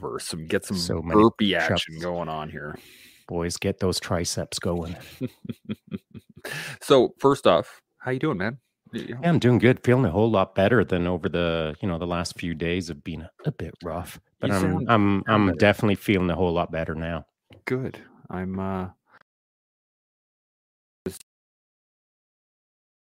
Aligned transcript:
verse. 0.00 0.26
Some 0.26 0.46
get 0.46 0.64
some 0.64 0.76
so 0.76 1.02
burpee 1.02 1.54
action 1.54 1.98
going 2.00 2.28
on 2.28 2.48
here. 2.48 2.78
Boys, 3.28 3.56
get 3.56 3.78
those 3.78 4.00
triceps 4.00 4.58
going. 4.58 4.96
so 6.80 7.14
first 7.18 7.46
off, 7.46 7.80
how 7.98 8.10
you 8.10 8.18
doing, 8.18 8.38
man? 8.38 8.58
Yeah, 8.92 9.16
I'm 9.22 9.38
doing 9.38 9.58
good. 9.58 9.84
Feeling 9.84 10.04
a 10.04 10.10
whole 10.10 10.30
lot 10.30 10.54
better 10.54 10.84
than 10.84 11.06
over 11.06 11.28
the 11.28 11.76
you 11.80 11.88
know 11.88 11.98
the 11.98 12.06
last 12.06 12.38
few 12.38 12.54
days 12.54 12.88
have 12.88 13.04
been 13.04 13.28
a 13.44 13.52
bit 13.52 13.74
rough, 13.84 14.18
but 14.40 14.50
you 14.50 14.56
I'm 14.56 14.88
I'm 14.88 15.24
I'm 15.28 15.56
definitely 15.56 15.94
feeling 15.94 16.30
a 16.30 16.34
whole 16.34 16.52
lot 16.52 16.72
better 16.72 16.94
now. 16.94 17.26
Good. 17.66 18.00
I'm 18.28 18.58
uh 18.58 18.88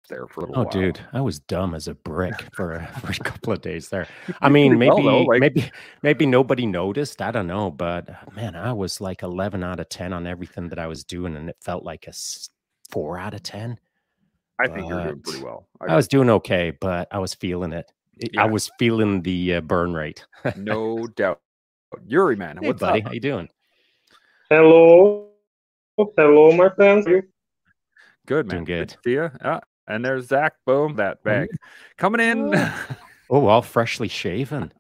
there 0.10 0.28
for 0.28 0.42
a 0.42 0.48
little 0.48 0.62
oh, 0.62 0.64
while. 0.64 0.72
dude, 0.72 1.00
I 1.14 1.22
was 1.22 1.40
dumb 1.40 1.74
as 1.74 1.88
a 1.88 1.94
brick 1.94 2.34
for 2.54 2.74
a, 2.74 2.88
for 3.00 3.12
a 3.12 3.16
couple 3.16 3.54
of 3.54 3.62
days 3.62 3.90
there. 3.90 4.08
I 4.42 4.50
mean, 4.50 4.78
maybe 4.78 5.02
well, 5.02 5.26
like... 5.26 5.40
maybe 5.40 5.72
maybe 6.02 6.26
nobody 6.26 6.66
noticed. 6.66 7.22
I 7.22 7.32
don't 7.32 7.48
know, 7.48 7.72
but 7.72 8.10
man, 8.36 8.56
I 8.56 8.74
was 8.74 9.00
like 9.00 9.24
11 9.24 9.64
out 9.64 9.80
of 9.80 9.88
10 9.88 10.12
on 10.12 10.28
everything 10.28 10.70
that 10.70 10.80
I 10.80 10.88
was 10.88 11.04
doing, 11.04 11.36
and 11.36 11.50
it 11.50 11.58
felt 11.62 11.84
like 11.84 12.08
a 12.08 12.14
four 12.90 13.18
out 13.18 13.34
of 13.34 13.44
10. 13.44 13.80
I 14.60 14.68
think 14.68 14.90
you're 14.90 15.04
doing 15.04 15.22
pretty 15.22 15.42
well. 15.42 15.70
I, 15.80 15.94
I, 15.94 15.96
was 15.96 16.10
doing 16.10 16.30
okay, 16.30 16.72
but 16.82 17.08
I 17.12 17.20
was 17.20 17.34
feeling 17.34 17.72
it. 17.72 17.90
Yeah. 18.18 18.44
I 18.44 18.46
was 18.46 18.70
feeling 18.78 19.22
the 19.22 19.56
uh, 19.56 19.62
burn 19.62 19.94
rate. 19.94 20.26
no 20.58 21.08
doubt. 21.16 21.40
Urij, 22.10 22.38
man, 22.38 22.58
hey, 22.62 22.68
what's 22.68 22.82
buddy? 22.82 23.02
Up? 23.02 23.08
How 23.08 23.14
you 23.14 23.22
doing? 23.22 23.48
Hello, 24.50 25.30
hello, 25.98 26.52
my 26.52 26.70
friends. 26.70 27.06
Good 27.06 28.48
man. 28.48 28.48
Doing 28.48 28.64
good. 28.66 28.90
good 28.90 28.98
see 29.04 29.12
you. 29.12 29.32
Ah, 29.44 29.62
and 29.90 30.06
there's 30.06 30.28
Zak. 30.28 30.54
Boom, 30.66 30.96
that 30.96 31.24
bag 31.24 31.50
coming 31.98 32.22
in. 32.22 32.72
Oh, 33.32 33.46
all 33.46 33.62
freshly 33.62 34.08
shaven. 34.08 34.74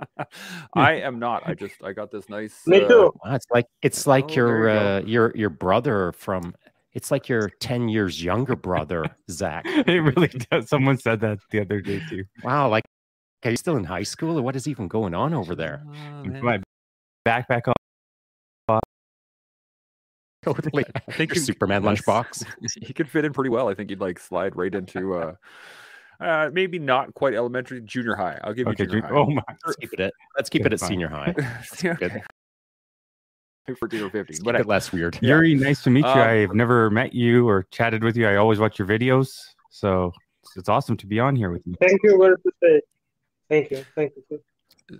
I 0.74 0.94
am 0.94 1.20
not. 1.20 1.48
I 1.48 1.54
just 1.54 1.84
I 1.84 1.94
got 1.94 2.10
this 2.10 2.30
nice. 2.30 2.66
Me 2.66 2.80
too. 2.80 3.14
Uh, 3.24 3.36
it's 3.36 3.46
like 3.52 3.68
it's 3.84 4.08
like 4.08 4.32
oh, 4.32 4.34
your 4.34 4.70
uh, 4.70 5.00
your 5.02 5.32
your 5.36 5.52
brother 5.52 6.14
from. 6.14 6.56
It's 6.94 7.12
like 7.12 7.30
your 7.30 7.50
ten 7.60 7.90
years 7.90 8.24
younger 8.24 8.56
brother, 8.56 9.06
Zak. 9.30 9.66
it 9.68 10.02
really 10.02 10.28
does. 10.52 10.68
Someone 10.68 10.98
said 10.98 11.20
that 11.20 11.38
the 11.52 11.62
other 11.62 11.80
day 11.80 12.02
too. 12.10 12.24
Wow, 12.44 12.70
like 12.70 12.86
are 13.46 13.52
you 13.52 13.58
still 13.58 13.78
in 13.78 13.84
high 13.84 14.02
school, 14.02 14.40
or 14.40 14.42
what 14.42 14.56
is 14.56 14.68
even 14.68 14.88
going 14.88 15.14
on 15.14 15.36
over 15.36 15.54
there? 15.54 15.84
Oh, 15.88 16.24
My 16.42 16.60
backpack 17.28 17.68
on 17.68 17.74
totally. 20.46 20.86
I 21.08 21.12
think 21.12 21.36
your 21.36 21.44
Superman 21.44 21.84
lunchbox. 21.84 22.46
he 22.82 22.94
could 22.94 23.10
fit 23.10 23.26
in 23.26 23.34
pretty 23.34 23.50
well. 23.50 23.70
I 23.70 23.74
think 23.74 23.90
he'd 23.90 24.00
like 24.00 24.20
slide 24.20 24.56
right 24.56 24.74
into 24.74 25.16
uh 25.16 25.34
uh 26.20 26.50
maybe 26.54 26.80
not 26.80 27.14
quite 27.14 27.34
elementary, 27.34 27.82
junior 27.82 28.16
high. 28.16 28.40
I'll 28.44 28.54
give 28.54 28.68
you 28.68 28.74
okay, 28.74 28.86
junior 28.86 29.08
high. 29.08 29.14
Oh 29.14 29.26
my 29.30 29.44
let's 29.66 29.78
keep 29.78 29.94
it 29.94 30.00
at 30.00 30.14
let's 30.38 30.50
keep 30.50 30.66
it 30.66 30.74
at 30.74 30.80
senior 30.80 31.10
high. 31.10 31.34
okay. 31.86 32.22
14 33.76 34.02
or 34.02 34.10
15. 34.10 34.40
But 34.44 34.66
less 34.66 34.92
weird. 34.92 35.14
Urij, 35.22 35.60
yeah. 35.60 35.64
nice 35.64 35.84
to 35.84 35.92
meet 35.92 36.04
you. 36.04 36.10
Um, 36.10 36.18
I've 36.18 36.56
never 36.56 36.90
met 36.90 37.14
you 37.14 37.48
or 37.48 37.68
chatted 37.70 38.04
with 38.04 38.18
you. 38.18 38.28
I 38.28 38.38
always 38.38 38.58
watch 38.58 38.80
your 38.80 38.88
videos. 38.88 39.30
So 39.70 40.12
it's, 40.42 40.58
it's 40.58 40.70
awesome 40.70 40.98
to 40.98 41.06
be 41.06 41.20
on 41.20 41.36
here 41.36 41.52
with 41.52 41.62
you. 41.68 41.76
Thank 41.80 42.00
you 42.04 42.18
very 42.18 42.32
much. 42.32 42.82
Thank 43.48 43.72
you. 43.72 43.86
Thank 43.96 44.14
you. 44.32 44.40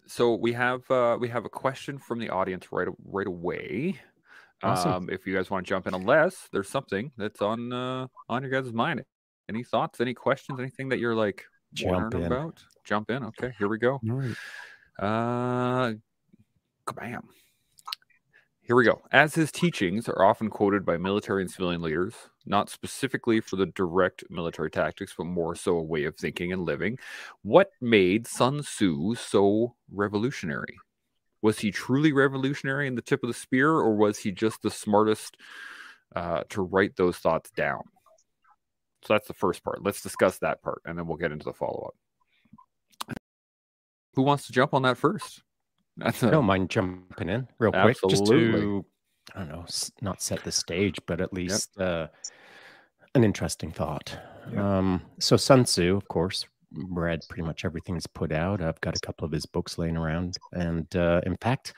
So 0.06 0.36
we 0.36 0.54
have 0.54 0.90
uh, 0.92 1.18
we 1.20 1.30
have 1.30 1.46
a 1.46 1.50
question 1.50 1.98
from 1.98 2.20
the 2.20 2.30
audience 2.30 2.72
right 2.72 2.88
right 3.06 3.28
away. 3.28 4.00
Awesome. 4.62 4.92
Um, 4.92 5.10
if 5.10 5.26
you 5.26 5.36
guys 5.36 5.50
want 5.50 5.66
to 5.66 5.70
jump 5.70 5.88
in, 5.88 5.94
unless 5.94 6.50
there's 6.52 6.70
something 6.70 7.12
that's 7.18 7.42
on 7.42 7.72
uh, 7.72 8.08
on 8.28 8.44
your 8.44 8.52
guys' 8.52 8.74
mind. 8.74 9.04
Any 9.48 9.64
thoughts? 9.64 10.00
Any 10.00 10.14
questions? 10.14 10.60
Anything 10.60 10.90
that 10.90 11.00
you're 11.00 11.16
like 11.16 11.46
jump 11.74 12.14
in. 12.14 12.24
about? 12.24 12.64
Jump 12.84 13.10
in. 13.10 13.24
Okay, 13.24 13.54
here 13.58 13.68
we 13.68 13.78
go. 13.78 14.00
All 14.10 14.16
right. 14.16 14.36
Uh, 15.00 15.94
bam. 16.94 17.24
Here 18.62 18.76
we 18.76 18.84
go. 18.84 19.02
As 19.12 19.34
his 19.34 19.52
teachings 19.52 20.08
are 20.08 20.24
often 20.24 20.50
quoted 20.50 20.86
by 20.86 20.98
military 20.98 21.42
and 21.42 21.50
civilian 21.50 21.82
leaders, 21.82 22.14
not 22.46 22.70
specifically 22.70 23.42
for 23.42 23.56
the 23.56 23.66
direct 23.66 24.24
military 24.30 24.70
tactics, 24.70 25.16
but 25.18 25.24
more 25.24 25.56
so 25.56 25.78
a 25.78 25.82
way 25.82 26.04
of 26.04 26.16
thinking 26.16 26.54
and 26.54 26.66
living, 26.66 27.00
what 27.42 27.72
made 27.82 28.28
Sun 28.28 28.62
Tzu 28.62 29.16
so 29.16 29.74
revolutionary? 29.92 30.78
Was 31.42 31.60
he 31.60 31.72
truly 31.72 32.12
revolutionary 32.12 32.88
in 32.88 32.96
the 32.96 33.02
tip 33.02 33.24
of 33.24 33.28
the 33.28 33.34
spear, 33.34 33.72
or 33.72 33.96
was 33.96 34.18
he 34.18 34.32
just 34.32 34.62
the 34.62 34.72
smartest 34.72 35.38
uh, 36.16 36.44
to 36.50 36.62
write 36.62 36.96
those 36.96 37.18
thoughts 37.18 37.50
down? 37.52 37.82
So 39.06 39.14
that's 39.14 39.28
the 39.28 39.34
first 39.34 39.64
part. 39.64 39.84
Let's 39.84 40.02
discuss 40.02 40.40
that 40.40 40.62
part, 40.62 40.82
and 40.86 40.98
then 40.98 41.08
we'll 41.08 41.18
get 41.18 41.32
into 41.32 41.46
the 41.46 41.54
follow 41.54 41.92
up. 43.08 43.18
Who 44.16 44.24
wants 44.24 44.48
to 44.48 44.54
jump 44.54 44.74
on 44.74 44.82
that 44.82 44.98
first? 44.98 45.44
That's 45.96 46.22
a... 46.24 46.28
I 46.28 46.32
don't 46.32 46.46
mind 46.46 46.70
jumping 46.70 47.30
in 47.30 47.48
real 47.60 47.72
quick, 47.72 47.98
Absolutely. 48.04 48.18
just 48.18 48.26
to 48.26 48.86
I 49.36 49.40
don't 49.40 49.50
know, 49.50 49.66
not 50.02 50.22
set 50.22 50.44
the 50.44 50.52
stage, 50.52 51.00
but 51.06 51.22
at 51.22 51.34
least 51.34 51.72
yep. 51.78 51.88
uh, 51.88 52.08
an 53.16 53.24
interesting 53.24 53.72
thought. 53.72 54.18
Yep. 54.52 54.60
Um, 54.60 55.02
so 55.20 55.38
Sun 55.38 55.66
Tzu, 55.66 55.96
of 55.96 56.08
course, 56.08 56.46
read 56.72 57.22
pretty 57.30 57.44
much 57.44 57.66
everything 57.66 57.96
he's 57.96 58.08
put 58.08 58.32
out. 58.32 58.62
I've 58.62 58.82
got 58.82 58.98
a 58.98 59.00
couple 59.00 59.26
of 59.26 59.32
his 59.32 59.46
books 59.46 59.78
laying 59.78 59.98
around, 59.98 60.38
and 60.54 60.94
uh, 60.96 61.22
in 61.26 61.36
fact, 61.38 61.74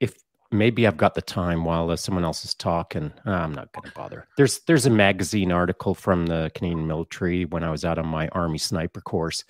if 0.00 0.14
maybe 0.50 0.86
I've 0.86 0.96
got 0.96 1.14
the 1.14 1.22
time 1.22 1.64
while 1.64 1.90
uh, 1.90 1.96
someone 1.96 2.24
else 2.24 2.44
is 2.44 2.54
talking, 2.54 3.12
uh, 3.26 3.30
I'm 3.30 3.54
not 3.54 3.72
going 3.72 3.88
to 3.88 3.94
bother. 3.94 4.26
There's 4.36 4.60
there's 4.60 4.86
a 4.86 4.90
magazine 4.90 5.52
article 5.52 5.94
from 5.94 6.26
the 6.26 6.50
Canadian 6.54 6.86
military 6.86 7.44
when 7.44 7.64
I 7.64 7.70
was 7.70 7.84
out 7.84 7.98
on 7.98 8.06
my 8.06 8.28
Army 8.28 8.58
sniper 8.58 9.00
course, 9.00 9.44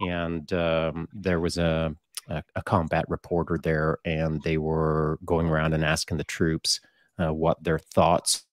and 0.00 0.52
um, 0.52 1.08
there 1.12 1.40
was 1.40 1.58
a, 1.58 1.94
a, 2.28 2.42
a 2.56 2.62
combat 2.62 3.04
reporter 3.08 3.58
there, 3.62 3.98
and 4.04 4.42
they 4.42 4.58
were 4.58 5.18
going 5.24 5.48
around 5.48 5.74
and 5.74 5.84
asking 5.84 6.16
the 6.16 6.24
troops 6.24 6.80
uh, 7.18 7.32
what 7.32 7.62
their 7.62 7.78
thoughts 7.78 8.44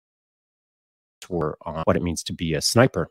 were 1.30 1.58
on 1.62 1.84
what 1.84 1.96
it 1.96 2.02
means 2.02 2.24
to 2.24 2.34
be 2.34 2.56
a 2.56 2.62
sniper 2.62 3.08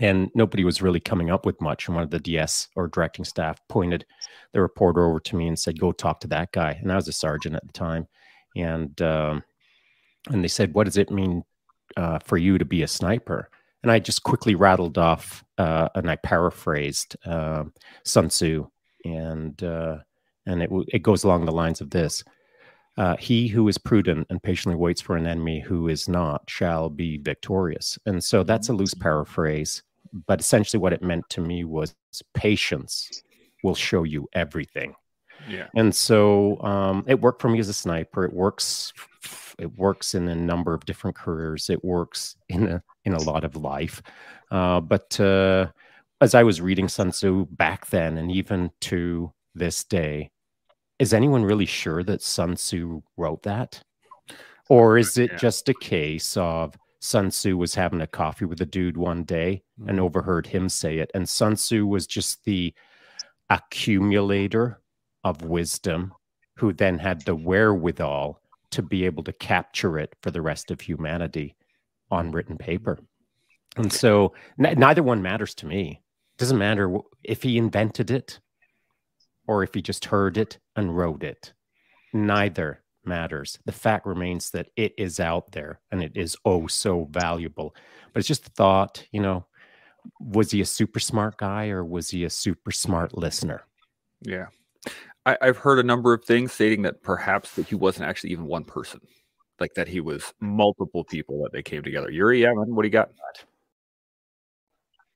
and 0.00 0.30
nobody 0.34 0.64
was 0.64 0.82
really 0.82 1.00
coming 1.00 1.30
up 1.30 1.46
with 1.46 1.60
much. 1.60 1.86
And 1.86 1.94
one 1.94 2.04
of 2.04 2.10
the 2.10 2.18
DS 2.18 2.68
or 2.74 2.88
directing 2.88 3.24
staff 3.24 3.60
pointed 3.68 4.04
the 4.52 4.60
reporter 4.60 5.06
over 5.06 5.20
to 5.20 5.36
me 5.36 5.48
and 5.48 5.58
said, 5.58 5.78
"Go 5.78 5.92
talk 5.92 6.20
to 6.20 6.28
that 6.28 6.52
guy." 6.52 6.78
And 6.80 6.92
I 6.92 6.96
was 6.96 7.08
a 7.08 7.12
sergeant 7.12 7.56
at 7.56 7.66
the 7.66 7.72
time, 7.72 8.08
and 8.56 9.00
um, 9.02 9.44
and 10.30 10.42
they 10.42 10.48
said, 10.48 10.74
"What 10.74 10.84
does 10.84 10.96
it 10.96 11.10
mean 11.10 11.44
uh, 11.96 12.18
for 12.20 12.36
you 12.36 12.58
to 12.58 12.64
be 12.64 12.82
a 12.82 12.88
sniper?" 12.88 13.50
And 13.82 13.92
I 13.92 13.98
just 13.98 14.22
quickly 14.22 14.54
rattled 14.54 14.96
off 14.96 15.44
uh, 15.58 15.88
and 15.94 16.10
I 16.10 16.16
paraphrased 16.16 17.16
uh, 17.24 17.64
Sun 18.04 18.28
Tzu, 18.28 18.66
and 19.04 19.62
uh, 19.62 19.98
and 20.46 20.62
it 20.62 20.70
it 20.88 21.02
goes 21.02 21.24
along 21.24 21.44
the 21.44 21.52
lines 21.52 21.80
of 21.80 21.90
this. 21.90 22.24
Uh, 22.96 23.16
he 23.16 23.48
who 23.48 23.66
is 23.66 23.76
prudent 23.76 24.26
and 24.30 24.42
patiently 24.42 24.76
waits 24.76 25.00
for 25.00 25.16
an 25.16 25.26
enemy 25.26 25.60
who 25.60 25.88
is 25.88 26.08
not 26.08 26.42
shall 26.48 26.88
be 26.88 27.18
victorious. 27.18 27.98
And 28.06 28.22
so 28.22 28.44
that's 28.44 28.68
a 28.68 28.72
loose 28.72 28.94
paraphrase, 28.94 29.82
but 30.26 30.40
essentially 30.40 30.80
what 30.80 30.92
it 30.92 31.02
meant 31.02 31.28
to 31.30 31.40
me 31.40 31.64
was 31.64 31.94
patience 32.34 33.22
will 33.64 33.74
show 33.74 34.04
you 34.04 34.28
everything. 34.32 34.94
Yeah. 35.48 35.66
And 35.74 35.94
so 35.94 36.60
um, 36.62 37.04
it 37.08 37.20
worked 37.20 37.42
for 37.42 37.48
me 37.48 37.58
as 37.58 37.68
a 37.68 37.74
sniper. 37.74 38.24
It 38.24 38.32
works. 38.32 38.92
It 39.58 39.76
works 39.76 40.14
in 40.14 40.28
a 40.28 40.34
number 40.34 40.74
of 40.74 40.84
different 40.84 41.16
careers. 41.16 41.70
It 41.70 41.84
works 41.84 42.36
in 42.48 42.68
a 42.68 42.82
in 43.04 43.12
a 43.14 43.22
lot 43.22 43.44
of 43.44 43.56
life. 43.56 44.02
Uh, 44.50 44.80
but 44.80 45.18
uh, 45.20 45.66
as 46.20 46.34
I 46.34 46.42
was 46.42 46.60
reading 46.60 46.88
Sun 46.88 47.10
Tzu 47.10 47.46
back 47.50 47.86
then, 47.86 48.18
and 48.18 48.30
even 48.30 48.70
to 48.82 49.32
this 49.54 49.84
day, 49.84 50.30
is 50.98 51.12
anyone 51.12 51.44
really 51.44 51.66
sure 51.66 52.02
that 52.04 52.22
Sun 52.22 52.54
Tzu 52.54 53.02
wrote 53.16 53.42
that? 53.42 53.82
Or 54.68 54.96
is 54.96 55.18
it 55.18 55.32
yeah. 55.32 55.36
just 55.36 55.68
a 55.68 55.74
case 55.74 56.36
of 56.36 56.76
Sun 57.00 57.30
Tzu 57.30 57.56
was 57.56 57.74
having 57.74 58.00
a 58.00 58.06
coffee 58.06 58.44
with 58.44 58.60
a 58.60 58.66
dude 58.66 58.96
one 58.96 59.24
day 59.24 59.62
mm-hmm. 59.78 59.90
and 59.90 60.00
overheard 60.00 60.46
him 60.46 60.68
say 60.68 60.98
it? 60.98 61.10
And 61.14 61.28
Sun 61.28 61.56
Tzu 61.56 61.86
was 61.86 62.06
just 62.06 62.44
the 62.44 62.72
accumulator 63.50 64.80
of 65.22 65.42
wisdom 65.42 66.14
who 66.56 66.72
then 66.72 66.98
had 66.98 67.22
the 67.22 67.34
wherewithal 67.34 68.40
to 68.70 68.82
be 68.82 69.04
able 69.04 69.22
to 69.24 69.32
capture 69.32 69.98
it 69.98 70.14
for 70.22 70.30
the 70.30 70.42
rest 70.42 70.70
of 70.70 70.80
humanity 70.80 71.56
on 72.10 72.30
written 72.30 72.56
paper. 72.56 72.98
And 73.76 73.92
so 73.92 74.32
n- 74.58 74.78
neither 74.78 75.02
one 75.02 75.22
matters 75.22 75.54
to 75.56 75.66
me. 75.66 76.00
It 76.36 76.38
doesn't 76.38 76.58
matter 76.58 76.98
if 77.22 77.42
he 77.42 77.58
invented 77.58 78.10
it 78.10 78.40
or 79.46 79.62
if 79.62 79.74
he 79.74 79.82
just 79.82 80.06
heard 80.06 80.36
it 80.36 80.58
and 80.76 80.96
wrote 80.96 81.22
it. 81.22 81.52
Neither 82.12 82.82
matters. 83.04 83.58
The 83.64 83.72
fact 83.72 84.06
remains 84.06 84.50
that 84.50 84.68
it 84.76 84.94
is 84.96 85.20
out 85.20 85.52
there 85.52 85.80
and 85.90 86.02
it 86.02 86.12
is 86.16 86.36
oh 86.44 86.66
so 86.66 87.08
valuable. 87.10 87.74
But 88.12 88.20
it's 88.20 88.28
just 88.28 88.46
a 88.46 88.50
thought, 88.50 89.04
you 89.12 89.20
know, 89.20 89.46
was 90.20 90.50
he 90.50 90.60
a 90.60 90.66
super 90.66 91.00
smart 91.00 91.36
guy 91.36 91.68
or 91.68 91.84
was 91.84 92.10
he 92.10 92.24
a 92.24 92.30
super 92.30 92.70
smart 92.70 93.16
listener? 93.16 93.64
Yeah. 94.20 94.46
I, 95.26 95.36
have 95.40 95.56
heard 95.56 95.78
a 95.78 95.82
number 95.82 96.12
of 96.12 96.24
things 96.24 96.52
stating 96.52 96.82
that 96.82 97.02
perhaps 97.02 97.54
that 97.54 97.66
he 97.66 97.74
wasn't 97.74 98.06
actually 98.06 98.30
even 98.30 98.44
one 98.44 98.64
person, 98.64 99.00
like 99.58 99.72
that 99.74 99.88
he 99.88 100.00
was 100.00 100.34
multiple 100.40 101.02
people 101.04 101.42
that 101.42 101.52
they 101.52 101.62
came 101.62 101.82
together. 101.82 102.08
Urij, 102.08 102.40
yeah, 102.40 102.52
man, 102.52 102.74
what 102.74 102.82
do 102.82 102.88
you 102.88 102.92
got? 102.92 103.10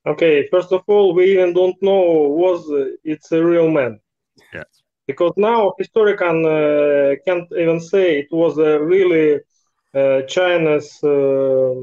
Okay, 0.06 0.48
first 0.48 0.72
of 0.72 0.82
all, 0.86 1.12
we 1.12 1.32
even 1.32 1.52
don't 1.52 1.76
know 1.82 2.00
was 2.00 2.70
uh, 2.70 2.92
it's 3.04 3.30
a 3.32 3.44
real 3.44 3.68
man. 3.70 4.00
Yeah. 4.52 4.64
because 5.06 5.32
now 5.36 5.72
historian 5.78 6.44
uh, 6.44 7.14
can't 7.26 7.48
even 7.52 7.80
say 7.80 8.20
it 8.20 8.28
was 8.30 8.58
a 8.58 8.80
really 8.82 9.40
uh, 9.94 10.22
China's 10.22 10.98
um, 11.02 11.80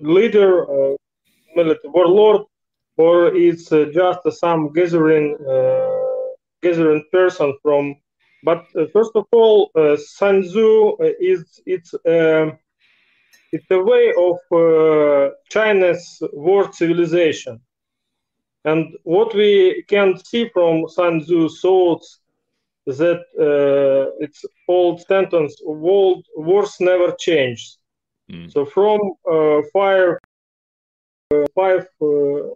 leader, 0.00 0.64
uh, 0.64 0.96
military 1.54 1.92
warlord, 1.92 2.42
or 2.96 3.34
it's 3.34 3.70
uh, 3.70 3.86
just 3.92 4.40
some 4.40 4.72
gathering 4.72 5.36
gathering 6.62 7.04
person 7.12 7.54
from. 7.62 7.94
But 8.44 8.64
first 8.92 9.12
of 9.14 9.26
all, 9.32 9.70
Tzu 9.76 10.96
is 11.20 11.60
it's. 11.66 11.94
Um, 12.06 12.58
it's 13.52 13.70
a 13.70 13.82
way 13.82 14.12
of 14.18 14.38
uh, 14.50 15.34
China's 15.50 16.22
world 16.32 16.74
civilization. 16.74 17.60
And 18.64 18.94
what 19.02 19.34
we 19.34 19.84
can 19.88 20.18
see 20.24 20.48
from 20.48 20.88
Sun 20.88 21.24
Tzu's 21.24 21.60
thoughts 21.60 22.22
that 22.86 23.20
uh, 23.38 24.12
it's 24.18 24.44
old 24.68 25.00
sentence 25.02 25.60
world 25.64 26.26
wars 26.36 26.76
never 26.80 27.14
change 27.18 27.76
mm. 28.30 28.50
so 28.52 28.64
from 28.64 28.98
uh, 29.30 29.62
five 29.72 30.16
uh, 31.32 31.46
five 31.54 31.86
uh, 32.00 32.48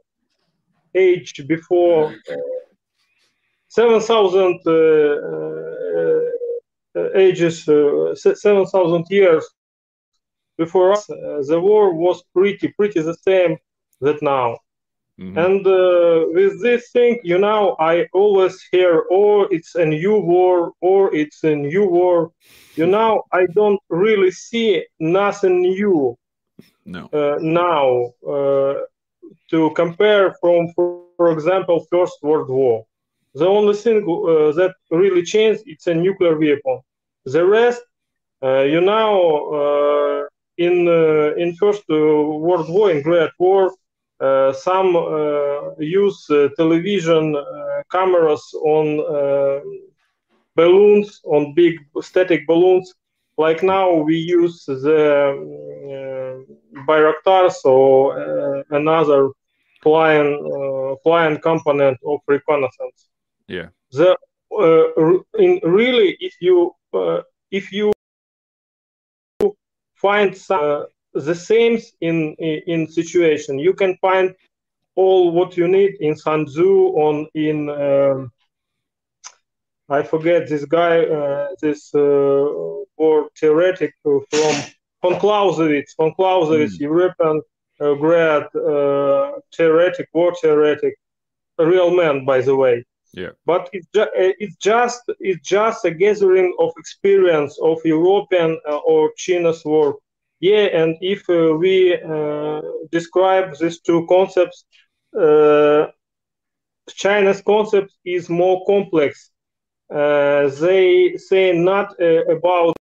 age 0.94 1.46
before 1.46 2.12
uh, 2.30 2.36
7000 3.68 4.60
uh, 4.66 4.70
uh, 6.98 7.10
ages 7.14 7.64
7000 7.64 9.04
years 9.10 9.46
before 10.58 10.92
us 10.92 11.06
the 11.06 11.60
war 11.60 11.94
was 11.94 12.24
pretty 12.34 12.68
pretty 12.68 13.00
the 13.00 13.14
same 13.14 13.56
that 14.00 14.20
now 14.22 14.58
Mm-hmm. 15.18 15.38
And 15.38 15.66
uh, 15.66 16.26
with 16.34 16.60
this 16.60 16.90
thing, 16.90 17.20
you 17.24 17.38
know, 17.38 17.74
I 17.78 18.06
always 18.12 18.62
hear, 18.70 19.04
oh, 19.10 19.44
it's 19.44 19.74
a 19.74 19.86
new 19.86 20.18
war, 20.18 20.72
or 20.82 21.14
it's 21.14 21.42
a 21.42 21.54
new 21.56 21.86
war. 21.86 22.32
You 22.74 22.86
know, 22.86 23.22
I 23.32 23.46
don't 23.54 23.80
really 23.88 24.30
see 24.30 24.84
nothing 25.00 25.62
new 25.62 26.18
no. 26.84 27.06
uh, 27.14 27.38
now 27.40 28.12
uh, 28.28 28.74
to 29.50 29.70
compare 29.70 30.34
from, 30.38 30.68
for, 30.74 31.32
example, 31.32 31.86
First 31.90 32.18
World 32.22 32.50
War. 32.50 32.84
The 33.34 33.46
only 33.46 33.74
thing 33.74 34.02
uh, 34.02 34.52
that 34.52 34.74
really 34.90 35.22
changed, 35.22 35.62
it's 35.64 35.86
a 35.86 35.94
nuclear 35.94 36.38
weapon. 36.38 36.80
The 37.24 37.44
rest, 37.46 37.82
uh, 38.42 38.60
you 38.60 38.82
know, 38.82 39.08
uh, 39.60 40.28
in 40.58 40.88
in 41.36 41.54
First 41.56 41.84
World 41.88 42.68
War, 42.68 42.90
in 42.90 43.02
Great 43.02 43.30
War, 43.38 43.72
Uh, 44.18 44.50
some 44.50 44.96
uh, 44.96 45.72
use 45.78 46.24
uh, 46.30 46.48
television 46.56 47.36
uh, 47.36 47.82
cameras 47.92 48.42
on 48.64 49.00
uh, 49.00 49.60
balloons, 50.54 51.20
on 51.24 51.52
big 51.54 51.78
static 52.00 52.46
balloons. 52.46 52.94
Like 53.36 53.62
now, 53.62 53.92
we 53.92 54.16
use 54.16 54.64
the 54.64 55.36
Bayraktar, 56.88 57.52
so 57.52 58.12
another 58.70 59.28
flying 59.82 60.98
flying 61.02 61.38
component 61.38 61.98
of 62.06 62.20
reconnaissance. 62.26 63.10
Yeah. 63.46 63.68
The 63.92 64.16
in 65.38 65.60
really, 65.62 66.16
if 66.20 66.34
you 66.40 66.74
if 67.50 67.70
you 67.70 67.92
find 69.96 70.34
some 70.34 70.86
the 71.24 71.34
same 71.34 71.78
in, 72.00 72.34
in 72.34 72.88
situation. 72.88 73.58
You 73.58 73.74
can 73.74 73.96
find 73.98 74.34
all 74.94 75.30
what 75.30 75.56
you 75.56 75.68
need 75.68 75.96
in 76.00 76.16
Sun 76.16 76.46
Tzu 76.46 76.94
on 76.96 77.26
in 77.34 77.68
um, 77.68 78.32
I 79.88 80.02
forget 80.02 80.48
this 80.48 80.64
guy, 80.64 81.04
uh, 81.04 81.48
this 81.60 81.94
uh, 81.94 82.48
war 82.96 83.28
theoretic 83.38 83.94
from 84.02 84.20
von 85.02 85.20
Clausewitz, 85.20 85.94
von 85.94 86.12
Clausewitz, 86.14 86.78
mm. 86.78 86.80
European 86.80 87.42
uh, 87.80 87.94
grad 87.94 88.46
uh, 88.56 89.32
theoretic, 89.56 90.08
war 90.12 90.34
theoretic, 90.42 90.94
a 91.58 91.66
real 91.66 91.94
man, 91.94 92.24
by 92.24 92.40
the 92.40 92.56
way. 92.56 92.84
Yeah. 93.12 93.30
But 93.44 93.70
it's, 93.72 93.86
ju- 93.94 94.02
uh, 94.02 94.34
it's 94.38 94.56
just 94.56 95.02
it's 95.20 95.48
just 95.48 95.84
a 95.84 95.90
gathering 95.90 96.54
of 96.58 96.72
experience 96.76 97.56
of 97.62 97.78
European 97.84 98.58
uh, 98.68 98.78
or 98.78 99.12
Chinese 99.16 99.64
war 99.64 99.96
yeah, 100.40 100.66
and 100.80 100.96
if 101.00 101.28
uh, 101.28 101.56
we 101.56 101.94
uh, 101.94 102.60
describe 102.90 103.56
these 103.58 103.80
two 103.80 104.06
concepts, 104.08 104.64
uh, 105.18 105.86
China's 106.90 107.42
concept 107.42 107.92
is 108.04 108.28
more 108.28 108.64
complex. 108.66 109.30
they 109.90 111.16
say 111.16 111.52
not 111.52 111.94
about 112.30 112.76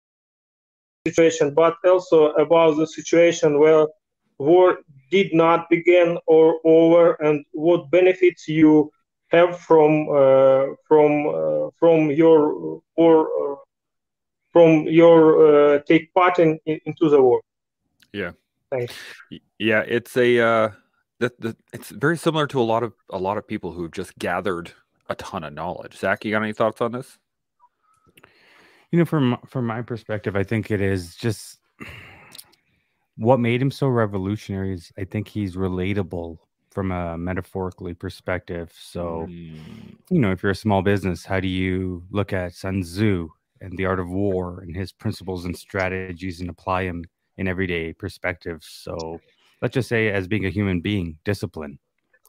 situation, 1.08 1.54
but 1.54 1.76
also 1.86 2.32
about 2.34 2.78
the 2.78 2.88
situation 2.88 3.60
where 3.60 3.88
war 4.40 4.78
did 5.12 5.34
not 5.34 5.70
begin 5.70 6.18
or 6.28 6.60
over, 6.64 7.14
and 7.22 7.46
what 7.52 7.92
benefits 7.92 8.48
you 8.48 8.90
have 9.30 9.60
from 9.60 10.08
uh, 10.10 10.66
from 10.88 11.12
uh, 11.28 11.70
from 11.80 12.12
your 12.12 12.40
uh, 12.98 13.56
from 14.54 14.84
your 14.84 15.80
take 15.80 16.14
part 16.14 16.40
in, 16.40 16.60
in, 16.66 16.80
into 16.86 17.10
the 17.10 17.22
war. 17.22 17.42
Yeah. 18.14 18.32
Thanks. 18.72 18.94
Yeah, 19.60 19.82
it's 19.82 20.16
a 20.16 20.40
uh 20.40 20.70
that 21.20 21.40
the, 21.40 21.56
it's 21.74 21.90
very 21.90 22.18
similar 22.18 22.48
to 22.48 22.60
a 22.60 22.64
lot 22.64 22.84
of 22.84 22.94
a 23.10 23.18
lot 23.18 23.38
of 23.38 23.48
people 23.48 23.72
who've 23.72 23.92
just 23.92 24.18
gathered 24.18 24.72
a 25.10 25.16
ton 25.16 25.44
of 25.44 25.54
knowledge. 25.54 25.98
Zak, 25.98 26.24
you 26.24 26.32
got 26.32 26.44
any 26.44 26.54
thoughts 26.54 26.82
on 26.82 26.92
this? 26.92 27.18
You 28.92 29.00
know, 29.00 29.06
from 29.06 29.38
from 29.46 29.66
my 29.66 29.82
perspective, 29.82 30.36
I 30.36 30.44
think 30.44 30.72
it 30.72 30.82
is 30.82 31.16
just 31.16 31.60
what 33.18 33.40
made 33.40 33.62
him 33.62 33.72
so 33.72 33.88
revolutionary 33.88 34.74
is 34.74 34.92
I 34.98 35.04
think 35.04 35.28
he's 35.28 35.56
relatable 35.56 36.38
from 36.72 36.92
a 36.92 37.18
metaphorically 37.18 37.94
perspective. 37.94 38.74
So, 38.76 39.28
mm. 39.30 39.60
you 40.10 40.20
know, 40.20 40.32
if 40.32 40.42
you're 40.42 40.52
a 40.52 40.56
small 40.56 40.82
business, 40.82 41.24
how 41.24 41.40
do 41.40 41.48
you 41.48 42.04
look 42.10 42.34
at 42.34 42.54
Sun 42.54 42.82
Tzu 42.82 43.30
and 43.64 43.78
the 43.78 43.86
art 43.86 44.00
of 44.00 44.10
war 44.10 44.60
and 44.62 44.76
his 44.76 44.92
principles 44.92 45.46
and 45.46 45.58
strategies 45.58 46.42
and 46.42 46.50
apply 46.50 46.86
them 46.86 47.04
in 47.38 47.48
everyday 47.48 47.94
perspectives. 47.94 48.68
So 48.68 49.20
let's 49.62 49.74
just 49.74 49.90
say, 49.90 50.10
as 50.10 50.28
being 50.28 50.46
a 50.46 50.50
human 50.50 50.82
being, 50.82 51.18
discipline, 51.24 51.80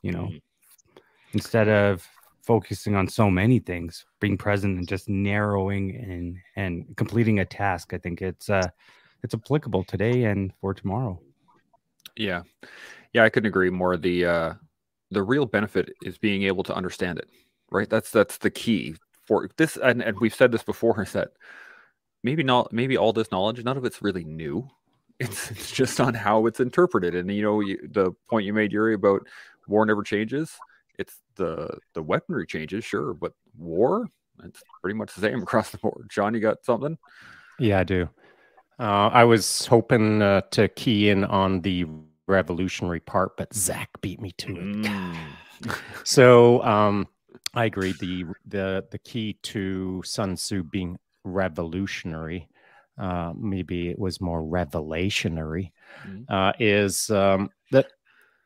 you 0.02 0.12
know, 0.12 0.26
mm-hmm. 0.26 0.98
instead 1.32 1.68
of 1.68 2.06
focusing 2.42 2.94
on 2.94 3.08
so 3.08 3.30
many 3.30 3.58
things, 3.58 4.04
being 4.20 4.36
present 4.36 4.78
and 4.78 4.86
just 4.86 5.08
narrowing 5.08 5.96
and 5.96 6.36
and 6.56 6.96
completing 6.96 7.40
a 7.40 7.44
task. 7.44 7.92
I 7.92 7.98
think 7.98 8.22
it's 8.22 8.48
uh 8.48 8.68
it's 9.22 9.34
applicable 9.34 9.84
today 9.84 10.24
and 10.24 10.52
for 10.60 10.72
tomorrow. 10.74 11.20
Yeah. 12.16 12.42
Yeah, 13.12 13.24
I 13.24 13.28
couldn't 13.28 13.48
agree 13.48 13.70
more. 13.70 13.96
The 13.96 14.24
uh 14.24 14.52
the 15.10 15.22
real 15.22 15.46
benefit 15.46 15.92
is 16.04 16.18
being 16.18 16.44
able 16.44 16.62
to 16.64 16.74
understand 16.74 17.18
it. 17.18 17.28
Right? 17.70 17.88
That's 17.90 18.10
that's 18.10 18.38
the 18.38 18.50
key 18.50 18.94
for 19.26 19.48
this 19.56 19.76
and, 19.76 20.02
and 20.02 20.18
we've 20.20 20.34
said 20.34 20.52
this 20.52 20.62
before 20.62 21.02
is 21.02 21.12
that 21.12 21.30
maybe 22.22 22.42
not 22.42 22.72
maybe 22.72 22.96
all 22.96 23.12
this 23.12 23.30
knowledge, 23.30 23.62
none 23.62 23.76
of 23.76 23.84
it's 23.84 24.02
really 24.02 24.24
new. 24.24 24.68
It's, 25.20 25.48
it's 25.52 25.70
just 25.70 26.00
on 26.00 26.12
how 26.12 26.46
it's 26.46 26.58
interpreted. 26.58 27.14
And 27.14 27.30
you 27.30 27.40
know, 27.40 27.60
you, 27.60 27.78
the 27.88 28.10
point 28.28 28.46
you 28.46 28.52
made, 28.52 28.72
Urij, 28.72 28.94
about 28.94 29.24
war 29.68 29.86
never 29.86 30.02
changes. 30.02 30.50
It's 30.98 31.20
the 31.36 31.78
the 31.92 32.02
weaponry 32.02 32.46
changes, 32.48 32.84
sure, 32.84 33.14
but 33.14 33.32
war, 33.56 34.08
it's 34.42 34.60
pretty 34.82 34.98
much 34.98 35.14
the 35.14 35.20
same 35.20 35.40
across 35.42 35.70
the 35.70 35.78
board. 35.78 36.08
John, 36.10 36.34
you 36.34 36.40
got 36.40 36.64
something? 36.64 36.98
Yeah, 37.60 37.78
I 37.78 37.84
do. 37.84 38.08
Uh, 38.80 39.08
I 39.12 39.22
was 39.22 39.66
hoping 39.66 40.20
uh, 40.20 40.40
to 40.50 40.68
key 40.68 41.10
in 41.10 41.24
on 41.24 41.60
the 41.60 41.86
revolutionary 42.26 43.00
part, 43.00 43.36
but 43.36 43.54
Zak 43.54 43.88
beat 44.00 44.20
me 44.20 44.32
to 44.32 44.56
it. 44.56 44.64
Mm. 44.64 45.16
so 46.04 46.60
um, 46.64 47.06
I 47.54 47.64
agree. 47.66 47.92
The 47.92 48.24
the 48.46 48.84
the 48.90 48.98
key 48.98 49.38
to 49.42 50.02
Sun 50.04 50.36
Tzu 50.36 50.62
being 50.64 50.98
revolutionary 51.24 52.48
uh, 52.98 53.32
maybe 53.36 53.88
it 53.88 53.98
was 53.98 54.20
more 54.20 54.42
revelationary, 54.42 55.72
mm-hmm. 56.06 56.32
uh, 56.32 56.52
is 56.60 57.10
um, 57.10 57.50
that 57.72 57.86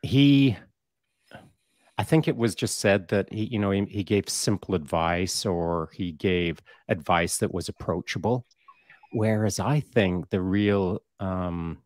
he, 0.02 0.56
I 1.98 2.04
think 2.04 2.28
it 2.28 2.36
was 2.36 2.54
just 2.54 2.78
said 2.78 3.08
that 3.08 3.30
he, 3.32 3.44
you 3.44 3.58
know, 3.58 3.70
he, 3.70 3.84
he 3.84 4.04
gave 4.04 4.28
simple 4.28 4.74
advice 4.74 5.44
or 5.44 5.90
he 5.92 6.12
gave 6.12 6.62
advice 6.88 7.38
that 7.38 7.52
was 7.52 7.68
approachable. 7.68 8.46
Whereas 9.12 9.60
I 9.60 9.80
think 9.80 10.30
the 10.30 10.40
real 10.40 11.02
um, 11.20 11.78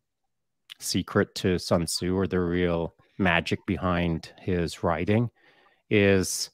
secret 0.79 1.35
to 1.37 1.59
Sun 1.59 1.87
Tzu 1.87 2.17
or 2.17 2.27
the 2.27 2.41
real 2.41 2.95
magic 3.19 3.59
behind 3.67 4.31
his 4.39 4.85
writing 4.85 5.31
is 5.91 6.51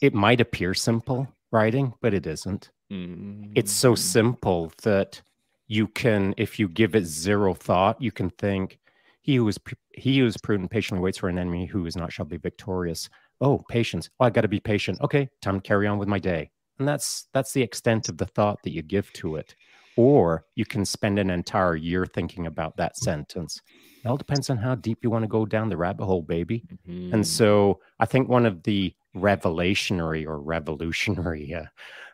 it 0.00 0.14
might 0.14 0.40
appear 0.40 0.74
simple 0.74 1.28
writing, 1.50 1.94
but 2.00 2.14
it 2.14 2.26
isn't. 2.26 2.70
Mm-hmm. 2.92 3.52
It's 3.54 3.72
so 3.72 3.94
mm. 3.94 3.98
simple 3.98 4.72
that 4.82 5.20
you 5.68 5.88
can, 5.88 6.34
if 6.36 6.58
you 6.58 6.68
give 6.68 6.94
it 6.94 7.04
zero 7.04 7.54
thought, 7.54 8.00
you 8.00 8.12
can 8.12 8.30
think, 8.30 8.78
he 9.22 9.36
who 9.36 9.48
is 9.48 9.58
he 9.94 10.18
who 10.20 10.26
is 10.26 10.36
prudent 10.36 10.70
patiently 10.70 11.02
waits 11.02 11.18
for 11.18 11.28
an 11.28 11.38
enemy 11.38 11.66
who 11.66 11.84
is 11.86 11.96
not 11.96 12.12
shall 12.12 12.26
be 12.26 12.36
victorious. 12.36 13.08
Oh, 13.40 13.60
patience. 13.68 14.08
Oh, 14.20 14.26
I 14.26 14.30
got 14.30 14.42
to 14.42 14.48
be 14.48 14.60
patient. 14.60 15.00
Okay, 15.00 15.28
time 15.42 15.60
to 15.60 15.66
carry 15.66 15.88
on 15.88 15.98
with 15.98 16.06
my 16.06 16.20
day. 16.20 16.50
and 16.78 16.86
that's 16.86 17.28
that's 17.32 17.52
the 17.52 17.62
extent 17.62 18.08
of 18.08 18.18
the 18.18 18.26
thought 18.26 18.62
that 18.62 18.72
you 18.72 18.82
give 18.82 19.12
to 19.14 19.36
it 19.36 19.54
or 19.96 20.44
you 20.54 20.64
can 20.64 20.84
spend 20.84 21.18
an 21.18 21.30
entire 21.30 21.74
year 21.74 22.06
thinking 22.06 22.46
about 22.46 22.76
that 22.76 22.96
sentence 22.96 23.60
it 24.04 24.08
all 24.08 24.16
depends 24.16 24.50
on 24.50 24.56
how 24.56 24.74
deep 24.74 24.98
you 25.02 25.10
want 25.10 25.22
to 25.22 25.28
go 25.28 25.46
down 25.46 25.68
the 25.68 25.76
rabbit 25.76 26.04
hole 26.04 26.22
baby 26.22 26.64
mm-hmm. 26.88 27.14
and 27.14 27.26
so 27.26 27.80
i 27.98 28.06
think 28.06 28.28
one 28.28 28.46
of 28.46 28.62
the 28.64 28.94
revelationary 29.16 30.26
or 30.26 30.40
revolutionary 30.40 31.54
uh, 31.54 31.64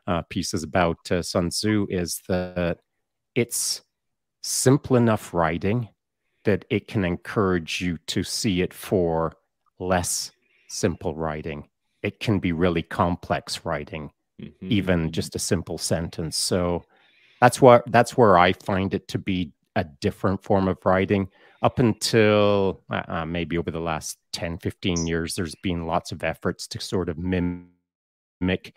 uh, 0.06 0.23
pieces 0.28 0.62
about 0.62 0.99
uh, 1.11 1.23
sun 1.23 1.50
tzu 1.50 1.87
is 1.90 2.21
that 2.28 2.78
it's 3.35 3.82
simple 4.42 4.97
enough 4.97 5.32
writing 5.32 5.88
that 6.44 6.64
it 6.71 6.88
can 6.88 7.04
encourage 7.04 7.80
you 7.80 7.99
to 8.06 8.23
see 8.23 8.62
it 8.62 8.75
for 8.75 9.32
less 9.78 10.32
simple 10.68 11.14
writing. 11.14 11.68
It 12.02 12.18
can 12.18 12.40
be 12.40 12.52
really 12.52 12.82
complex 12.82 13.64
writing 13.64 14.11
mm-hmm. 14.42 14.68
even 14.71 15.12
just 15.12 15.37
a 15.37 15.38
simple 15.38 15.78
sentence. 15.78 16.37
So 16.37 16.85
that's 17.40 17.61
what 17.61 17.82
that's 17.90 18.16
where 18.16 18.38
i 18.38 18.52
find 18.52 18.94
it 18.94 19.09
to 19.09 19.18
be 19.18 19.52
a 19.75 19.85
different 19.85 20.42
form 20.42 20.68
of 20.68 20.78
writing. 20.85 21.28
Up 21.62 21.78
until 21.78 22.82
uh, 22.90 23.02
uh 23.09 23.26
maybe 23.26 23.56
over 23.56 23.71
the 23.71 23.80
last 23.80 24.18
10 24.32 24.58
15 24.58 25.06
years 25.06 25.34
there's 25.34 25.54
been 25.62 25.86
lots 25.86 26.12
of 26.12 26.24
efforts 26.24 26.66
to 26.66 26.80
sort 26.80 27.08
of 27.08 27.18
mimic 27.18 28.74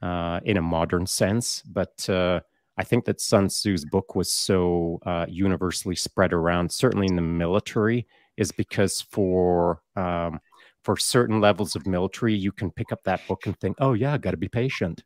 uh, 0.00 0.40
in 0.44 0.56
a 0.56 0.62
modern 0.62 1.06
sense 1.06 1.62
but 1.62 2.08
uh, 2.08 2.40
i 2.76 2.84
think 2.84 3.04
that 3.04 3.20
sun 3.20 3.48
tzu's 3.48 3.84
book 3.84 4.14
was 4.14 4.32
so 4.32 4.98
uh, 5.06 5.26
universally 5.28 5.96
spread 5.96 6.32
around 6.32 6.70
certainly 6.70 7.06
in 7.06 7.16
the 7.16 7.22
military 7.22 8.06
is 8.36 8.52
because 8.52 9.00
for 9.00 9.82
um, 9.96 10.40
for 10.88 10.96
certain 10.96 11.38
levels 11.38 11.76
of 11.76 11.86
military, 11.86 12.34
you 12.34 12.50
can 12.50 12.70
pick 12.70 12.92
up 12.92 13.02
that 13.04 13.20
book 13.28 13.46
and 13.46 13.58
think, 13.60 13.76
oh, 13.78 13.92
yeah, 13.92 14.14
I 14.14 14.16
got 14.16 14.30
to 14.30 14.38
be 14.38 14.48
patient. 14.48 15.02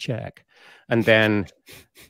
Check. 0.00 0.44
And 0.88 1.04
then, 1.04 1.46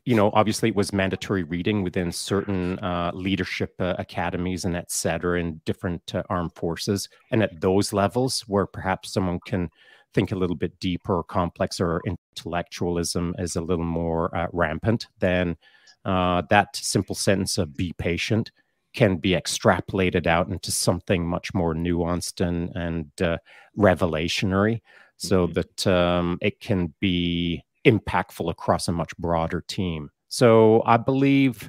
you 0.04 0.14
know, 0.16 0.30
obviously 0.32 0.68
it 0.70 0.76
was 0.76 0.92
mandatory 0.92 1.42
reading 1.42 1.82
within 1.82 2.12
certain 2.12 2.78
uh, 2.78 3.11
leadership 3.12 3.75
uh, 3.80 3.97
academies 3.99 4.64
and 4.64 4.76
et 4.76 4.90
cetera 4.90 5.40
in 5.40 5.61
different 5.66 6.14
uh, 6.14 6.23
armed 6.30 6.54
forces. 6.54 7.09
And 7.30 7.42
at 7.42 7.61
those 7.61 7.92
levels 7.92 8.42
where 8.47 8.66
perhaps 8.66 9.12
someone 9.12 9.40
can 9.44 9.70
think 10.14 10.32
a 10.32 10.37
little 10.37 10.56
bit 10.56 10.78
deeper 10.80 11.16
or 11.16 11.25
complex 11.25 11.80
or 11.80 12.00
intellectualism 12.06 13.35
is 13.38 13.56
a 13.56 13.61
little 13.61 13.85
more 13.85 14.35
uh, 14.35 14.47
rampant, 14.52 15.06
then 15.18 15.56
uh, 16.04 16.42
that 16.49 16.75
simple 16.75 17.14
sentence 17.14 17.59
of 17.59 17.76
be 17.76 17.92
patient 17.99 18.50
can 18.92 19.16
be 19.16 19.30
extrapolated 19.30 20.26
out 20.26 20.49
into 20.49 20.70
something 20.73 21.25
much 21.26 21.54
more 21.54 21.75
nuanced 21.75 22.40
and 22.40 22.75
and 22.75 23.06
uh, 23.23 23.37
revelationary, 23.78 24.80
so 25.16 25.47
mm-hmm. 25.47 25.52
that 25.52 25.87
um, 25.87 26.38
it 26.40 26.59
can 26.59 26.92
be 26.99 27.62
impactful 27.84 28.50
across 28.50 28.88
a 28.88 28.92
much 28.92 29.16
broader 29.18 29.64
team. 29.66 30.10
So 30.28 30.82
I 30.87 30.96
believe 30.96 31.68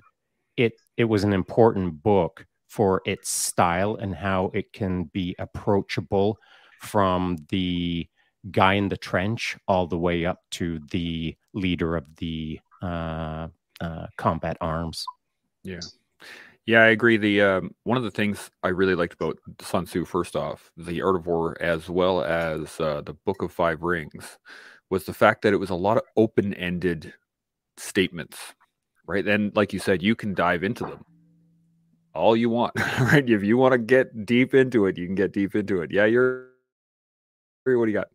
it 0.57 0.73
it 0.97 1.05
was 1.05 1.23
an 1.23 1.33
important 1.33 2.03
book 2.03 2.45
for 2.67 3.01
its 3.05 3.29
style 3.29 3.95
and 3.95 4.15
how 4.15 4.51
it 4.53 4.71
can 4.71 5.05
be 5.05 5.35
approachable 5.39 6.37
from 6.79 7.37
the 7.49 8.07
guy 8.49 8.73
in 8.73 8.89
the 8.89 8.97
trench 8.97 9.57
all 9.67 9.87
the 9.87 9.97
way 9.97 10.25
up 10.25 10.39
to 10.51 10.79
the 10.91 11.35
leader 11.53 11.95
of 11.95 12.05
the 12.15 12.59
uh, 12.81 13.47
uh, 13.81 14.07
combat 14.17 14.57
arms. 14.61 15.05
Yeah. 15.63 15.81
Yeah, 16.65 16.83
I 16.83 16.87
agree. 16.87 17.17
The 17.17 17.41
um, 17.41 17.75
one 17.83 17.97
of 17.97 18.03
the 18.03 18.11
things 18.11 18.51
I 18.61 18.69
really 18.69 18.95
liked 18.95 19.13
about 19.13 19.39
Sun 19.59 19.85
Tzu, 19.85 20.05
first 20.05 20.35
off, 20.35 20.71
the 20.77 21.01
Art 21.01 21.15
of 21.15 21.25
War, 21.25 21.57
as 21.59 21.89
well 21.89 22.23
as 22.23 22.79
uh, 22.79 23.01
the 23.01 23.15
Book 23.25 23.41
of 23.41 23.51
Five 23.51 23.81
Rings, 23.81 24.37
was 24.91 25.05
the 25.05 25.13
fact 25.13 25.41
that 25.41 25.53
it 25.53 25.57
was 25.57 25.71
a 25.71 25.75
lot 25.75 25.97
of 25.97 26.03
open-ended 26.15 27.13
statements, 27.77 28.37
right? 29.07 29.25
And 29.27 29.55
like 29.55 29.73
you 29.73 29.79
said, 29.79 30.03
you 30.03 30.15
can 30.15 30.33
dive 30.35 30.63
into 30.63 30.83
them 30.83 31.05
all 32.13 32.35
you 32.35 32.49
want, 32.49 32.73
right? 32.99 33.27
If 33.27 33.43
you 33.43 33.57
want 33.57 33.73
to 33.73 33.77
get 33.77 34.25
deep 34.25 34.53
into 34.53 34.85
it, 34.85 34.97
you 34.97 35.05
can 35.05 35.15
get 35.15 35.31
deep 35.31 35.55
into 35.55 35.81
it. 35.81 35.91
Yeah, 35.91 36.05
you're. 36.05 36.49
What 37.65 37.85
do 37.85 37.91
you 37.91 37.97
got? 37.97 38.09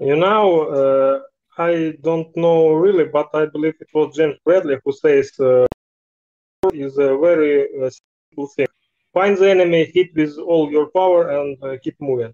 You 0.00 0.16
know, 0.16 0.62
uh, 0.62 1.62
I 1.62 1.96
don't 2.02 2.34
know 2.36 2.72
really, 2.72 3.04
but 3.04 3.28
I 3.34 3.46
believe 3.46 3.74
it 3.80 3.88
was 3.92 4.16
James 4.16 4.36
Bradley 4.44 4.78
who 4.84 4.92
says. 4.92 5.32
Uh, 5.38 5.66
is 6.72 6.96
a 6.96 7.16
very 7.18 7.68
uh, 7.78 7.90
simple 8.30 8.48
thing. 8.56 8.66
Find 9.12 9.36
the 9.36 9.50
enemy, 9.50 9.90
hit 9.92 10.14
with 10.16 10.38
all 10.38 10.70
your 10.70 10.86
power, 10.90 11.28
and 11.28 11.62
uh, 11.62 11.76
keep 11.82 11.94
moving. 12.00 12.32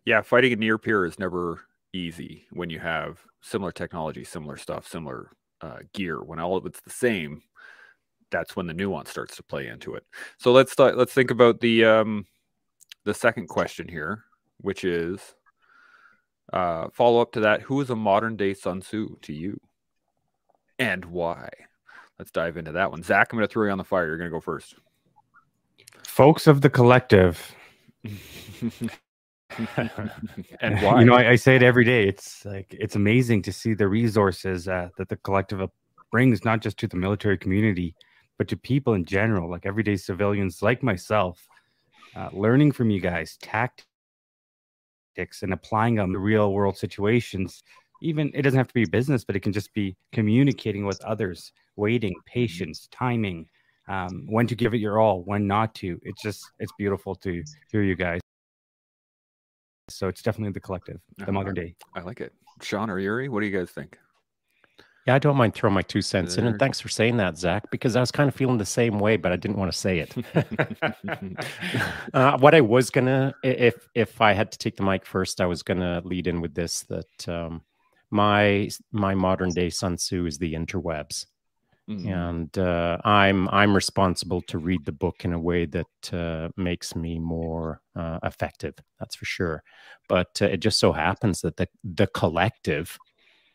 Yeah, 0.05 0.23
fighting 0.23 0.52
a 0.52 0.57
near 0.57 0.78
peer 0.78 1.05
is 1.05 1.19
never 1.19 1.65
easy 1.97 2.47
when 2.50 2.71
you 2.71 2.79
have 2.79 3.21
similar 3.41 3.73
technology, 3.73 4.25
similar 4.25 4.57
stuff, 4.57 4.87
similar 4.87 5.31
uh, 5.61 5.79
gear. 5.93 6.23
When 6.23 6.38
all 6.38 6.57
of 6.57 6.67
it's 6.67 6.81
the 6.81 6.91
same, 6.91 7.43
that's 8.31 8.57
when 8.57 8.67
the 8.67 8.75
nuance 8.75 9.11
starts 9.11 9.37
to 9.37 9.43
play 9.43 9.69
into 9.69 9.95
it. 9.95 10.05
So 10.38 10.53
let's 10.53 10.76
th- 10.76 10.95
let's 10.95 11.12
think 11.12 11.31
about 11.31 11.61
the 11.61 11.85
um, 11.85 12.26
the 13.05 13.15
second 13.15 13.49
question 13.49 13.88
here, 13.88 14.25
which 14.59 14.85
is 14.85 15.21
uh, 16.53 16.88
follow 16.93 17.21
up 17.21 17.33
to 17.33 17.41
that. 17.41 17.62
Who 17.62 17.81
is 17.81 17.91
a 17.91 17.97
modern 17.97 18.37
day 18.37 18.55
Sun 18.55 18.81
Tzu 18.81 19.17
to 19.23 19.33
you? 19.33 19.61
and 20.79 21.05
why? 21.07 21.49
Let's 22.19 22.31
dive 22.31 22.57
into 22.57 22.73
that 22.73 22.91
one. 22.91 23.03
Zak, 23.03 23.33
I'm 23.33 23.38
going 23.38 23.47
to 23.47 23.53
throw 23.53 23.67
you 23.67 23.73
on 23.73 23.79
the 23.79 23.85
fire. 23.85 24.07
You're 24.07 24.19
going 24.19 24.31
to 24.31 24.35
go 24.37 24.41
first. 24.41 24.75
Folks 26.03 26.47
of 26.47 26.61
the 26.61 26.71
collective. 26.71 27.55
and 30.61 30.83
why? 30.83 31.00
You 31.00 31.07
know, 31.07 31.15
I, 31.15 31.31
I, 31.31 31.37
say 31.37 31.57
it 31.57 31.62
every 31.62 31.85
day. 31.85 32.09
It's 32.09 32.45
like 32.45 32.67
it's 32.71 32.97
amazing 32.97 33.43
to 33.43 33.53
see 33.53 33.75
the 33.75 33.88
resources 33.88 34.69
uh, 34.69 34.88
that 34.99 35.09
the 35.09 35.17
collective 35.17 35.61
brings, 36.11 36.45
not 36.45 36.61
just 36.61 36.79
to 36.79 36.88
the 36.88 36.97
military 36.97 37.38
community, 37.38 37.95
but 38.38 38.49
to 38.49 38.57
people 38.57 38.95
in 38.95 39.05
general, 39.05 39.50
like 39.50 39.67
everyday 39.67 39.97
civilians 39.97 40.62
like 40.62 40.83
myself. 40.83 41.47
Uh, 42.15 42.31
learning 42.33 42.73
from 42.73 42.88
you 42.88 42.99
guys 42.99 43.37
tactics 43.43 43.83
and 45.43 45.53
applying 45.53 45.97
them 45.97 46.15
to 46.15 46.19
real 46.19 46.53
world 46.53 46.79
situations 46.79 47.62
even 48.03 48.31
it 48.35 48.43
doesn't 48.43 48.59
have 48.59 48.69
to 48.69 48.75
be 48.75 48.85
business, 48.85 49.25
but 49.25 49.37
it 49.37 49.41
can 49.41 49.53
just 49.53 49.73
be 49.75 49.97
communicating 50.12 50.87
with 50.87 51.03
others, 51.05 51.53
waiting, 51.76 52.12
mm-hmm. 52.12 52.33
patience, 52.33 52.88
timing, 52.91 53.47
um, 53.88 54.26
when 54.29 54.47
to 54.47 54.55
give 54.55 54.75
it 54.75 54.79
your 54.79 55.00
all, 55.00 55.23
when 55.25 55.47
not 55.47 55.75
to. 55.76 55.99
It's 56.03 56.23
just 56.23 56.45
it's 56.59 56.73
beautiful 56.79 57.15
to 57.17 57.43
hear 57.71 57.83
you 57.83 57.95
guys. 57.95 58.21
So 59.97 60.09
it's 60.09 60.21
definitely 60.21 60.53
the 60.53 60.61
collective, 60.61 61.00
the 61.17 61.33
modern 61.33 61.55
day. 61.55 61.75
I 61.95 62.00
like 62.00 62.21
it. 62.21 62.35
Shaun 62.61 62.91
or 62.91 62.97
Urij, 62.97 63.31
what 63.31 63.41
do 63.41 63.47
you 63.47 63.59
guys 63.59 63.71
think? 63.71 63.99
Yeah, 65.07 65.15
I 65.15 65.19
don't 65.19 65.37
mind 65.37 65.55
throwing 65.55 65.73
my 65.73 65.83
two 65.83 66.03
cents 66.03 66.35
there. 66.35 66.45
in, 66.45 66.50
and 66.50 66.59
thanks 66.59 66.81
for 66.81 66.88
saying 66.88 67.17
that, 67.17 67.38
Zak, 67.38 67.71
because 67.71 67.97
I 67.97 68.00
was 68.00 68.11
kind 68.11 68.29
of 68.29 68.35
feeling 68.35 68.59
the 68.59 68.67
same 68.67 68.99
way, 68.99 69.17
but 69.17 69.33
I 69.33 69.37
didn't 69.37 69.57
want 69.57 69.73
to 69.73 69.79
say 69.79 70.00
it. 70.00 70.15
uh, 72.15 72.37
what 72.38 72.55
I 72.55 72.61
was 72.61 72.91
gonna, 72.91 73.33
if 73.43 73.88
if 73.95 74.21
I 74.21 74.33
had 74.33 74.53
to 74.53 74.59
take 74.59 74.76
the 74.76 74.83
mic 74.83 75.07
first, 75.07 75.41
I 75.41 75.47
was 75.47 75.62
gonna 75.62 76.03
lead 76.05 76.26
in 76.26 76.43
with 76.43 76.55
this 76.55 76.83
that 76.91 77.29
um, 77.29 77.62
my 78.11 78.69
my 78.93 79.15
modern 79.15 79.50
day 79.50 79.71
Sun 79.71 79.97
Tzu 79.97 80.26
is 80.26 80.38
the 80.38 80.55
interwebs. 80.55 81.25
Mm-hmm. 81.88 82.09
And 82.09 82.59
uh, 82.59 82.99
I'm 83.05 83.49
I'm 83.50 83.73
responsible 83.73 84.43
to 84.43 84.59
read 84.59 84.85
the 84.85 84.93
book 84.93 85.25
in 85.25 85.33
a 85.33 85.38
way 85.38 85.66
that 85.66 86.12
uh, 86.12 86.49
makes 86.57 86.97
me 86.97 87.21
more 87.21 87.81
uh, 87.95 88.19
effective. 88.25 88.75
That's 88.99 89.14
for 89.14 89.25
sure. 89.25 89.62
But 90.09 90.38
uh, 90.43 90.47
it 90.47 90.59
just 90.59 90.81
so 90.81 90.93
happens 90.93 91.43
that 91.43 91.57
the 91.57 91.69
the 91.85 92.09
collective 92.09 92.99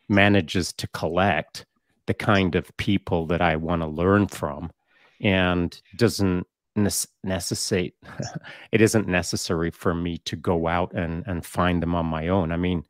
manages 0.07 0.71
to 0.73 0.87
collect 0.89 1.65
the 2.07 2.13
kind 2.13 2.55
of 2.55 2.75
people 2.77 3.27
that 3.27 3.41
I 3.41 3.57
want 3.57 3.81
to 3.81 3.87
learn 3.87 4.27
from, 4.27 4.71
and 5.19 5.77
doesn't 5.97 6.47
necessitate. 6.77 7.95
it 8.71 8.79
isn't 8.79 9.09
necessary 9.09 9.71
for 9.71 9.93
me 9.93 10.19
to 10.19 10.37
go 10.37 10.67
out 10.67 10.93
and 10.93 11.25
and 11.27 11.45
find 11.45 11.83
them 11.83 11.95
on 11.95 12.05
my 12.05 12.29
own. 12.29 12.53
I 12.53 12.57
mean, 12.57 12.83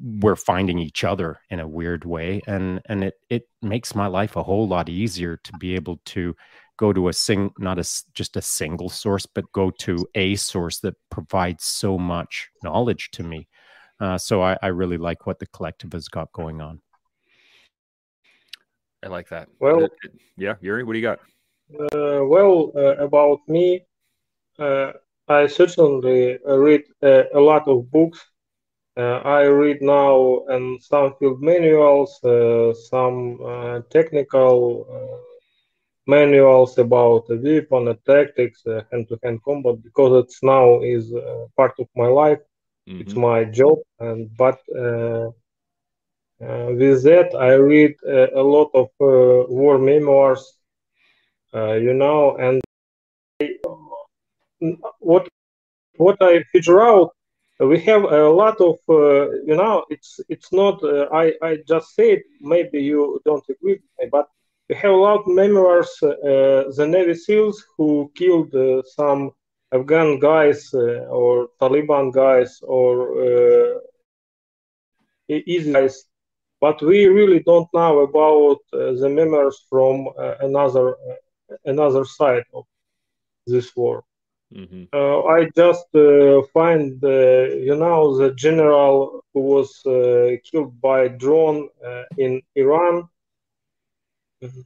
we're 0.00 0.36
finding 0.36 0.78
each 0.78 1.04
other 1.04 1.38
in 1.50 1.60
a 1.60 1.68
weird 1.68 2.04
way 2.04 2.40
and 2.46 2.80
and 2.86 3.04
it 3.04 3.14
it 3.28 3.48
makes 3.60 3.94
my 3.94 4.06
life 4.06 4.36
a 4.36 4.42
whole 4.42 4.66
lot 4.66 4.88
easier 4.88 5.36
to 5.36 5.52
be 5.58 5.74
able 5.74 6.00
to 6.04 6.34
go 6.76 6.92
to 6.92 7.08
a 7.08 7.12
sing 7.12 7.50
not 7.58 7.78
a 7.78 7.84
just 8.14 8.36
a 8.36 8.42
single 8.42 8.88
source 8.88 9.26
but 9.26 9.50
go 9.52 9.70
to 9.70 10.06
a 10.14 10.34
source 10.36 10.80
that 10.80 10.94
provides 11.10 11.64
so 11.64 11.98
much 11.98 12.48
knowledge 12.62 13.10
to 13.12 13.22
me. 13.22 13.46
Uh, 14.00 14.18
so 14.18 14.42
I, 14.42 14.56
I 14.60 14.68
really 14.68 14.96
like 14.96 15.26
what 15.26 15.38
the 15.38 15.46
collective 15.46 15.92
has 15.92 16.08
got 16.08 16.32
going 16.32 16.60
on. 16.60 16.80
I 19.04 19.08
like 19.08 19.28
that. 19.28 19.48
Well 19.60 19.88
yeah 20.36 20.54
yuri 20.60 20.84
what 20.84 20.94
do 20.94 20.98
you 20.98 21.04
got? 21.04 21.20
uh, 21.94 22.24
well 22.24 22.72
uh, 22.76 22.96
about 22.96 23.40
me 23.48 23.86
uh, 24.58 24.92
i 25.28 25.46
certainly 25.46 26.38
read 26.44 26.82
uh, 27.02 27.22
a 27.32 27.40
lot 27.40 27.66
of 27.66 27.90
books 27.90 28.20
uh, 28.20 28.33
I 28.96 29.42
read 29.42 29.82
now 29.82 30.44
and 30.48 30.80
some 30.82 31.14
field 31.18 31.42
manuals, 31.42 32.22
uh, 32.22 32.72
some 32.74 33.40
uh, 33.42 33.80
technical 33.90 34.86
manuals 36.06 36.78
about 36.78 37.26
the 37.26 37.36
weapon 37.36 37.88
and 37.88 38.04
tactics, 38.04 38.62
hand-to-hand 38.92 39.42
combat, 39.42 39.82
because 39.82 40.24
it's 40.24 40.42
now 40.42 40.80
is 40.80 41.12
part 41.56 41.74
of 41.78 41.88
my 41.96 42.06
life. 42.06 42.38
Mm-hmm. 42.88 43.00
It's 43.00 43.14
my 43.14 43.44
job, 43.44 43.78
and 43.98 44.28
but 44.36 44.58
uh, 44.78 45.30
with 46.40 47.02
that, 47.04 47.34
I 47.34 47.54
read 47.54 47.94
uh, 48.06 48.28
a 48.34 48.42
lot 48.42 48.70
of 48.74 48.88
uh, 49.00 49.48
war 49.48 49.78
memoirs, 49.78 50.52
you 51.54 51.94
know, 51.94 52.36
and 52.36 52.60
what 55.00 55.26
what 55.96 56.18
I 56.20 56.42
figure 56.52 56.82
out 56.82 57.12
we 57.66 57.78
have 57.80 58.04
a 58.04 58.28
lot 58.42 58.56
of 58.60 58.76
uh, 58.88 59.30
you 59.48 59.56
know 59.60 59.84
it's 59.90 60.20
it's 60.28 60.52
not 60.52 60.76
uh, 60.84 61.06
i 61.22 61.32
i 61.42 61.56
just 61.68 61.94
said 61.94 62.18
maybe 62.40 62.80
you 62.80 63.20
don't 63.24 63.44
agree 63.54 63.74
with 63.74 63.90
me 63.98 64.06
but 64.12 64.26
we 64.68 64.74
have 64.76 64.92
a 64.92 65.02
lot 65.06 65.20
of 65.20 65.26
memoirs 65.26 65.90
uh, 66.02 66.62
the 66.78 66.86
navy 66.88 67.14
seals 67.14 67.64
who 67.76 68.10
killed 68.20 68.52
uh, 68.54 68.82
some 68.98 69.30
afghan 69.72 70.18
guys 70.18 70.60
uh, 70.74 71.18
or 71.20 71.48
taliban 71.60 72.12
guys 72.12 72.50
or 72.66 72.92
uh, 73.26 73.78
guys. 75.72 76.04
But 76.60 76.80
we 76.82 77.06
really 77.06 77.40
don't 77.40 77.68
know 77.74 78.00
about 78.00 78.58
the 78.72 79.08
memoirs 79.08 79.58
from 79.68 80.08
another 80.40 80.96
another 81.64 82.04
side 82.04 82.44
of 82.54 82.64
this 83.46 83.74
war 83.76 84.04
Mm-hmm. 84.54 84.84
Uh, 84.92 85.22
I 85.24 85.50
just 85.56 85.92
uh, 85.96 86.42
find, 86.52 87.02
you 87.02 87.76
know, 87.76 88.16
the 88.16 88.32
general 88.34 89.24
who 89.32 89.40
was 89.40 89.84
uh, 89.84 90.36
killed 90.48 90.80
by 90.80 91.08
drone 91.08 91.68
uh, 91.84 92.04
in 92.16 92.40
Iran. 92.54 93.08
Mm-hmm. 94.42 94.60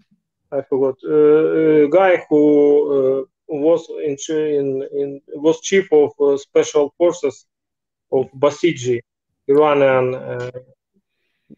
I 0.52 0.62
forgot. 0.62 0.96
Uh, 1.04 1.84
a 1.84 1.88
guy 1.88 2.24
who 2.28 2.42
uh, 3.20 3.24
was 3.48 3.88
in, 4.04 4.16
in, 4.28 4.88
in 4.92 5.20
was 5.34 5.60
chief 5.60 5.88
of 5.92 6.12
special 6.38 6.92
forces 6.98 7.46
of 8.12 8.30
Basiji, 8.32 9.00
Iranian 9.46 10.50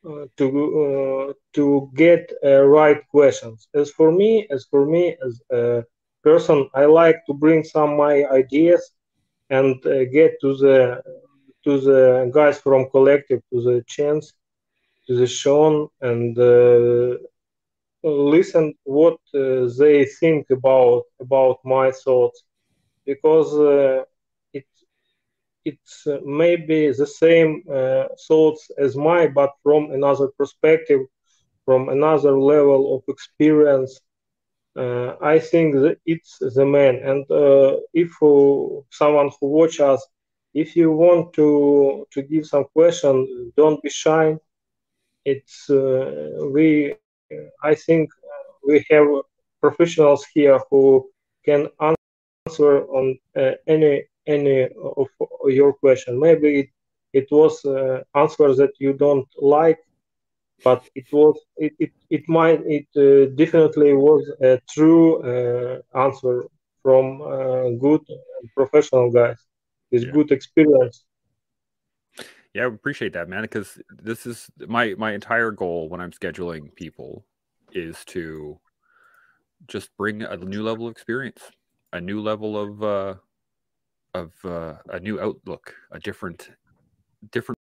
uh, 0.07 0.25
to 0.37 0.45
uh, 0.83 1.33
to 1.55 1.89
get 1.95 2.31
uh, 2.43 2.61
right 2.63 2.99
questions. 3.09 3.67
As 3.73 3.91
for 3.91 4.11
me, 4.11 4.47
as 4.51 4.65
for 4.69 4.85
me 4.85 5.15
as 5.25 5.41
a 5.51 5.83
person, 6.23 6.69
I 6.73 6.85
like 6.85 7.17
to 7.27 7.33
bring 7.33 7.63
some 7.63 7.97
my 7.97 8.23
ideas 8.31 8.81
and 9.49 9.75
uh, 9.85 10.05
get 10.13 10.31
to 10.41 10.55
the 10.55 11.01
to 11.65 11.79
the 11.79 12.31
guys 12.33 12.59
from 12.59 12.89
collective, 12.89 13.41
to 13.53 13.61
the 13.61 13.83
chance, 13.87 14.33
to 15.07 15.15
the 15.17 15.27
Shaun, 15.27 15.87
and 16.01 16.37
listen 18.09 18.73
what 18.85 19.17
uh, 19.35 19.67
they 19.79 20.05
think 20.19 20.45
about 20.51 21.03
about 21.21 21.57
my 21.65 21.91
thoughts 21.91 22.43
because 23.05 23.53
uh, 23.59 24.03
it 24.53 24.65
it's 25.65 26.05
uh, 26.07 26.17
maybe 26.25 26.91
the 26.91 27.05
same 27.07 27.63
uh, 27.73 28.05
thoughts 28.27 28.69
as 28.77 28.95
mine 28.95 29.31
but 29.33 29.51
from 29.63 29.91
another 29.91 30.27
perspective 30.37 31.01
from 31.65 31.89
another 31.89 32.37
level 32.39 32.95
of 32.95 33.01
experience. 33.13 33.99
Uh, 34.77 35.13
i 35.21 35.37
think 35.39 35.73
that 35.83 35.97
it's 36.05 36.37
the 36.55 36.65
man. 36.65 36.95
And 37.09 37.23
uh, 37.31 37.77
if 37.93 38.09
someone 38.91 39.29
who 39.39 39.47
watch 39.59 39.79
us 39.79 40.01
if 40.53 40.75
you 40.75 40.91
want 40.91 41.33
to 41.39 42.05
to 42.13 42.21
give 42.31 42.45
some 42.45 42.65
question 42.75 43.15
don't 43.57 43.81
be 43.83 43.89
shy. 43.89 44.37
It's 45.25 45.69
we 46.55 46.95
I 47.63 47.75
think 47.75 48.09
we 48.67 48.85
have 48.89 49.07
professionals 49.61 50.25
here 50.33 50.59
who 50.69 51.09
can 51.45 51.67
answer 51.79 52.85
on 52.97 53.17
uh, 53.35 53.51
any 53.67 54.03
any 54.27 54.67
of 55.01 55.07
your 55.47 55.73
question. 55.73 56.19
Maybe 56.19 56.59
it, 56.61 56.69
it 57.13 57.27
was 57.31 57.63
uh, 57.65 58.03
answer 58.15 58.53
that 58.55 58.73
you 58.79 58.93
don't 58.93 59.27
like, 59.37 59.79
but 60.63 60.81
it 60.95 61.07
was 61.11 61.35
it 61.57 61.73
it, 61.79 61.91
it 62.09 62.23
might 62.27 62.61
it 62.65 62.87
uh, 62.97 63.31
definitely 63.35 63.93
was 63.93 64.23
a 64.41 64.59
true 64.73 65.21
uh, 65.31 65.75
answer 66.05 66.45
from 66.83 67.21
uh, 67.21 67.69
good 67.85 68.01
professional 68.55 69.11
guys 69.11 69.39
with 69.91 70.03
yeah. 70.03 70.11
good 70.11 70.31
experience. 70.31 71.05
Yeah, 72.55 72.63
I 72.63 72.67
appreciate 72.67 73.11
that, 73.13 73.27
man. 73.27 73.41
Because 73.41 73.77
this 73.89 74.25
is 74.25 74.49
my 74.65 74.95
my 74.97 75.11
entire 75.11 75.51
goal 75.51 75.89
when 75.89 75.99
I'm 75.99 76.11
scheduling 76.11 76.73
people 76.73 77.25
is 77.73 78.05
to 78.05 78.57
just 79.67 79.89
bring 79.97 80.21
a 80.21 80.37
new 80.37 80.63
level 80.63 80.87
of 80.87 80.91
experience, 80.91 81.41
a 81.91 81.99
new 81.99 82.21
level 82.21 82.57
of 82.57 82.81
uh, 82.81 83.15
of 84.13 84.31
uh, 84.45 84.75
a 84.89 85.01
new 85.01 85.19
outlook, 85.19 85.75
a 85.91 85.99
different 85.99 86.49
different 87.29 87.59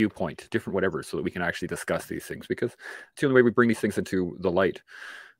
viewpoint, 0.00 0.48
different 0.50 0.74
whatever, 0.74 1.04
so 1.04 1.16
that 1.16 1.22
we 1.22 1.30
can 1.30 1.42
actually 1.42 1.68
discuss 1.68 2.06
these 2.06 2.24
things. 2.24 2.48
Because 2.48 2.72
it's 2.72 3.20
the 3.20 3.28
only 3.28 3.36
way 3.36 3.42
we 3.42 3.52
bring 3.52 3.68
these 3.68 3.78
things 3.78 3.98
into 3.98 4.36
the 4.40 4.50
light. 4.50 4.82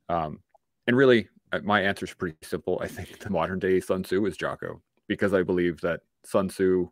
Um, 0.07 0.39
and 0.87 0.95
really, 0.95 1.27
uh, 1.51 1.59
my 1.65 1.81
answer 1.81 2.05
is 2.05 2.13
pretty 2.13 2.37
simple. 2.43 2.79
I 2.81 2.87
think 2.87 3.19
the 3.19 3.29
modern 3.29 3.59
day 3.59 3.81
Sun 3.81 4.03
Tzu 4.03 4.25
is 4.25 4.37
Jocko, 4.37 4.81
because 5.09 5.33
I 5.33 5.43
believe 5.43 5.81
that 5.81 5.99
Sun 6.23 6.47
Tzu 6.47 6.89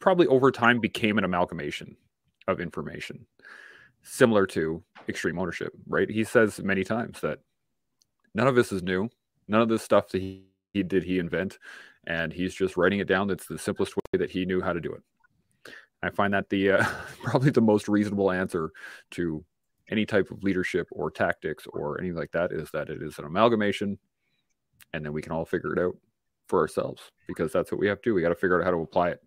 probably 0.00 0.26
over 0.26 0.50
time 0.50 0.80
became 0.80 1.18
an 1.18 1.24
amalgamation 1.24 1.96
of 2.48 2.60
information, 2.60 3.26
similar 4.02 4.46
to 4.46 4.82
extreme 5.08 5.38
ownership, 5.38 5.72
right? 5.86 6.10
He 6.10 6.24
says 6.24 6.60
many 6.60 6.84
times 6.84 7.20
that 7.20 7.38
none 8.34 8.48
of 8.48 8.54
this 8.54 8.72
is 8.72 8.82
new. 8.82 9.08
None 9.46 9.60
of 9.60 9.68
this 9.68 9.82
stuff 9.82 10.08
that 10.08 10.20
he, 10.20 10.44
he 10.72 10.82
did 10.82 11.02
he 11.02 11.18
invent, 11.18 11.58
and 12.06 12.32
he's 12.32 12.54
just 12.54 12.76
writing 12.76 13.00
it 13.00 13.08
down. 13.08 13.28
That's 13.28 13.46
the 13.46 13.58
simplest 13.58 13.96
way 13.96 14.18
that 14.18 14.30
he 14.30 14.44
knew 14.44 14.60
how 14.60 14.72
to 14.72 14.80
do 14.80 14.92
it. 14.92 15.02
I 16.02 16.10
find 16.10 16.32
that 16.34 16.48
the 16.48 16.70
uh, 16.72 16.84
probably 17.22 17.50
the 17.50 17.60
most 17.60 17.88
reasonable 17.88 18.30
answer 18.30 18.70
to 19.12 19.44
any 19.90 20.06
type 20.06 20.30
of 20.30 20.42
leadership 20.44 20.86
or 20.92 21.10
tactics 21.10 21.66
or 21.72 21.98
anything 22.00 22.16
like 22.16 22.30
that 22.30 22.52
is 22.52 22.70
that 22.70 22.88
it 22.88 23.02
is 23.02 23.18
an 23.18 23.24
amalgamation, 23.24 23.98
and 24.92 25.04
then 25.04 25.12
we 25.12 25.20
can 25.20 25.32
all 25.32 25.44
figure 25.44 25.72
it 25.72 25.80
out 25.80 25.96
for 26.46 26.60
ourselves 26.60 27.02
because 27.26 27.52
that's 27.52 27.70
what 27.70 27.80
we 27.80 27.88
have 27.88 28.00
to 28.02 28.10
do. 28.10 28.14
We 28.14 28.22
got 28.22 28.30
to 28.30 28.34
figure 28.34 28.60
out 28.60 28.64
how 28.64 28.70
to 28.70 28.78
apply 28.78 29.10
it. 29.10 29.20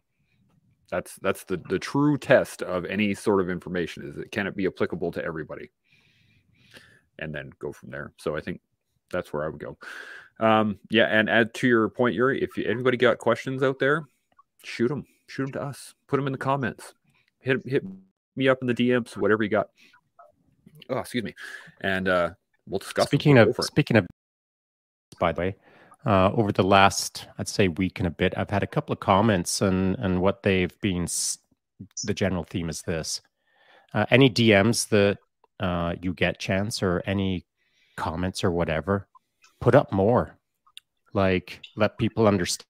That's 0.90 1.16
that's 1.18 1.44
the 1.46 1.58
the 1.70 1.80
true 1.80 2.18
test 2.18 2.62
of 2.62 2.86
any 2.86 3.14
sort 3.14 3.42
of 3.42 3.50
information 3.50 4.04
is 4.04 4.18
it 4.18 4.32
can 4.32 4.48
it 4.48 4.56
be 4.56 4.68
applicable 4.68 5.12
to 5.14 5.24
everybody, 5.24 5.72
and 7.20 7.34
then 7.34 7.52
go 7.60 7.72
from 7.72 7.90
there. 7.90 8.14
So 8.18 8.36
I 8.36 8.42
think 8.42 8.62
that's 9.12 9.34
where 9.34 9.46
I 9.46 9.50
would 9.50 9.60
go. 9.60 9.78
Um, 10.40 10.80
yeah, 10.90 11.06
and 11.06 11.30
add 11.30 11.54
to 11.56 11.68
your 11.68 11.90
point, 11.90 12.16
Urij, 12.18 12.42
if 12.42 12.58
you, 12.58 12.66
anybody 12.66 12.98
got 12.98 13.18
questions 13.18 13.64
out 13.64 13.80
there, 13.80 14.06
shoot 14.64 14.88
them, 14.88 15.06
shoot 15.28 15.44
them 15.44 15.52
to 15.54 15.62
us, 15.62 15.94
put 16.08 16.18
them 16.18 16.28
in 16.28 16.34
the 16.34 16.40
comments, 16.40 16.94
hit 17.40 17.62
hit 17.66 17.84
me 18.36 18.48
up 18.48 18.60
in 18.62 18.68
the 18.68 18.74
DMs, 18.74 19.16
whatever 19.16 19.44
you 19.44 19.50
got. 19.50 19.70
Oh, 20.90 20.98
excuse 20.98 21.24
me, 21.24 21.34
and 21.82 22.08
uh, 22.08 22.32
we'll 22.68 22.80
discuss. 22.80 23.08
Speaking 23.08 23.38
of 23.38 23.56
speaking 23.62 23.98
of, 23.98 24.06
by 25.20 25.32
the 25.32 25.40
way, 25.40 25.56
uh, 26.06 26.32
over 26.34 26.52
the 26.52 26.64
last, 26.64 27.28
I'd 27.38 27.48
say, 27.48 27.68
week 27.68 28.00
and 28.00 28.08
a 28.08 28.12
bit, 28.12 28.34
I've 28.38 28.50
had 28.50 28.64
a 28.64 28.68
couple 28.68 28.94
of 28.94 29.00
comments, 29.00 29.62
and 29.62 29.96
and 30.00 30.22
what 30.22 30.44
they've 30.44 30.74
been. 30.82 31.08
The 32.04 32.14
general 32.14 32.44
theme 32.44 32.70
is 32.70 32.82
this: 32.84 33.22
uh, 33.94 34.06
any 34.10 34.30
DMs 34.30 34.90
that 34.90 35.18
uh, 35.60 35.96
you 36.02 36.14
get, 36.14 36.40
chance, 36.40 36.84
or 36.84 37.02
any 37.06 37.46
comments 37.98 38.44
or 38.44 38.52
whatever, 38.52 39.08
put 39.62 39.76
up 39.76 39.92
more. 39.92 40.38
Like, 41.14 41.62
let 41.76 41.98
people 41.98 42.28
understand 42.28 42.66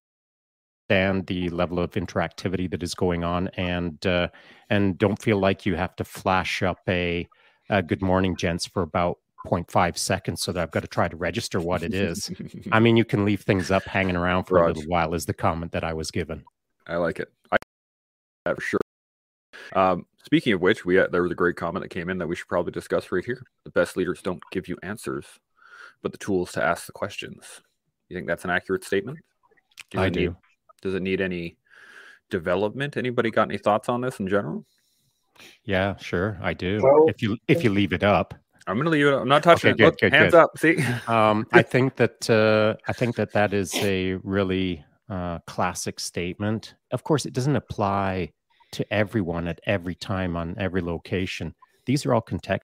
the 1.27 1.49
level 1.49 1.79
of 1.79 1.91
interactivity 1.91 2.69
that 2.71 2.83
is 2.83 2.93
going 2.95 3.23
on, 3.23 3.47
and 3.49 4.05
uh, 4.05 4.27
and 4.69 4.97
don't 4.97 5.21
feel 5.21 5.39
like 5.39 5.65
you 5.65 5.75
have 5.75 5.95
to 5.97 6.03
flash 6.03 6.61
up 6.63 6.79
a, 6.87 7.27
a 7.69 7.81
"Good 7.81 8.01
morning, 8.01 8.35
gents" 8.35 8.67
for 8.67 8.83
about 8.83 9.17
0.5 9.45 9.97
seconds 9.97 10.41
so 10.41 10.51
that 10.51 10.61
I've 10.61 10.71
got 10.71 10.81
to 10.81 10.87
try 10.87 11.07
to 11.07 11.15
register 11.15 11.59
what 11.59 11.83
it 11.83 11.93
is. 11.93 12.31
I 12.71 12.79
mean, 12.79 12.97
you 12.97 13.05
can 13.05 13.25
leave 13.25 13.41
things 13.41 13.71
up 13.71 13.83
hanging 13.83 14.15
around 14.15 14.45
for 14.45 14.55
Raj. 14.55 14.63
a 14.63 14.73
little 14.73 14.89
while, 14.89 15.13
is 15.13 15.25
the 15.25 15.33
comment 15.33 15.71
that 15.73 15.83
I 15.83 15.93
was 15.93 16.11
given. 16.11 16.43
I 16.87 16.97
like 16.97 17.19
it. 17.19 17.31
I 17.51 17.57
for 18.53 18.61
sure. 18.61 18.79
Um, 19.73 20.05
speaking 20.25 20.53
of 20.53 20.61
which, 20.61 20.85
we 20.85 20.95
had, 20.95 21.11
there 21.11 21.23
was 21.23 21.31
a 21.31 21.35
great 21.35 21.55
comment 21.55 21.83
that 21.83 21.89
came 21.89 22.09
in 22.09 22.17
that 22.17 22.27
we 22.27 22.35
should 22.35 22.47
probably 22.47 22.71
discuss 22.71 23.11
right 23.11 23.23
here. 23.23 23.41
The 23.63 23.71
best 23.71 23.95
leaders 23.95 24.21
don't 24.21 24.41
give 24.51 24.67
you 24.67 24.77
answers, 24.83 25.25
but 26.01 26.11
the 26.11 26.17
tools 26.17 26.51
to 26.53 26.63
ask 26.63 26.85
the 26.85 26.91
questions. 26.91 27.61
You 28.09 28.17
think 28.17 28.27
that's 28.27 28.43
an 28.43 28.49
accurate 28.49 28.83
statement? 28.83 29.19
Does 29.91 30.01
I 30.01 30.09
do. 30.09 30.19
Need, 30.19 30.35
does 30.81 30.93
it 30.93 31.01
need 31.01 31.21
any 31.21 31.57
development? 32.29 32.97
Anybody 32.97 33.31
got 33.31 33.49
any 33.49 33.57
thoughts 33.57 33.89
on 33.89 34.01
this 34.01 34.19
in 34.19 34.27
general? 34.27 34.65
Yeah, 35.63 35.95
sure, 35.97 36.37
I 36.41 36.53
do. 36.53 36.79
Well, 36.83 37.05
if 37.07 37.21
you 37.21 37.37
if 37.47 37.63
you 37.63 37.71
leave 37.71 37.93
it 37.93 38.03
up, 38.03 38.35
I'm 38.67 38.75
going 38.75 38.85
to 38.85 38.91
leave 38.91 39.07
it. 39.07 39.13
I'm 39.13 39.27
not 39.27 39.43
touching 39.43 39.71
okay, 39.71 39.73
it. 39.73 39.77
Good, 39.77 39.85
Look, 39.85 39.99
good, 39.99 40.13
hands 40.13 40.31
good. 40.31 40.39
up. 40.39 40.57
See. 40.57 40.77
um, 41.07 41.47
I 41.51 41.61
think 41.61 41.95
that 41.97 42.29
uh, 42.29 42.75
I 42.87 42.93
think 42.93 43.15
that 43.15 43.33
that 43.33 43.53
is 43.53 43.73
a 43.75 44.15
really 44.23 44.83
uh, 45.09 45.39
classic 45.47 45.99
statement. 45.99 46.75
Of 46.91 47.03
course, 47.03 47.25
it 47.25 47.33
doesn't 47.33 47.55
apply 47.55 48.31
to 48.73 48.93
everyone 48.93 49.47
at 49.47 49.59
every 49.65 49.95
time 49.95 50.35
on 50.37 50.55
every 50.57 50.81
location. 50.81 51.53
These 51.85 52.05
are 52.05 52.13
all 52.13 52.21
contextual, 52.21 52.61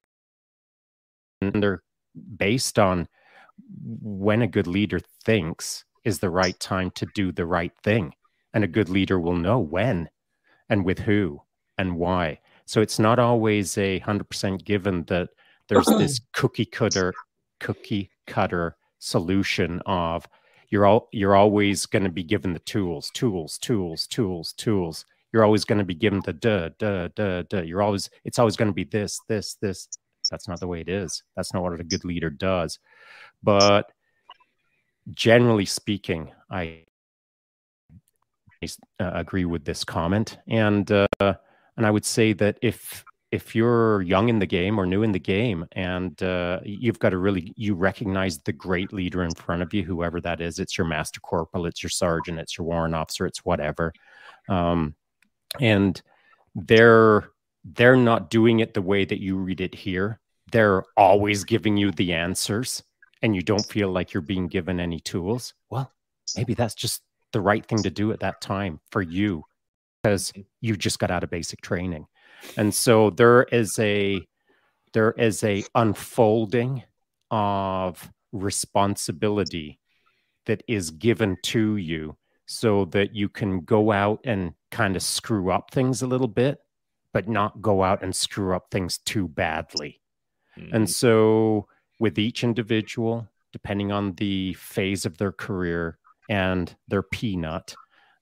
and 1.42 1.62
they're 1.62 1.82
based 2.36 2.78
on 2.78 3.06
when 4.00 4.42
a 4.42 4.48
good 4.48 4.66
leader 4.66 5.00
thinks 5.24 5.84
is 6.04 6.18
the 6.18 6.30
right 6.30 6.58
time 6.58 6.90
to 6.92 7.06
do 7.14 7.30
the 7.30 7.44
right 7.44 7.72
thing, 7.84 8.14
and 8.54 8.64
a 8.64 8.68
good 8.68 8.88
leader 8.88 9.20
will 9.20 9.36
know 9.36 9.58
when, 9.58 10.08
and 10.70 10.84
with 10.84 11.00
who, 11.00 11.42
and 11.76 11.96
why. 11.96 12.40
So 12.64 12.80
it's 12.80 12.98
not 12.98 13.18
always 13.18 13.76
a 13.76 13.98
hundred 13.98 14.30
percent 14.30 14.64
given 14.64 15.04
that 15.04 15.28
there's 15.70 15.86
this 15.86 16.20
cookie 16.32 16.66
cutter 16.66 17.14
cookie 17.60 18.10
cutter 18.26 18.76
solution 18.98 19.80
of 19.86 20.26
you're 20.68 20.84
all 20.84 21.08
you're 21.12 21.36
always 21.36 21.86
going 21.86 22.02
to 22.02 22.10
be 22.10 22.24
given 22.24 22.52
the 22.52 22.58
tools 22.60 23.10
tools 23.14 23.56
tools 23.58 24.06
tools 24.06 24.52
tools. 24.52 25.06
You're 25.32 25.44
always 25.44 25.64
going 25.64 25.78
to 25.78 25.84
be 25.84 25.94
given 25.94 26.20
the 26.24 26.32
duh 26.32 26.70
duh 26.78 27.08
duh 27.14 27.42
duh. 27.42 27.62
You're 27.62 27.82
always 27.82 28.10
it's 28.24 28.38
always 28.38 28.56
going 28.56 28.68
to 28.70 28.74
be 28.74 28.84
this 28.84 29.20
this 29.28 29.54
this. 29.54 29.88
That's 30.30 30.48
not 30.48 30.60
the 30.60 30.66
way 30.66 30.80
it 30.80 30.88
is. 30.88 31.22
That's 31.36 31.54
not 31.54 31.62
what 31.62 31.78
a 31.80 31.84
good 31.84 32.04
leader 32.04 32.30
does. 32.30 32.78
But 33.42 33.90
generally 35.12 35.64
speaking 35.64 36.30
i 36.50 36.84
uh, 38.62 39.10
agree 39.14 39.44
with 39.44 39.64
this 39.64 39.84
comment. 39.84 40.38
And 40.48 40.90
uh, 40.90 41.06
and 41.20 41.86
i 41.86 41.90
would 41.90 42.04
say 42.04 42.32
that 42.34 42.58
if 42.60 43.04
if 43.32 43.54
you're 43.54 44.02
young 44.02 44.28
in 44.28 44.40
the 44.40 44.46
game 44.46 44.78
or 44.78 44.86
new 44.86 45.02
in 45.02 45.12
the 45.12 45.18
game 45.18 45.64
and 45.72 46.20
uh, 46.22 46.58
you've 46.64 46.98
got 46.98 47.10
to 47.10 47.18
really 47.18 47.52
you 47.56 47.74
recognize 47.74 48.38
the 48.38 48.52
great 48.52 48.92
leader 48.92 49.22
in 49.22 49.32
front 49.34 49.62
of 49.62 49.72
you 49.72 49.84
whoever 49.84 50.20
that 50.20 50.40
is 50.40 50.58
it's 50.58 50.76
your 50.76 50.86
master 50.86 51.20
corporal 51.20 51.66
it's 51.66 51.82
your 51.82 51.90
sergeant 51.90 52.40
it's 52.40 52.58
your 52.58 52.66
warrant 52.66 52.94
officer 52.94 53.26
it's 53.26 53.44
whatever 53.44 53.92
um, 54.48 54.94
and 55.60 56.02
they're 56.54 57.30
they're 57.64 57.96
not 57.96 58.30
doing 58.30 58.60
it 58.60 58.74
the 58.74 58.82
way 58.82 59.04
that 59.04 59.20
you 59.20 59.36
read 59.36 59.60
it 59.60 59.74
here. 59.74 60.18
They're 60.50 60.82
always 60.96 61.44
giving 61.44 61.76
you 61.76 61.92
the 61.92 62.14
answers 62.14 62.82
and 63.22 63.36
you 63.36 63.42
don't 63.42 63.64
feel 63.64 63.90
like 63.90 64.14
you're 64.14 64.22
being 64.22 64.48
given 64.48 64.80
any 64.80 65.00
tools. 65.00 65.54
Well 65.70 65.92
maybe 66.36 66.54
that's 66.54 66.74
just 66.74 67.02
the 67.32 67.40
right 67.40 67.64
thing 67.64 67.82
to 67.82 67.90
do 67.90 68.12
at 68.12 68.20
that 68.20 68.40
time 68.40 68.80
for 68.90 69.02
you 69.02 69.44
because 70.02 70.32
you 70.60 70.76
just 70.76 70.98
got 70.98 71.10
out 71.10 71.24
of 71.24 71.30
basic 71.30 71.60
training 71.60 72.06
and 72.56 72.74
so 72.74 73.10
there 73.10 73.44
is 73.44 73.78
a 73.78 74.20
there 74.92 75.12
is 75.12 75.44
a 75.44 75.64
unfolding 75.74 76.82
of 77.30 78.10
responsibility 78.32 79.78
that 80.46 80.62
is 80.66 80.90
given 80.90 81.36
to 81.42 81.76
you 81.76 82.16
so 82.46 82.84
that 82.86 83.14
you 83.14 83.28
can 83.28 83.60
go 83.60 83.92
out 83.92 84.20
and 84.24 84.52
kind 84.70 84.96
of 84.96 85.02
screw 85.02 85.50
up 85.50 85.70
things 85.70 86.02
a 86.02 86.06
little 86.06 86.28
bit 86.28 86.58
but 87.12 87.28
not 87.28 87.60
go 87.60 87.82
out 87.82 88.02
and 88.02 88.14
screw 88.14 88.54
up 88.54 88.66
things 88.70 88.98
too 88.98 89.28
badly 89.28 90.00
mm-hmm. 90.58 90.74
and 90.74 90.90
so 90.90 91.66
with 91.98 92.18
each 92.18 92.42
individual 92.42 93.28
depending 93.52 93.92
on 93.92 94.12
the 94.14 94.54
phase 94.54 95.04
of 95.04 95.18
their 95.18 95.32
career 95.32 95.98
and 96.28 96.74
their 96.88 97.02
peanut 97.02 97.74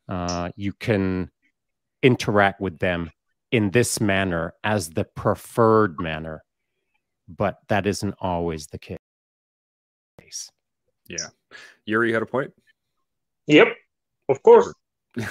uh, 0.09 0.51
you 0.57 0.73
can 0.73 1.31
interact 2.03 2.61
with 2.61 2.79
them 2.79 3.11
in 3.51 3.71
this 3.71 4.01
manner 4.01 4.55
as 4.63 4.91
the 4.91 5.05
preferred 5.05 6.01
manner, 6.01 6.43
but 7.29 7.59
that 7.69 7.87
isn't 7.87 8.15
always 8.21 8.67
the 8.67 8.79
case. 8.79 8.99
Yeah. 11.09 11.29
Urij, 11.89 12.09
you 12.09 12.15
had 12.15 12.23
a 12.23 12.27
point? 12.27 12.53
Yep, 13.47 13.69
of 14.29 14.43
course. 14.43 14.73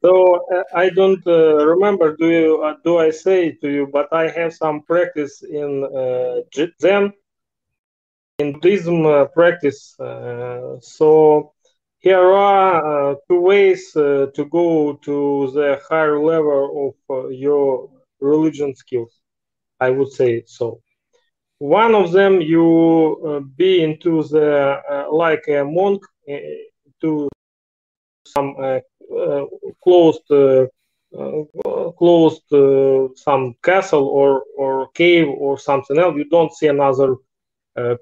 so 0.00 0.46
uh, 0.52 0.62
I 0.74 0.88
don't 0.88 1.24
uh, 1.26 1.66
remember. 1.66 2.16
Do 2.16 2.30
you 2.30 2.62
uh, 2.62 2.76
do 2.82 2.98
I 2.98 3.10
say 3.10 3.52
to 3.52 3.70
you? 3.70 3.86
But 3.92 4.12
I 4.12 4.28
have 4.28 4.54
some 4.54 4.82
practice 4.82 5.42
in 5.42 5.84
uh, 5.84 6.40
Zen, 6.80 7.12
in 8.38 8.52
Buddhism 8.54 9.04
uh, 9.06 9.26
practice. 9.26 9.98
Uh, 10.00 10.80
so 10.80 11.52
here 12.00 12.20
are 12.20 13.12
uh, 13.12 13.14
two 13.28 13.40
ways 13.40 13.94
uh, 13.96 14.26
to 14.34 14.44
go 14.46 14.94
to 15.04 15.50
the 15.54 15.80
higher 15.88 16.20
level 16.20 16.94
of 17.10 17.16
uh, 17.16 17.28
your 17.28 17.90
religion 18.20 18.74
skills. 18.74 19.12
I 19.80 19.90
would 19.90 20.12
say 20.12 20.44
so. 20.46 20.80
One 21.58 21.94
of 21.94 22.12
them, 22.12 22.40
you 22.40 23.22
uh, 23.26 23.40
be 23.56 23.82
into 23.82 24.22
the 24.24 24.80
uh, 24.90 25.06
like 25.12 25.44
a 25.48 25.64
monk 25.64 26.02
uh, 26.30 26.36
to 27.00 27.28
some 28.26 28.54
closed 29.82 30.26
closed 31.98 33.18
some 33.18 33.54
castle 33.62 34.06
or 34.08 34.42
or 34.56 34.88
cave 34.92 35.28
or 35.28 35.58
something 35.58 35.98
else. 35.98 36.16
You 36.16 36.28
don't 36.28 36.52
see 36.52 36.66
another 36.66 37.16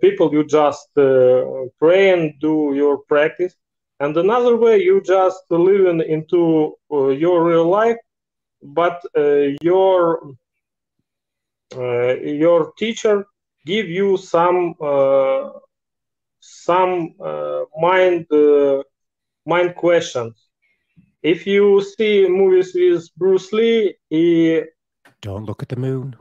people. 0.01 0.33
You 0.33 0.45
just 0.45 0.89
pray 0.95 2.11
and 2.11 2.33
do 2.41 2.73
your 2.75 2.99
practice 2.99 3.55
and 4.01 4.17
another 4.17 4.57
way 4.57 4.83
you 4.83 5.01
just 5.01 5.43
living 5.51 6.01
into 6.01 6.75
uh, 6.93 7.09
your 7.09 7.45
real 7.45 7.69
life 7.69 7.97
but 8.63 9.03
uh, 9.17 9.49
your 9.61 10.35
uh, 11.77 12.15
your 12.15 12.73
teacher 12.79 13.27
give 13.67 13.89
you 13.89 14.17
some 14.17 14.75
uh, 14.81 15.51
some 16.41 17.15
uh, 17.21 17.63
mind 17.81 18.27
uh, 18.33 18.83
mind 19.47 19.75
questions 19.77 20.35
if 21.23 21.47
you 21.47 21.83
see 21.83 22.27
movies 22.29 22.73
with 22.75 23.09
bruce 23.17 23.53
lee 23.53 23.95
he 24.11 24.63
don't 25.21 25.45
look 25.45 25.63
at 25.63 25.69
the 25.69 25.77
moon 25.77 26.17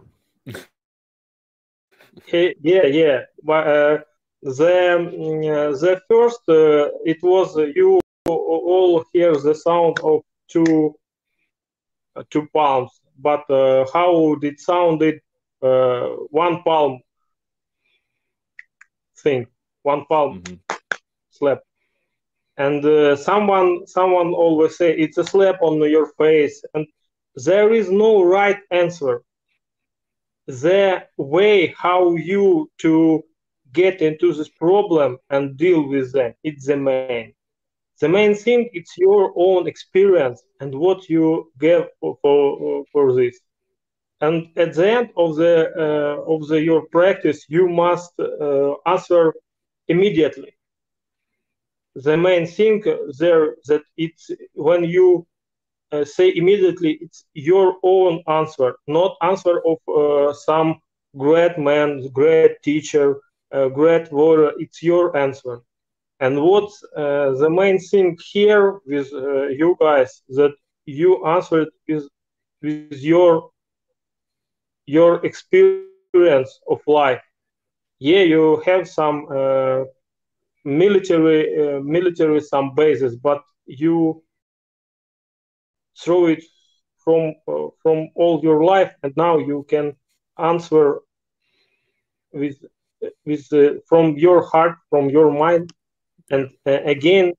yeah, 2.32 2.86
yeah. 2.86 3.20
But 3.44 3.68
uh, 3.68 3.98
the 4.44 4.98
uh, 4.98 5.72
the 5.80 6.02
first 6.10 6.42
uh, 6.50 6.90
it 7.06 7.18
was 7.24 7.58
uh, 7.58 7.68
you 7.76 8.00
all 8.28 9.04
hear 9.14 9.36
the 9.38 9.56
sound 9.56 9.98
of 10.04 10.22
two 10.50 10.94
uh, 12.16 12.24
two 12.30 12.48
palms, 12.54 12.92
but 13.18 13.50
uh, 13.50 13.86
how 13.94 14.36
did 14.36 14.60
sounded 14.60 15.20
one 15.62 16.62
palm 16.64 17.00
thing, 19.18 19.48
one 19.84 20.06
palm 20.06 20.42
mm-hmm. 20.42 20.76
slap, 21.30 21.62
and 22.58 23.18
someone 23.18 23.88
someone 23.88 24.34
always 24.34 24.78
say 24.78 24.94
it's 24.94 25.18
a 25.18 25.24
slap 25.24 25.62
on 25.62 25.80
your 25.90 26.08
face, 26.18 26.62
and 26.74 26.86
there 27.36 27.74
is 27.74 27.90
no 27.90 28.24
right 28.24 28.60
answer. 28.72 29.24
The 30.48 31.08
way 31.16 31.74
how 31.78 32.16
you 32.16 32.70
to 32.80 33.24
get 33.74 34.02
into 34.02 34.34
this 34.34 34.50
problem 34.50 35.18
and 35.30 35.58
deal 35.58 35.88
with 35.88 36.14
them. 36.14 36.34
It's 36.44 36.68
the 36.68 36.78
main. 36.78 37.34
The 38.00 38.10
main 38.10 38.36
thing 38.36 38.70
it's 38.74 38.98
your 38.98 39.34
own 39.36 39.68
experience 39.68 40.44
and 40.60 40.74
what 40.76 41.10
you 41.10 41.52
get 41.60 41.90
for 42.00 42.18
for, 42.22 42.84
for 42.92 43.14
this. 43.14 43.40
And 44.22 44.48
at 44.56 44.74
the 44.74 44.90
end 44.90 45.10
of 45.18 45.36
the 45.36 45.56
uh, 45.86 46.34
of 46.34 46.48
the 46.48 46.62
your 46.62 46.84
practice, 46.88 47.46
you 47.50 47.68
must 47.68 48.14
uh, 48.20 48.74
answer 48.86 49.34
immediately. 49.88 50.54
The 51.96 52.18
main 52.18 52.46
thing 52.48 52.84
there 53.20 53.56
that 53.68 53.84
it's 53.98 54.32
when 54.54 54.84
you 54.84 55.28
uh, 55.92 56.06
say 56.06 56.34
immediately 56.36 56.98
it's 57.02 57.26
your 57.34 57.76
own 57.84 58.24
answer, 58.28 58.76
not 58.88 59.18
answer 59.22 59.62
of 59.72 59.78
uh, 59.88 60.34
some 60.34 60.80
great 61.18 61.58
man, 61.58 62.08
great 62.12 62.62
teacher, 62.64 63.22
great 63.62 63.98
warrior, 63.98 64.40
it's 64.46 64.70
your 64.72 65.06
answer. 65.10 65.56
And 66.20 66.42
what's 66.42 66.78
uh, 66.96 67.32
the 67.42 67.50
main 67.50 67.78
thing 67.80 68.18
here 68.32 68.80
with 68.86 69.08
uh, 69.14 69.48
you 69.62 69.76
guys 69.80 70.22
that 70.38 70.54
you 70.86 71.26
answered 71.26 71.70
with 71.88 72.06
with 72.62 72.82
your 73.04 73.50
your 74.86 75.26
experience 75.26 76.06
of 76.10 76.80
life. 76.88 77.22
Yeah, 78.00 78.22
you 78.24 78.62
have 78.66 78.88
some 78.88 79.28
uh, 79.32 79.84
military 80.64 81.42
uh, 81.62 81.80
military 81.84 82.40
some 82.42 82.74
bases, 82.76 83.16
but 83.16 83.42
you 83.66 84.22
throw 86.04 86.26
it 86.28 86.44
from 87.04 87.34
uh, 87.48 87.68
from 87.82 88.10
all 88.16 88.40
your 88.44 88.64
life, 88.64 88.94
and 89.04 89.14
now 89.16 89.38
you 89.38 89.66
can 89.70 89.94
answer 90.38 91.00
with 92.34 92.56
with 93.26 93.52
uh, 93.54 93.80
from 93.88 94.18
your 94.18 94.44
heart, 94.44 94.78
from 94.90 95.10
your 95.10 95.32
mind, 95.32 95.72
and 96.30 96.50
uh, 96.66 96.80
again, 96.86 97.34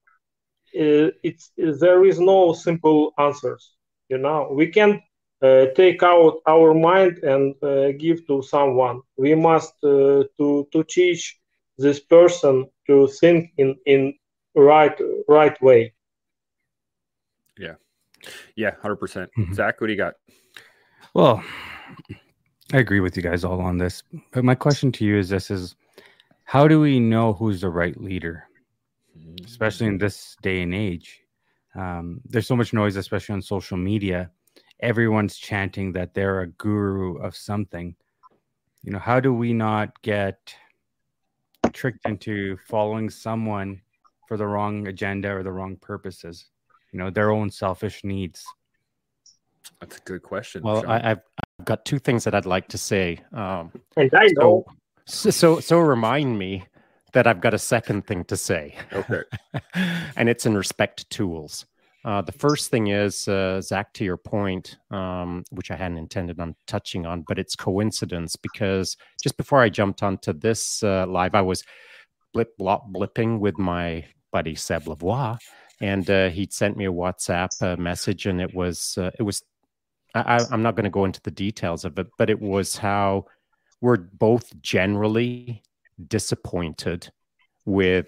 uh, 0.78 1.10
it's 1.22 1.52
there 1.56 2.04
is 2.04 2.18
no 2.20 2.52
simple 2.52 3.12
answers. 3.18 3.72
You 4.08 4.18
know, 4.18 4.48
we 4.52 4.68
can 4.68 5.02
uh, 5.42 5.66
take 5.76 6.02
out 6.02 6.40
our 6.46 6.74
mind 6.74 7.18
and 7.18 7.54
uh, 7.62 7.92
give 7.92 8.26
to 8.26 8.42
someone. 8.42 9.00
We 9.16 9.34
must 9.34 9.74
uh, 9.82 10.24
to 10.38 10.68
to 10.72 10.84
teach 10.88 11.38
this 11.78 12.00
person 12.00 12.68
to 12.86 13.08
think 13.20 13.52
in 13.58 13.76
in 13.86 14.14
right 14.54 14.98
right 15.28 15.60
way. 15.62 15.94
Yeah, 17.58 17.74
yeah, 18.56 18.72
hundred 18.82 18.96
percent. 18.96 19.30
Mm-hmm. 19.38 19.54
Zak, 19.54 19.80
what 19.80 19.88
do 19.88 19.92
you 19.92 19.98
got? 19.98 20.14
Well, 21.14 21.42
I 22.74 22.78
agree 22.78 22.98
with 22.98 23.16
you 23.16 23.22
guys 23.22 23.44
all 23.44 23.60
on 23.60 23.78
this. 23.78 24.02
But 24.32 24.44
my 24.44 24.56
question 24.56 24.90
to 24.92 25.04
you 25.04 25.16
is 25.16 25.28
this 25.28 25.48
is 25.48 25.76
how 26.42 26.66
do 26.66 26.80
we 26.80 26.98
know 26.98 27.32
who's 27.32 27.60
the 27.60 27.68
right 27.68 27.96
leader? 28.00 28.48
Especially 29.44 29.86
in 29.86 29.96
this 29.96 30.36
day 30.42 30.60
and 30.60 30.74
age. 30.74 31.20
Um, 31.76 32.20
there's 32.24 32.48
so 32.48 32.56
much 32.56 32.72
noise, 32.72 32.96
especially 32.96 33.34
on 33.34 33.42
social 33.42 33.76
media. 33.76 34.32
Everyone's 34.80 35.36
chanting 35.36 35.92
that 35.92 36.14
they're 36.14 36.40
a 36.40 36.48
guru 36.48 37.18
of 37.18 37.36
something. 37.36 37.94
You 38.82 38.90
know, 38.90 38.98
how 38.98 39.20
do 39.20 39.32
we 39.32 39.52
not 39.52 40.02
get 40.02 40.52
tricked 41.72 42.04
into 42.06 42.56
following 42.66 43.08
someone 43.08 43.82
for 44.26 44.36
the 44.36 44.48
wrong 44.48 44.88
agenda 44.88 45.30
or 45.30 45.44
the 45.44 45.52
wrong 45.52 45.76
purposes? 45.76 46.46
You 46.92 46.98
know, 46.98 47.10
their 47.10 47.30
own 47.30 47.50
selfish 47.50 48.02
needs. 48.02 48.44
That's 49.80 49.98
a 49.98 50.00
good 50.00 50.22
question. 50.22 50.62
Well, 50.64 50.84
I, 50.88 50.98
have 50.98 51.22
I've 51.58 51.66
got 51.66 51.84
two 51.84 51.98
things 51.98 52.24
that 52.24 52.34
I'd 52.34 52.46
like 52.46 52.68
to 52.68 52.78
say. 52.78 53.20
Um, 53.32 53.72
and 53.96 54.10
I 54.14 54.28
know. 54.36 54.64
So, 55.06 55.30
so, 55.30 55.60
so 55.60 55.78
remind 55.78 56.38
me 56.38 56.64
that 57.12 57.26
I've 57.26 57.40
got 57.40 57.54
a 57.54 57.58
second 57.58 58.06
thing 58.06 58.24
to 58.24 58.36
say. 58.36 58.74
Okay. 58.92 59.22
and 60.16 60.28
it's 60.28 60.46
in 60.46 60.56
respect 60.56 60.98
to 60.98 61.08
tools. 61.08 61.66
Uh, 62.04 62.20
the 62.20 62.32
first 62.32 62.70
thing 62.70 62.88
is, 62.88 63.26
uh, 63.28 63.60
Zak, 63.62 63.92
to 63.94 64.04
your 64.04 64.18
point, 64.18 64.76
um, 64.90 65.42
which 65.50 65.70
I 65.70 65.76
hadn't 65.76 65.96
intended 65.96 66.38
on 66.38 66.54
touching 66.66 67.06
on, 67.06 67.24
but 67.26 67.38
it's 67.38 67.56
coincidence 67.56 68.36
because 68.36 68.96
just 69.22 69.38
before 69.38 69.60
I 69.60 69.70
jumped 69.70 70.02
onto 70.02 70.34
this 70.34 70.82
uh, 70.82 71.06
live, 71.06 71.34
I 71.34 71.40
was 71.40 71.64
blip 72.34 72.50
blop 72.60 72.92
blipping 72.92 73.38
with 73.38 73.56
my 73.56 74.04
buddy 74.32 74.54
Seb 74.54 74.84
Lavoie, 74.84 75.38
and 75.80 76.10
uh, 76.10 76.28
he'd 76.28 76.52
sent 76.52 76.76
me 76.76 76.84
a 76.84 76.92
WhatsApp 76.92 77.50
uh, 77.62 77.80
message, 77.80 78.26
and 78.26 78.38
it 78.38 78.54
was 78.54 78.98
uh, 78.98 79.10
it 79.18 79.22
was 79.22 79.42
I, 80.14 80.44
I'm 80.50 80.62
not 80.62 80.76
going 80.76 80.84
to 80.84 80.90
go 80.90 81.04
into 81.04 81.20
the 81.22 81.30
details 81.30 81.84
of 81.84 81.98
it, 81.98 82.06
but 82.18 82.30
it 82.30 82.40
was 82.40 82.76
how 82.76 83.26
we're 83.80 83.96
both 83.96 84.60
generally 84.62 85.62
disappointed 86.08 87.10
with 87.64 88.06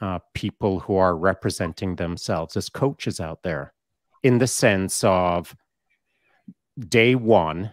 uh, 0.00 0.18
people 0.34 0.80
who 0.80 0.96
are 0.96 1.16
representing 1.16 1.96
themselves 1.96 2.56
as 2.56 2.68
coaches 2.68 3.20
out 3.20 3.42
there 3.42 3.72
in 4.22 4.38
the 4.38 4.46
sense 4.46 5.02
of 5.04 5.54
day 6.78 7.14
one, 7.14 7.70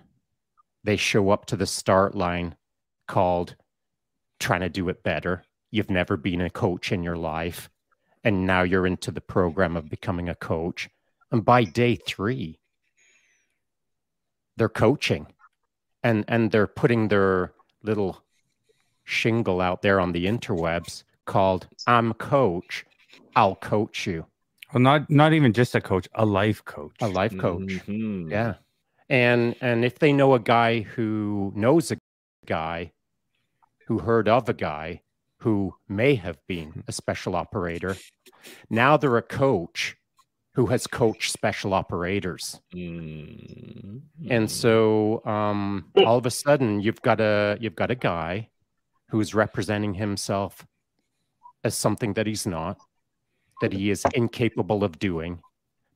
they 0.84 0.96
show 0.96 1.30
up 1.30 1.46
to 1.48 1.56
the 1.56 1.66
start 1.66 2.16
line 2.16 2.56
called 3.08 3.56
trying 4.40 4.62
to 4.62 4.70
do 4.70 4.88
it 4.90 5.04
better. 5.04 5.44
You've 5.72 5.90
never 5.90 6.16
been 6.16 6.42
a 6.42 6.50
coach 6.50 6.92
in 6.92 7.04
your 7.04 7.18
life. 7.18 7.70
And 8.24 8.46
now 8.46 8.64
you're 8.64 8.88
into 8.88 9.12
the 9.12 9.22
program 9.22 9.78
of 9.78 9.90
becoming 9.90 10.30
a 10.30 10.36
coach. 10.36 10.90
And 11.32 11.44
by 11.44 11.64
day 11.64 11.96
three, 11.96 12.60
they're 14.58 14.70
coaching 14.70 15.28
and 16.04 16.26
and 16.28 16.52
they're 16.52 16.68
putting 16.68 17.08
their 17.08 17.54
little 17.84 18.24
shingle 19.04 19.62
out 19.62 19.82
there 19.82 20.00
on 20.00 20.12
the 20.12 20.26
interwebs 20.26 21.04
called 21.26 21.68
I'm 21.86 22.14
coach, 22.14 22.86
I'll 23.36 23.56
coach 23.56 24.08
you. 24.08 24.26
Well, 24.74 24.82
not 24.82 25.10
not 25.10 25.34
even 25.34 25.54
just 25.54 25.76
a 25.76 25.82
coach, 25.82 26.08
a 26.16 26.26
life 26.26 26.66
coach. 26.66 26.96
A 27.02 27.08
life 27.08 27.38
coach. 27.38 27.62
Mm-hmm. 27.62 28.32
Yeah. 28.32 28.56
And 29.10 29.56
and 29.62 29.86
if 29.86 30.00
they 30.00 30.12
know 30.12 30.34
a 30.34 30.40
guy 30.40 30.82
who 30.82 31.54
knows 31.56 31.92
a 31.92 31.98
guy 32.46 32.92
who 33.86 34.00
heard 34.00 34.28
of 34.28 34.50
a 34.50 34.54
guy 34.54 35.02
who 35.38 35.74
may 35.88 36.16
have 36.16 36.38
been 36.48 36.84
a 36.88 36.92
special 36.92 37.36
operator, 37.36 37.96
now 38.70 38.98
they're 38.98 39.18
a 39.18 39.22
coach 39.22 39.96
who 40.58 40.66
has 40.66 40.88
coached 40.88 41.32
special 41.32 41.72
operators. 41.72 42.60
Mm-hmm. 42.74 43.98
And 44.32 44.50
so 44.50 45.22
um, 45.24 45.86
all 46.04 46.18
of 46.18 46.26
a 46.26 46.32
sudden 46.32 46.82
you've 46.82 47.02
got 47.04 47.22
a 47.22 47.60
you've 47.62 47.76
got 47.76 47.92
a 47.92 47.96
guy 47.96 48.50
who's 49.12 49.36
representing 49.36 49.94
himself 49.94 50.66
as 51.64 51.76
something 51.76 52.14
that 52.14 52.26
he's 52.26 52.48
not, 52.48 52.80
that 53.62 53.72
he 53.72 53.92
is 53.92 54.04
incapable 54.16 54.84
of 54.84 54.98
doing, 54.98 55.42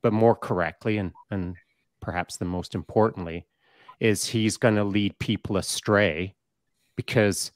but 0.04 0.14
more 0.14 0.36
correctly 0.36 1.00
and 1.00 1.12
and 1.32 1.56
perhaps 2.00 2.38
the 2.38 2.46
most 2.46 2.76
importantly 2.76 3.48
is 4.00 4.28
he's 4.28 4.58
going 4.58 4.76
to 4.76 4.84
lead 4.84 5.18
people 5.18 5.58
astray 5.58 6.36
because 6.96 7.52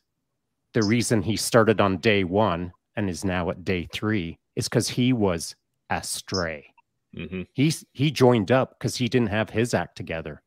the 0.73 0.81
reason 0.81 1.21
he 1.21 1.37
started 1.37 1.79
on 1.79 1.97
day 1.97 2.23
1 2.23 2.71
and 2.95 3.09
is 3.11 3.23
now 3.23 3.51
at 3.51 3.63
day 3.63 3.87
3 3.93 4.39
is 4.55 4.67
cuz 4.67 4.89
he 4.89 5.13
was 5.13 5.55
astray. 5.91 6.71
Mm-hmm. 7.15 7.41
He's 7.53 7.85
he 7.93 8.11
joined 8.11 8.51
up 8.51 8.77
because 8.77 8.97
he 8.97 9.07
didn't 9.07 9.29
have 9.29 9.49
his 9.49 9.73
act 9.73 9.95
together 9.95 10.41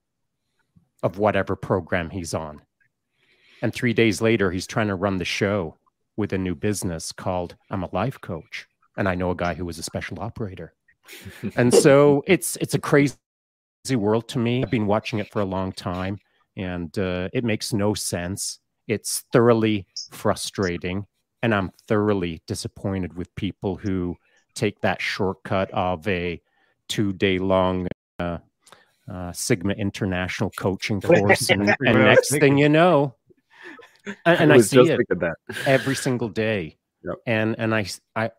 of 1.03 1.19
whatever 1.19 1.57
program 1.57 2.11
he's 2.11 2.35
on. 2.35 2.63
And 3.63 3.73
three 3.73 3.93
days 3.93 4.21
later, 4.21 4.51
he's 4.51 4.67
trying 4.67 4.89
to 4.89 4.95
run 4.95 5.17
the 5.17 5.25
show 5.25 5.77
with 6.17 6.33
a 6.33 6.39
new 6.39 6.55
business 6.55 7.13
called 7.13 7.57
I'm 7.71 7.85
a 7.85 7.89
life 7.93 8.21
coach. 8.21 8.67
And 8.97 9.09
I 9.09 9.15
know 9.15 9.31
a 9.31 9.37
guy 9.37 9.55
who 9.55 9.65
was 9.65 9.79
a 9.79 9.83
special 9.83 10.21
operator. 10.21 10.75
and 11.57 11.73
so 11.73 12.23
it's 12.27 12.57
it's 12.57 12.75
a 12.75 12.79
crazy 12.79 13.17
world 13.93 14.29
to 14.29 14.39
me. 14.39 14.63
I've 14.63 14.71
been 14.71 14.87
watching 14.87 15.21
it 15.21 15.31
for 15.33 15.41
a 15.41 15.47
long 15.47 15.73
time 15.73 16.19
and 16.57 16.97
uh, 16.99 17.29
it 17.33 17.45
makes 17.45 17.73
no 17.73 17.95
sense. 17.95 18.59
It's 18.89 19.25
thoroughly 19.33 19.87
frustrating. 20.11 21.07
And 21.43 21.55
I'm 21.55 21.71
thoroughly 21.87 22.43
disappointed 22.49 23.17
with 23.17 23.35
people 23.37 23.77
who 23.77 24.17
take 24.55 24.81
that 24.81 25.01
shortcut 25.01 25.71
of 25.71 26.07
a 26.09 26.43
two 26.89 27.13
day 27.13 27.39
long 27.39 27.87
uh, 28.19 28.39
uh, 29.11 29.33
Sigma 29.33 29.75
International 29.75 30.51
coaching 30.51 31.01
course. 31.03 31.51
And, 31.51 31.75
and 31.81 31.99
next 31.99 32.31
thing 32.31 32.59
you 32.59 32.69
know, 32.69 33.15
and, 34.25 34.41
and 34.41 34.53
I, 34.53 34.57
I 34.57 34.61
see 34.61 34.81
it 34.81 35.01
every 35.67 35.95
single 35.95 36.29
day. 36.29 36.79
Yep. 37.05 37.17
And 37.27 37.55
and 37.59 37.75
I 37.75 37.87
I 38.17 38.31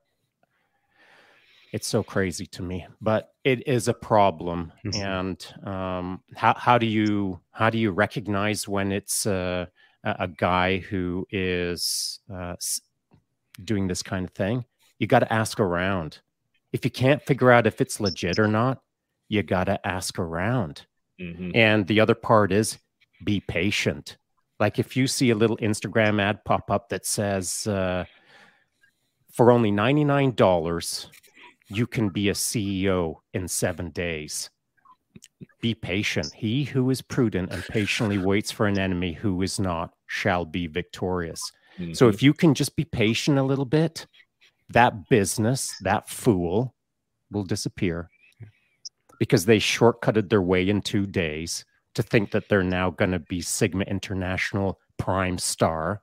it's 1.72 1.88
so 1.88 2.04
crazy 2.04 2.46
to 2.48 2.64
me, 2.64 2.88
but 3.00 3.34
it 3.44 3.68
is 3.68 3.88
a 3.88 3.94
problem. 3.94 4.74
Mm-hmm. 4.86 5.02
And 5.02 5.68
um, 5.68 6.22
how 6.36 6.56
how 6.58 6.78
do 6.78 6.86
you 6.86 7.40
how 7.52 7.70
do 7.70 7.78
you 7.78 7.92
recognize 7.92 8.68
when 8.68 8.92
it's 8.92 9.26
uh, 9.26 9.68
a 10.04 10.28
guy 10.28 10.78
who 10.78 11.28
is 11.32 12.20
uh, 12.34 12.56
doing 13.64 13.88
this 13.88 14.04
kind 14.04 14.26
of 14.26 14.34
thing? 14.34 14.66
You 14.98 15.08
got 15.08 15.20
to 15.20 15.32
ask 15.32 15.60
around. 15.60 16.20
If 16.72 16.86
you 16.86 16.92
can't 16.92 17.22
figure 17.22 17.52
out 17.52 17.68
if 17.68 17.82
it's 17.82 18.00
legit 18.00 18.40
or 18.40 18.48
not, 18.48 18.82
you 19.28 19.44
got 19.44 19.66
to 19.66 19.86
ask 19.88 20.20
around. 20.20 20.86
Mm-hmm. 21.20 21.52
And 21.56 21.88
the 21.88 22.00
other 22.00 22.16
part 22.16 22.52
is 22.52 22.78
be 23.24 23.40
patient. 23.40 24.18
Like 24.60 24.80
if 24.80 24.98
you 24.98 25.08
see 25.08 25.30
a 25.30 25.36
little 25.36 25.58
Instagram 25.58 26.22
ad 26.22 26.44
pop 26.46 26.70
up 26.70 26.90
that 26.90 27.06
says, 27.06 27.66
uh, 27.68 28.06
for 29.34 29.52
only 29.52 29.72
$99, 29.72 31.08
you 31.70 31.88
can 31.88 32.10
be 32.10 32.30
a 32.30 32.34
CEO 32.34 33.16
in 33.34 33.48
seven 33.48 33.92
days. 33.92 34.50
Be 35.62 35.76
patient. 35.76 36.34
He 36.34 36.64
who 36.64 36.90
is 36.90 37.02
prudent 37.02 37.52
and 37.52 37.64
patiently 37.66 38.18
waits 38.18 38.52
for 38.52 38.68
an 38.68 38.78
enemy 38.78 39.14
who 39.14 39.42
is 39.42 39.60
not 39.60 39.92
shall 40.08 40.46
be 40.46 40.68
victorious. 40.68 41.42
Mm-hmm. 41.78 41.94
So 41.94 42.10
if 42.10 42.24
you 42.24 42.34
can 42.34 42.54
just 42.54 42.76
be 42.76 42.86
patient 42.86 43.38
a 43.38 43.44
little 43.44 43.66
bit, 43.66 44.08
that 44.70 45.10
business, 45.10 45.76
that 45.82 46.10
fool 46.10 46.76
will 47.32 47.44
disappear 47.44 48.10
because 49.20 49.46
they 49.46 49.60
shortcutted 49.60 50.30
their 50.30 50.42
way 50.42 50.68
in 50.68 50.82
two 50.82 51.06
days 51.06 51.66
to 51.96 52.04
think 52.04 52.32
that 52.32 52.48
they're 52.48 52.64
now 52.64 52.90
going 52.90 53.12
to 53.12 53.20
be 53.20 53.42
Sigma 53.42 53.84
International 53.86 54.80
Prime 54.98 55.38
Star. 55.38 56.02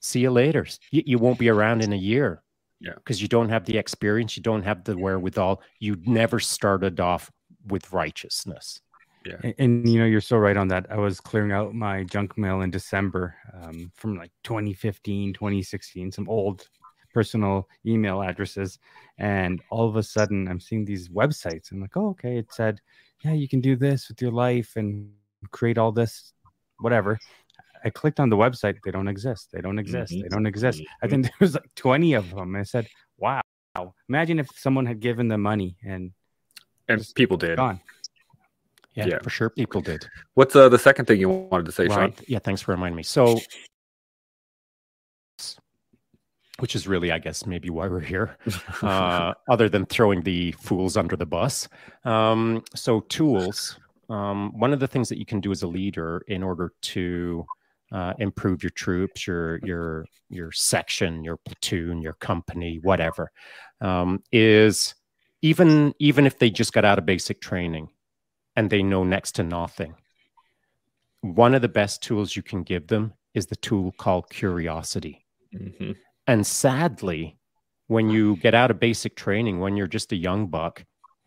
See 0.00 0.20
you 0.20 0.30
later. 0.30 0.66
You, 0.92 1.02
you 1.04 1.18
won't 1.18 1.38
be 1.38 1.48
around 1.48 1.82
in 1.82 1.92
a 1.92 1.96
year. 1.96 2.42
Yeah. 2.80 2.92
Because 2.94 3.22
you 3.22 3.28
don't 3.28 3.48
have 3.48 3.64
the 3.64 3.78
experience, 3.78 4.36
you 4.36 4.42
don't 4.42 4.62
have 4.62 4.84
the 4.84 4.96
wherewithal. 4.96 5.62
You 5.80 5.96
never 6.04 6.38
started 6.38 7.00
off 7.00 7.30
with 7.66 7.92
righteousness. 7.92 8.80
Yeah. 9.24 9.38
And, 9.42 9.54
and, 9.58 9.88
you 9.88 9.98
know, 9.98 10.04
you're 10.04 10.20
so 10.20 10.36
right 10.36 10.56
on 10.56 10.68
that. 10.68 10.86
I 10.90 10.98
was 10.98 11.18
clearing 11.18 11.52
out 11.52 11.74
my 11.74 12.04
junk 12.04 12.38
mail 12.38 12.60
in 12.60 12.70
December 12.70 13.34
um, 13.60 13.90
from 13.96 14.16
like 14.16 14.30
2015, 14.44 15.32
2016, 15.32 16.12
some 16.12 16.28
old 16.28 16.68
personal 17.16 17.66
email 17.86 18.20
addresses. 18.22 18.78
And 19.16 19.62
all 19.70 19.88
of 19.88 19.96
a 19.96 20.02
sudden, 20.02 20.46
I'm 20.48 20.60
seeing 20.60 20.84
these 20.84 21.08
websites. 21.08 21.72
I'm 21.72 21.80
like, 21.80 21.96
oh, 21.96 22.10
okay. 22.10 22.36
It 22.36 22.52
said, 22.52 22.74
yeah, 23.24 23.32
you 23.32 23.48
can 23.48 23.62
do 23.62 23.74
this 23.74 24.08
with 24.08 24.20
your 24.20 24.32
life 24.32 24.76
and 24.76 25.10
create 25.50 25.78
all 25.78 25.92
this, 25.92 26.34
whatever. 26.78 27.18
I 27.82 27.88
clicked 27.88 28.20
on 28.20 28.28
the 28.28 28.36
website. 28.36 28.76
They 28.84 28.90
don't 28.90 29.08
exist. 29.08 29.48
They 29.50 29.62
don't 29.62 29.78
exist. 29.78 30.12
Mm-hmm. 30.12 30.22
They 30.24 30.28
don't 30.28 30.46
exist. 30.46 30.78
Mm-hmm. 30.78 31.04
I 31.04 31.08
think 31.08 31.22
there 31.24 31.40
was 31.40 31.54
like 31.54 31.74
20 31.74 32.12
of 32.12 32.34
them. 32.34 32.54
I 32.54 32.64
said, 32.64 32.86
wow. 33.16 33.40
Imagine 34.10 34.38
if 34.38 34.48
someone 34.54 34.84
had 34.84 35.00
given 35.00 35.28
them 35.28 35.42
money 35.42 35.76
and 35.82 36.12
and 36.88 37.04
people 37.14 37.38
did. 37.38 37.56
Gone. 37.56 37.80
Yeah, 38.94 39.06
yeah, 39.06 39.18
for 39.22 39.30
sure. 39.30 39.50
People 39.50 39.80
did. 39.80 40.08
What's 40.34 40.56
uh, 40.56 40.68
the 40.68 40.78
second 40.78 41.06
thing 41.06 41.20
you 41.20 41.28
wanted 41.28 41.66
to 41.66 41.72
say, 41.72 41.86
right. 41.86 42.14
Shaun? 42.16 42.24
Yeah, 42.28 42.38
thanks 42.38 42.62
for 42.62 42.72
reminding 42.72 42.96
me. 42.96 43.02
So 43.02 43.40
which 46.58 46.74
is 46.74 46.88
really, 46.88 47.12
I 47.12 47.18
guess, 47.18 47.46
maybe 47.46 47.70
why 47.70 47.88
we're 47.88 48.00
here, 48.00 48.36
uh, 48.82 49.34
other 49.48 49.68
than 49.68 49.86
throwing 49.86 50.22
the 50.22 50.52
fools 50.52 50.96
under 50.96 51.16
the 51.16 51.26
bus. 51.26 51.68
Um, 52.04 52.64
so, 52.74 53.00
tools. 53.00 53.78
Um, 54.08 54.52
one 54.56 54.72
of 54.72 54.78
the 54.78 54.86
things 54.86 55.08
that 55.08 55.18
you 55.18 55.26
can 55.26 55.40
do 55.40 55.50
as 55.50 55.62
a 55.62 55.66
leader 55.66 56.22
in 56.28 56.44
order 56.44 56.72
to 56.80 57.44
uh, 57.92 58.14
improve 58.18 58.62
your 58.62 58.70
troops, 58.70 59.26
your 59.26 59.58
your 59.64 60.06
your 60.28 60.52
section, 60.52 61.24
your 61.24 61.36
platoon, 61.38 62.02
your 62.02 62.14
company, 62.14 62.78
whatever, 62.82 63.30
um, 63.80 64.22
is 64.32 64.94
even 65.42 65.94
even 65.98 66.26
if 66.26 66.38
they 66.38 66.50
just 66.50 66.72
got 66.72 66.84
out 66.84 66.98
of 66.98 67.06
basic 67.06 67.40
training 67.40 67.88
and 68.56 68.70
they 68.70 68.82
know 68.82 69.04
next 69.04 69.32
to 69.32 69.42
nothing. 69.42 69.94
One 71.20 71.54
of 71.54 71.62
the 71.62 71.68
best 71.68 72.02
tools 72.02 72.34
you 72.34 72.42
can 72.42 72.62
give 72.62 72.86
them 72.86 73.12
is 73.34 73.46
the 73.46 73.56
tool 73.56 73.92
called 73.92 74.30
curiosity. 74.30 75.24
Mm-hmm. 75.54 75.92
And 76.26 76.46
sadly, 76.46 77.38
when 77.86 78.10
you 78.10 78.36
get 78.36 78.54
out 78.54 78.70
of 78.70 78.80
basic 78.80 79.16
training, 79.16 79.60
when 79.60 79.76
you're 79.76 79.86
just 79.86 80.12
a 80.12 80.16
young 80.16 80.48
buck, 80.48 80.84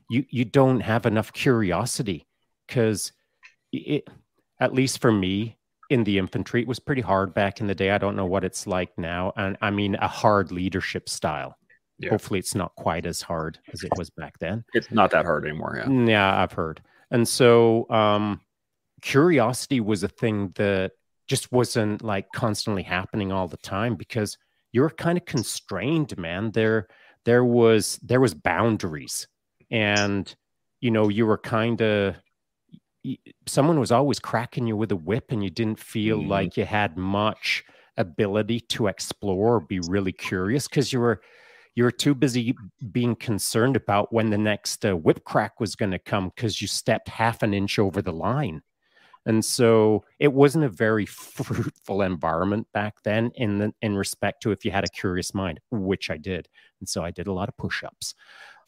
you, 0.10 0.26
you 0.30 0.46
don't 0.46 0.82
have 0.82 1.06
enough 1.06 1.32
curiosity 1.32 2.28
because 2.68 3.12
it, 3.72 4.08
at 4.60 4.74
least 4.74 5.00
for 5.00 5.12
me 5.12 5.58
in 5.90 6.04
the 6.04 6.18
infantry, 6.18 6.62
it 6.62 6.68
was 6.68 6.80
pretty 6.80 7.02
hard 7.02 7.34
back 7.34 7.62
in 7.62 7.68
the 7.68 7.76
day. 7.76 7.92
I 7.92 7.98
don't 7.98 8.16
know 8.16 8.26
what 8.26 8.44
it's 8.44 8.68
like 8.68 8.92
now. 8.98 9.34
And 9.38 9.58
I 9.62 9.70
mean, 9.70 9.96
a 9.96 10.08
hard 10.08 10.52
leadership 10.52 11.10
style. 11.10 11.56
Yeah. 11.98 12.12
Hopefully, 12.12 12.40
it's 12.40 12.56
not 12.56 12.74
quite 12.76 13.06
as 13.06 13.22
hard 13.22 13.60
as 13.74 13.84
it 13.84 13.92
was 13.98 14.10
back 14.10 14.40
then. 14.40 14.64
It's 14.74 14.90
not 14.90 15.12
that 15.12 15.26
hard 15.26 15.46
anymore. 15.46 15.84
Yeah. 15.84 15.90
Yeah, 15.92 16.42
I've 16.42 16.54
heard. 16.54 16.82
And 17.12 17.28
so, 17.28 17.90
um, 17.90 18.40
curiosity 19.02 19.82
was 19.82 20.04
a 20.04 20.08
thing 20.08 20.52
that 20.56 20.92
just 21.28 21.52
wasn't 21.52 22.02
like 22.02 22.28
constantly 22.34 22.84
happening 22.84 23.32
all 23.32 23.48
the 23.48 23.58
time 23.58 23.96
because 23.96 24.38
you're 24.72 24.90
kind 24.90 25.18
of 25.18 25.26
constrained, 25.26 26.18
man. 26.18 26.52
There, 26.52 26.88
there 27.26 27.44
was 27.44 28.00
there 28.04 28.22
was 28.22 28.34
boundaries, 28.34 29.28
and 29.72 30.34
you 30.82 30.92
know 30.92 31.10
you 31.10 31.26
were 31.26 31.38
kind 31.38 31.82
of 31.82 32.16
someone 33.48 33.80
was 33.80 33.92
always 33.92 34.20
cracking 34.20 34.68
you 34.68 34.76
with 34.76 34.92
a 34.92 34.96
whip, 34.96 35.32
and 35.32 35.44
you 35.44 35.50
didn't 35.50 35.80
feel 35.80 36.20
mm. 36.20 36.28
like 36.28 36.58
you 36.58 36.66
had 36.66 36.98
much 36.98 37.64
ability 37.98 38.62
to 38.62 38.88
explore 38.88 39.56
or 39.56 39.60
be 39.60 39.80
really 39.82 40.14
curious 40.14 40.68
because 40.68 40.94
you 40.94 41.00
were 41.00 41.22
you 41.76 41.84
were 41.84 41.92
too 41.92 42.16
busy 42.16 42.56
being 42.92 43.16
concerned 43.16 43.76
about 43.76 44.12
when 44.12 44.30
the 44.30 44.38
next 44.38 44.86
uh, 44.86 44.96
whip 44.96 45.24
crack 45.24 45.60
was 45.60 45.76
going 45.76 45.92
to 45.92 46.00
come 46.00 46.32
because 46.36 46.62
you 46.62 46.68
stepped 46.68 47.08
half 47.08 47.44
an 47.44 47.54
inch 47.54 47.78
over 47.78 48.02
the 48.02 48.12
line 48.12 48.62
and 49.26 49.44
so 49.44 50.04
it 50.18 50.32
wasn't 50.34 50.66
a 50.66 50.70
very 50.70 51.06
fruitful 51.06 52.02
environment 52.02 52.68
back 52.74 52.96
then 53.04 53.32
in 53.36 53.60
the, 53.60 53.74
in 53.82 53.96
respect 53.96 54.42
to 54.44 54.52
if 54.52 54.66
you 54.66 54.72
had 54.72 54.84
a 54.84 54.90
curious 54.90 55.34
mind, 55.34 55.60
which 55.72 56.10
I 56.10 56.18
did. 56.18 56.48
And 56.80 56.88
so 56.88 57.04
I 57.04 57.12
did 57.12 57.28
a 57.28 57.34
lot 57.34 57.50
of 57.50 57.58
push-ups. 57.58 58.16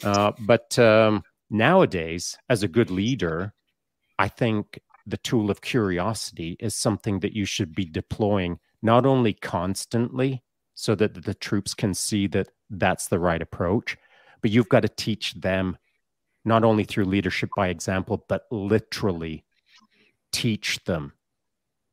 Uh, 0.03 0.31
but 0.39 0.77
um, 0.79 1.23
nowadays, 1.49 2.37
as 2.49 2.63
a 2.63 2.67
good 2.67 2.91
leader, 2.91 3.53
I 4.19 4.27
think 4.27 4.79
the 5.07 5.17
tool 5.17 5.49
of 5.49 5.61
curiosity 5.61 6.57
is 6.59 6.75
something 6.75 7.19
that 7.21 7.33
you 7.33 7.45
should 7.45 7.73
be 7.73 7.85
deploying 7.85 8.59
not 8.81 9.05
only 9.05 9.33
constantly 9.33 10.43
so 10.73 10.95
that 10.95 11.23
the 11.23 11.33
troops 11.33 11.73
can 11.73 11.93
see 11.93 12.27
that 12.27 12.49
that's 12.69 13.07
the 13.07 13.19
right 13.19 13.41
approach, 13.41 13.97
but 14.41 14.51
you've 14.51 14.69
got 14.69 14.81
to 14.81 14.89
teach 14.89 15.33
them 15.33 15.77
not 16.43 16.63
only 16.63 16.83
through 16.83 17.05
leadership 17.05 17.49
by 17.55 17.67
example, 17.67 18.25
but 18.27 18.43
literally 18.49 19.45
teach 20.31 20.83
them 20.85 21.13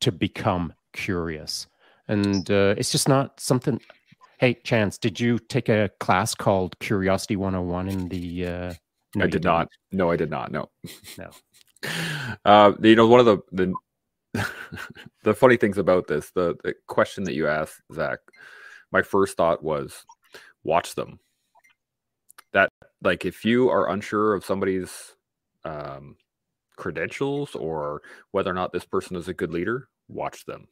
to 0.01 0.13
become 0.13 0.73
curious. 0.93 1.67
And 2.07 2.51
uh, 2.51 2.75
it's 2.79 2.91
just 2.91 3.09
not 3.09 3.41
something. 3.41 3.81
Hey, 4.39 4.55
Chance, 4.55 4.99
did 4.99 5.19
you 5.19 5.39
take 5.39 5.69
a 5.69 5.91
class 6.01 6.35
called 6.35 6.79
Curiosity 6.79 7.37
101 7.37 7.89
in 7.89 8.09
the. 8.09 8.47
Uh, 8.47 8.75
no, 9.15 9.25
I 9.25 9.29
did 9.29 9.45
not. 9.45 9.69
No, 9.91 10.11
I 10.11 10.17
did 10.17 10.31
not. 10.31 10.53
No. 10.53 10.71
No. 11.17 11.31
Uh, 12.45 12.73
you 12.83 12.97
know, 12.97 13.07
one 13.07 13.21
of 13.21 13.27
the 13.27 13.39
the 13.53 13.73
the 15.23 15.35
funny 15.35 15.57
things 15.57 15.79
about 15.79 16.09
this, 16.09 16.31
the, 16.31 16.57
the 16.65 16.75
question 16.87 17.25
that 17.25 17.35
you 17.35 17.47
asked, 17.47 17.81
Zak, 17.93 18.19
my 18.91 19.03
first 19.03 19.37
thought 19.37 19.63
was 19.63 20.05
watch 20.65 20.95
them. 20.95 21.19
That 22.53 22.69
like 23.03 23.25
if 23.25 23.45
you 23.45 23.71
are 23.71 23.91
unsure 23.91 24.35
of 24.35 24.45
somebody's 24.45 25.15
um, 25.65 26.17
credentials 26.79 27.55
or 27.55 28.01
whether 28.31 28.51
or 28.51 28.55
not 28.55 28.73
this 28.73 28.87
person 28.87 29.17
is 29.17 29.29
a 29.29 29.35
good 29.35 29.53
leader, 29.53 29.89
watch 30.09 30.47
them. 30.47 30.67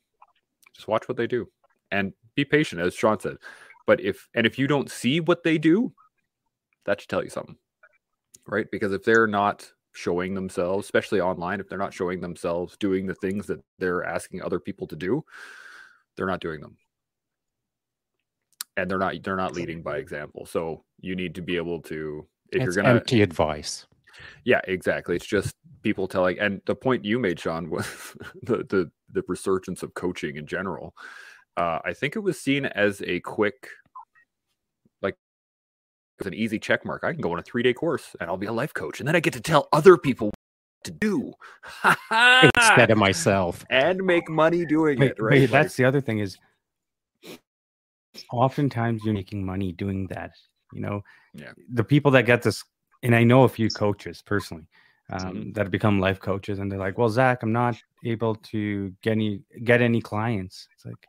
Just 0.75 0.89
watch 0.89 1.09
what 1.09 1.19
they 1.19 1.27
do 1.27 1.47
and 1.91 2.13
be 2.35 2.45
patient, 2.45 2.81
as 2.81 2.95
Shaun 2.95 3.21
said. 3.21 3.37
But 3.87 4.01
if 4.01 4.29
and 4.35 4.47
if 4.47 4.59
you 4.59 4.67
don't 4.67 4.91
see 4.91 5.21
what 5.21 5.43
they 5.43 5.59
do, 5.59 5.93
that 6.85 7.01
should 7.01 7.11
tell 7.11 7.23
you 7.23 7.31
something, 7.31 7.57
right? 8.47 8.67
Because 8.71 8.93
if 8.93 9.05
they're 9.05 9.27
not 9.27 9.71
showing 9.93 10.35
themselves, 10.35 10.87
especially 10.87 11.21
online, 11.21 11.61
if 11.61 11.69
they're 11.69 11.79
not 11.79 11.95
showing 11.95 12.21
themselves 12.21 12.77
doing 12.79 13.07
the 13.07 13.15
things 13.15 13.47
that 13.47 13.61
they're 13.79 14.05
asking 14.05 14.43
other 14.43 14.61
people 14.61 14.87
to 14.89 14.97
do, 14.97 15.25
they're 16.17 16.27
not 16.27 16.41
doing 16.41 16.61
them. 16.61 16.77
And 18.77 18.91
they're 18.91 18.99
not 18.99 19.15
they're 19.23 19.37
not 19.37 19.55
leading 19.55 19.83
by 19.83 19.99
example. 19.99 20.47
So 20.47 20.85
you 21.01 21.17
need 21.17 21.35
to 21.37 21.43
be 21.43 21.57
able 21.57 21.81
to 21.83 22.27
if 22.53 22.63
it's 22.63 22.65
you're 22.65 22.83
gonna 22.83 22.97
empty 22.97 23.23
advice. 23.23 23.87
Yeah, 24.45 24.61
exactly. 24.65 25.17
It's 25.17 25.27
just 25.27 25.55
people 25.83 26.09
telling, 26.09 26.39
and 26.39 26.61
the 26.67 26.75
point 26.75 27.05
you 27.05 27.19
made, 27.19 27.39
Shaun, 27.39 27.71
was 27.71 27.87
the 28.43 28.59
the, 28.59 28.91
the 29.13 29.23
resurgence 29.29 29.83
of 29.83 29.95
coaching 29.95 30.37
in 30.37 30.47
general. 30.47 30.95
Uh, 31.57 31.79
I 31.85 31.95
think 31.95 32.17
it 32.17 32.21
was 32.21 32.39
seen 32.39 32.67
as 32.67 33.03
a 33.07 33.21
quick, 33.21 33.69
like, 35.01 35.17
as 36.21 36.27
an 36.27 36.35
easy 36.35 36.59
check 36.59 36.85
mark. 36.85 37.03
I 37.03 37.13
can 37.13 37.23
go 37.23 37.33
on 37.33 37.39
a 37.39 37.43
three 37.43 37.63
day 37.63 37.73
course 37.73 38.15
and 38.21 38.29
I'll 38.29 38.37
be 38.37 38.47
a 38.47 38.53
life 38.53 38.75
coach, 38.75 39.01
and 39.01 39.09
then 39.09 39.17
I 39.17 39.21
get 39.21 39.33
to 39.35 39.41
tell 39.41 39.69
other 39.73 39.97
people 39.97 40.33
to 40.85 40.91
do 40.91 41.33
instead 42.57 42.91
of 42.91 42.99
myself 42.99 43.65
and 43.71 44.03
make 44.05 44.29
money 44.29 44.65
doing 44.65 45.03
it. 45.03 45.21
Right? 45.21 45.41
Wait, 45.41 45.51
that's 45.51 45.71
like, 45.71 45.77
the 45.77 45.85
other 45.85 46.01
thing 46.01 46.21
is 46.21 46.39
oftentimes 48.33 49.03
you're 49.05 49.15
making 49.15 49.45
money 49.45 49.73
doing 49.73 50.07
that. 50.09 50.33
You 50.73 50.81
know, 50.81 51.03
yeah. 51.35 51.53
the 51.73 51.85
people 51.85 52.11
that 52.13 52.27
get 52.27 52.43
this, 52.43 52.65
and 53.03 53.15
I 53.15 53.25
know 53.25 53.45
a 53.45 53.49
few 53.49 53.69
coaches 53.69 54.23
personally 54.23 54.67
um, 55.11 55.21
mm-hmm. 55.21 55.53
that 55.53 55.71
become 55.71 56.01
life 56.01 56.21
coaches, 56.21 56.59
and 56.59 56.71
they're 56.71 56.79
like, 56.79 56.99
"Well, 56.99 57.09
Zak, 57.09 57.43
I'm 57.43 57.53
not 57.53 57.77
able 58.05 58.35
to 58.35 58.93
get 59.03 59.13
any 59.13 59.43
get 59.65 59.81
any 59.81 60.01
clients." 60.01 60.69
It's 60.75 60.85
like, 60.85 61.07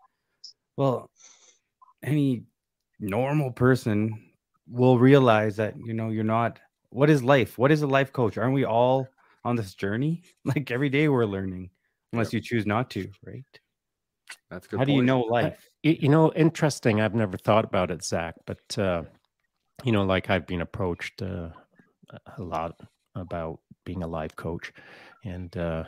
well, 0.75 1.09
any 2.03 2.43
normal 2.99 3.51
person 3.51 4.31
will 4.67 4.99
realize 4.99 5.55
that 5.57 5.75
you 5.77 5.93
know 5.93 6.09
you're 6.09 6.23
not. 6.23 6.59
What 6.89 7.09
is 7.09 7.23
life? 7.23 7.57
What 7.57 7.71
is 7.71 7.81
a 7.81 7.87
life 7.87 8.13
coach? 8.13 8.37
Aren't 8.37 8.53
we 8.53 8.65
all 8.65 9.07
on 9.43 9.55
this 9.55 9.73
journey? 9.73 10.23
Like 10.45 10.71
every 10.71 10.89
day 10.89 11.09
we're 11.09 11.25
learning, 11.25 11.69
unless 12.13 12.31
you 12.31 12.39
choose 12.39 12.65
not 12.65 12.89
to, 12.91 13.09
right? 13.25 13.43
That's 14.49 14.67
good. 14.67 14.77
How 14.77 14.85
point. 14.85 14.89
do 14.89 14.93
you 14.93 15.03
know 15.03 15.21
life? 15.21 15.69
you 15.83 16.09
know, 16.09 16.31
interesting. 16.33 17.01
I've 17.01 17.15
never 17.15 17.37
thought 17.37 17.65
about 17.65 17.91
it, 17.91 18.03
Zak, 18.03 18.35
but 18.45 18.77
uh, 18.77 19.03
you 19.83 19.91
know, 19.91 20.03
like 20.03 20.29
I've 20.29 20.47
been 20.47 20.61
approached 20.61 21.21
uh, 21.21 21.49
a 22.37 22.41
lot 22.41 22.79
about 23.15 23.59
being 23.85 24.03
a 24.03 24.07
life 24.07 24.35
coach, 24.35 24.73
and 25.23 25.55
uh, 25.57 25.83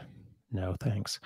no, 0.52 0.76
thanks. 0.80 1.20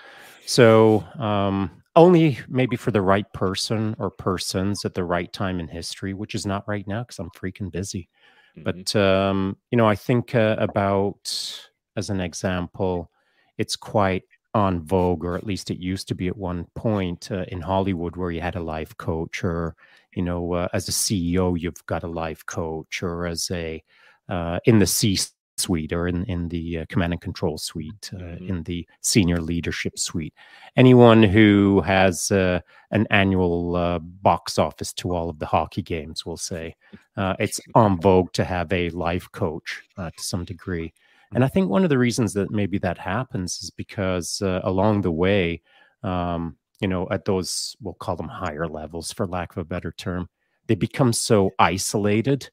So 0.45 1.03
um, 1.17 1.83
only 1.95 2.39
maybe 2.47 2.75
for 2.75 2.91
the 2.91 3.01
right 3.01 3.31
person 3.33 3.95
or 3.99 4.09
persons 4.09 4.83
at 4.85 4.93
the 4.93 5.03
right 5.03 5.31
time 5.31 5.59
in 5.59 5.67
history, 5.67 6.13
which 6.13 6.35
is 6.35 6.45
not 6.45 6.67
right 6.67 6.87
now 6.87 7.03
because 7.03 7.19
I'm 7.19 7.29
freaking 7.31 7.71
busy. 7.71 8.09
Mm-hmm. 8.57 8.63
But 8.63 8.95
um, 8.95 9.57
you 9.71 9.77
know, 9.77 9.87
I 9.87 9.95
think 9.95 10.35
uh, 10.35 10.55
about 10.59 11.69
as 11.95 12.09
an 12.09 12.19
example, 12.19 13.11
it's 13.57 13.75
quite 13.75 14.23
on 14.55 14.81
vogue, 14.81 15.25
or 15.25 15.35
at 15.35 15.45
least 15.45 15.71
it 15.71 15.79
used 15.79 16.07
to 16.07 16.15
be 16.15 16.27
at 16.27 16.37
one 16.37 16.65
point 16.75 17.31
uh, 17.31 17.45
in 17.47 17.61
Hollywood, 17.61 18.15
where 18.15 18.31
you 18.31 18.41
had 18.41 18.55
a 18.55 18.63
life 18.63 18.95
coach, 18.97 19.43
or 19.43 19.75
you 20.13 20.21
know, 20.21 20.53
uh, 20.53 20.67
as 20.73 20.87
a 20.89 20.91
CEO, 20.91 21.59
you've 21.59 21.85
got 21.85 22.03
a 22.03 22.07
life 22.07 22.45
coach, 22.45 23.01
or 23.01 23.25
as 23.25 23.49
a 23.51 23.83
uh, 24.29 24.59
in 24.65 24.79
the 24.79 24.87
C 24.87 25.17
suite 25.57 25.93
or 25.93 26.07
in, 26.07 26.23
in 26.25 26.49
the 26.49 26.79
uh, 26.79 26.85
command 26.89 27.13
and 27.13 27.21
control 27.21 27.57
suite, 27.57 28.11
uh, 28.13 28.17
mm-hmm. 28.17 28.49
in 28.49 28.63
the 28.63 28.87
senior 29.01 29.37
leadership 29.37 29.97
suite. 29.97 30.33
Anyone 30.75 31.23
who 31.23 31.81
has 31.81 32.31
uh, 32.31 32.59
an 32.91 33.07
annual 33.11 33.75
uh, 33.75 33.99
box 33.99 34.57
office 34.57 34.93
to 34.93 35.13
all 35.13 35.29
of 35.29 35.39
the 35.39 35.45
hockey 35.45 35.81
games 35.81 36.25
will 36.25 36.37
say 36.37 36.75
uh, 37.17 37.35
it's 37.39 37.59
en 37.75 37.99
vogue 37.99 38.33
to 38.33 38.43
have 38.43 38.71
a 38.73 38.89
life 38.91 39.31
coach 39.31 39.83
uh, 39.97 40.09
to 40.15 40.23
some 40.23 40.45
degree. 40.45 40.93
And 41.35 41.43
I 41.43 41.47
think 41.47 41.69
one 41.69 41.83
of 41.83 41.89
the 41.89 41.97
reasons 41.97 42.33
that 42.33 42.51
maybe 42.51 42.77
that 42.79 42.99
happens 42.99 43.59
is 43.63 43.71
because 43.71 44.39
along 44.41 45.01
the 45.01 45.11
way, 45.11 45.63
um, 46.03 46.57
you 46.79 46.87
know, 46.87 47.07
at 47.09 47.25
those, 47.25 47.75
we'll 47.81 47.95
call 47.95 48.15
them 48.15 48.27
higher 48.27 48.67
levels, 48.67 49.11
for 49.11 49.25
lack 49.25 49.51
of 49.51 49.57
a 49.57 49.65
better 49.65 49.91
term, 49.91 50.29
they 50.67 50.75
become 50.75 51.11
so 51.11 51.49
isolated 51.57 52.51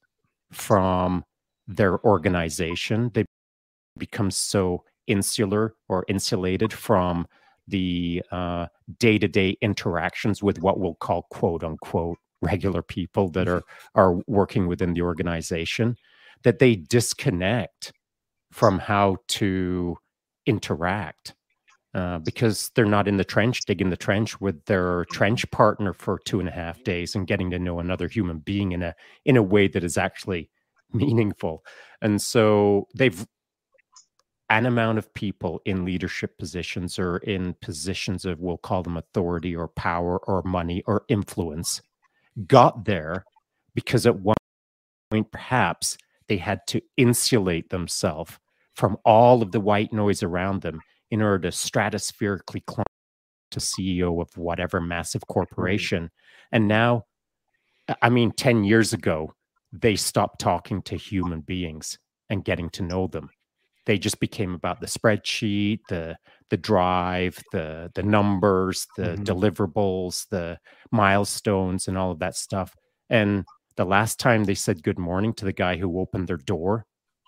from 0.50 1.24
their 1.76 2.04
organization. 2.04 3.10
They 3.14 3.24
become 3.98 4.30
so 4.30 4.84
insular 5.06 5.74
or 5.88 6.04
insulated 6.08 6.72
from 6.72 7.26
the 7.68 8.22
day 8.98 9.18
to 9.18 9.28
day 9.28 9.56
interactions 9.60 10.42
with 10.42 10.60
what 10.60 10.78
we'll 10.78 10.96
call 10.96 11.26
quote 11.30 11.64
unquote 11.64 12.18
regular 12.42 12.82
people 12.82 13.28
that 13.30 13.48
are 13.48 13.62
are 13.94 14.16
working 14.26 14.66
within 14.66 14.94
the 14.94 15.02
organization 15.02 15.96
that 16.42 16.58
they 16.58 16.74
disconnect 16.74 17.92
from 18.50 18.78
how 18.78 19.16
to 19.28 19.96
interact 20.46 21.34
uh, 21.92 22.18
because 22.18 22.70
they're 22.74 22.84
not 22.86 23.06
in 23.06 23.16
the 23.18 23.24
trench 23.24 23.60
digging 23.66 23.90
the 23.90 23.96
trench 23.96 24.40
with 24.40 24.64
their 24.64 25.04
trench 25.12 25.48
partner 25.50 25.92
for 25.92 26.18
two 26.24 26.40
and 26.40 26.48
a 26.48 26.52
half 26.52 26.82
days 26.82 27.14
and 27.14 27.26
getting 27.26 27.50
to 27.50 27.58
know 27.58 27.78
another 27.78 28.08
human 28.08 28.38
being 28.38 28.72
in 28.72 28.82
a 28.82 28.94
in 29.24 29.36
a 29.36 29.42
way 29.42 29.68
that 29.68 29.84
is 29.84 29.98
actually 29.98 30.48
meaningful. 30.94 31.64
And 32.02 32.20
so 32.20 32.88
they've 32.94 33.26
an 34.48 34.66
amount 34.66 34.98
of 34.98 35.14
people 35.14 35.60
in 35.64 35.84
leadership 35.84 36.36
positions 36.36 36.98
or 36.98 37.18
in 37.18 37.54
positions 37.62 38.24
of 38.24 38.40
we'll 38.40 38.58
call 38.58 38.82
them 38.82 38.96
authority 38.96 39.54
or 39.54 39.68
power 39.68 40.18
or 40.26 40.42
money 40.42 40.82
or 40.86 41.04
influence 41.08 41.80
got 42.48 42.84
there 42.84 43.24
because 43.74 44.06
at 44.06 44.18
one 44.18 44.36
point 45.10 45.30
perhaps 45.30 45.96
they 46.28 46.36
had 46.36 46.60
to 46.66 46.80
insulate 46.96 47.70
themselves 47.70 48.38
from 48.74 48.96
all 49.04 49.42
of 49.42 49.52
the 49.52 49.60
white 49.60 49.92
noise 49.92 50.22
around 50.22 50.62
them 50.62 50.80
in 51.10 51.22
order 51.22 51.50
to 51.50 51.56
stratospherically 51.56 52.64
climb 52.66 52.84
to 53.50 53.60
CEO 53.60 54.20
of 54.20 54.36
whatever 54.36 54.80
massive 54.80 55.22
mm-hmm. 55.22 55.32
corporation. 55.32 56.10
And 56.52 56.68
now, 56.68 57.04
I 58.02 58.08
mean, 58.08 58.32
10 58.32 58.64
years 58.64 58.92
ago, 58.92 59.34
they 59.72 59.96
stopped 59.96 60.40
talking 60.40 60.82
to 60.82 60.96
human 60.96 61.40
beings 61.40 61.98
and 62.28 62.44
getting 62.44 62.70
to 62.70 62.82
know 62.82 63.06
them. 63.06 63.30
They 63.86 63.98
just 63.98 64.20
became 64.20 64.54
about 64.54 64.80
the 64.80 64.86
spreadsheet, 64.86 65.80
the 65.88 66.16
the 66.50 66.56
drive, 66.56 67.38
the 67.52 67.90
the 67.94 68.02
numbers, 68.02 68.86
the 68.96 69.02
mm-hmm. 69.02 69.22
deliverables, 69.22 70.28
the 70.28 70.58
milestones, 70.90 71.88
and 71.88 71.96
all 71.96 72.10
of 72.10 72.18
that 72.18 72.36
stuff. 72.36 72.74
And 73.08 73.44
the 73.76 73.84
last 73.84 74.20
time 74.20 74.44
they 74.44 74.54
said 74.54 74.82
good 74.82 74.98
morning 74.98 75.32
to 75.34 75.44
the 75.44 75.52
guy 75.52 75.76
who 75.76 76.00
opened 76.00 76.28
their 76.28 76.36
door 76.36 76.84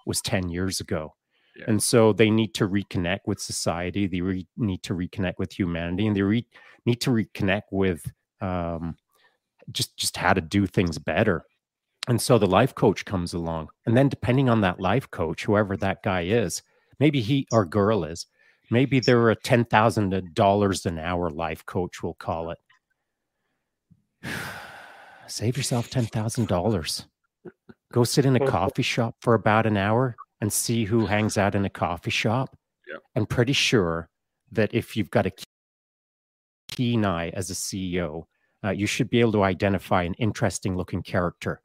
was 0.07 0.20
10 0.20 0.51
years 0.51 0.80
ago. 0.80 1.14
Yeah. 1.57 1.64
And 1.68 1.82
so 1.82 2.12
they 2.12 2.30
need 2.30 2.55
to 2.55 2.68
reconnect 2.68 3.20
with 3.26 3.40
society. 3.40 4.07
They 4.07 4.20
re- 4.20 4.47
need 4.57 4.82
to 4.84 4.95
reconnect 4.95 5.34
with 5.38 5.53
humanity, 5.53 6.07
and 6.07 6.16
they 6.16 6.22
re- 6.22 6.47
need 6.86 7.01
to 7.03 7.11
reconnect 7.11 7.62
with 7.70 8.11
um, 8.40 8.97
just 9.70 9.97
just 9.97 10.16
how 10.16 10.32
to 10.32 10.40
do 10.40 10.66
things 10.66 10.99
better. 10.99 11.45
And 12.09 12.20
so 12.20 12.36
the 12.36 12.46
life 12.46 12.74
coach 12.74 13.05
comes 13.05 13.32
along. 13.32 13.68
And 13.86 13.96
then, 13.96 14.09
depending 14.09 14.48
on 14.48 14.61
that 14.62 14.80
life 14.80 15.11
coach, 15.11 15.44
whoever 15.44 15.76
that 15.76 16.03
guy 16.03 16.22
is, 16.22 16.62
maybe 16.98 17.20
he 17.20 17.46
or 17.53 17.64
girl 17.64 18.05
is, 18.05 18.26
maybe 18.70 18.98
they're 18.98 19.30
a 19.30 19.36
$10,000 19.36 20.86
an 20.86 20.98
hour 20.98 21.30
life 21.30 21.64
coach, 21.64 22.03
we'll 22.03 22.14
call 22.14 22.50
it. 22.50 22.59
Save 25.28 25.57
yourself 25.57 25.90
$10,000. 25.90 27.05
Go 27.92 28.05
sit 28.05 28.26
in 28.26 28.36
a 28.36 28.46
coffee 28.46 28.82
shop 28.82 29.14
for 29.20 29.34
about 29.34 29.66
an 29.66 29.76
hour 29.76 30.16
and 30.40 30.53
see 30.53 30.84
who 30.84 31.07
hangs 31.07 31.38
out 31.38 31.55
in 31.55 31.64
a 31.64 31.70
coffee 31.70 32.11
shop. 32.11 32.57
Yeah. 32.88 32.98
I'm 33.14 33.26
pretty 33.26 33.53
sure 33.53 34.09
that 34.50 34.74
if 34.74 34.96
you've 34.96 35.11
got 35.11 35.26
a 35.26 35.32
keen 36.68 37.05
eye 37.05 37.28
as 37.30 37.50
a 37.50 37.55
CEO, 37.55 38.24
uh, 38.64 38.70
you 38.70 38.86
should 38.86 39.09
be 39.09 39.20
able 39.20 39.32
to 39.32 39.44
identify 39.44 40.03
an 40.03 40.14
interesting 40.14 40.76
looking 40.76 41.03
character 41.03 41.61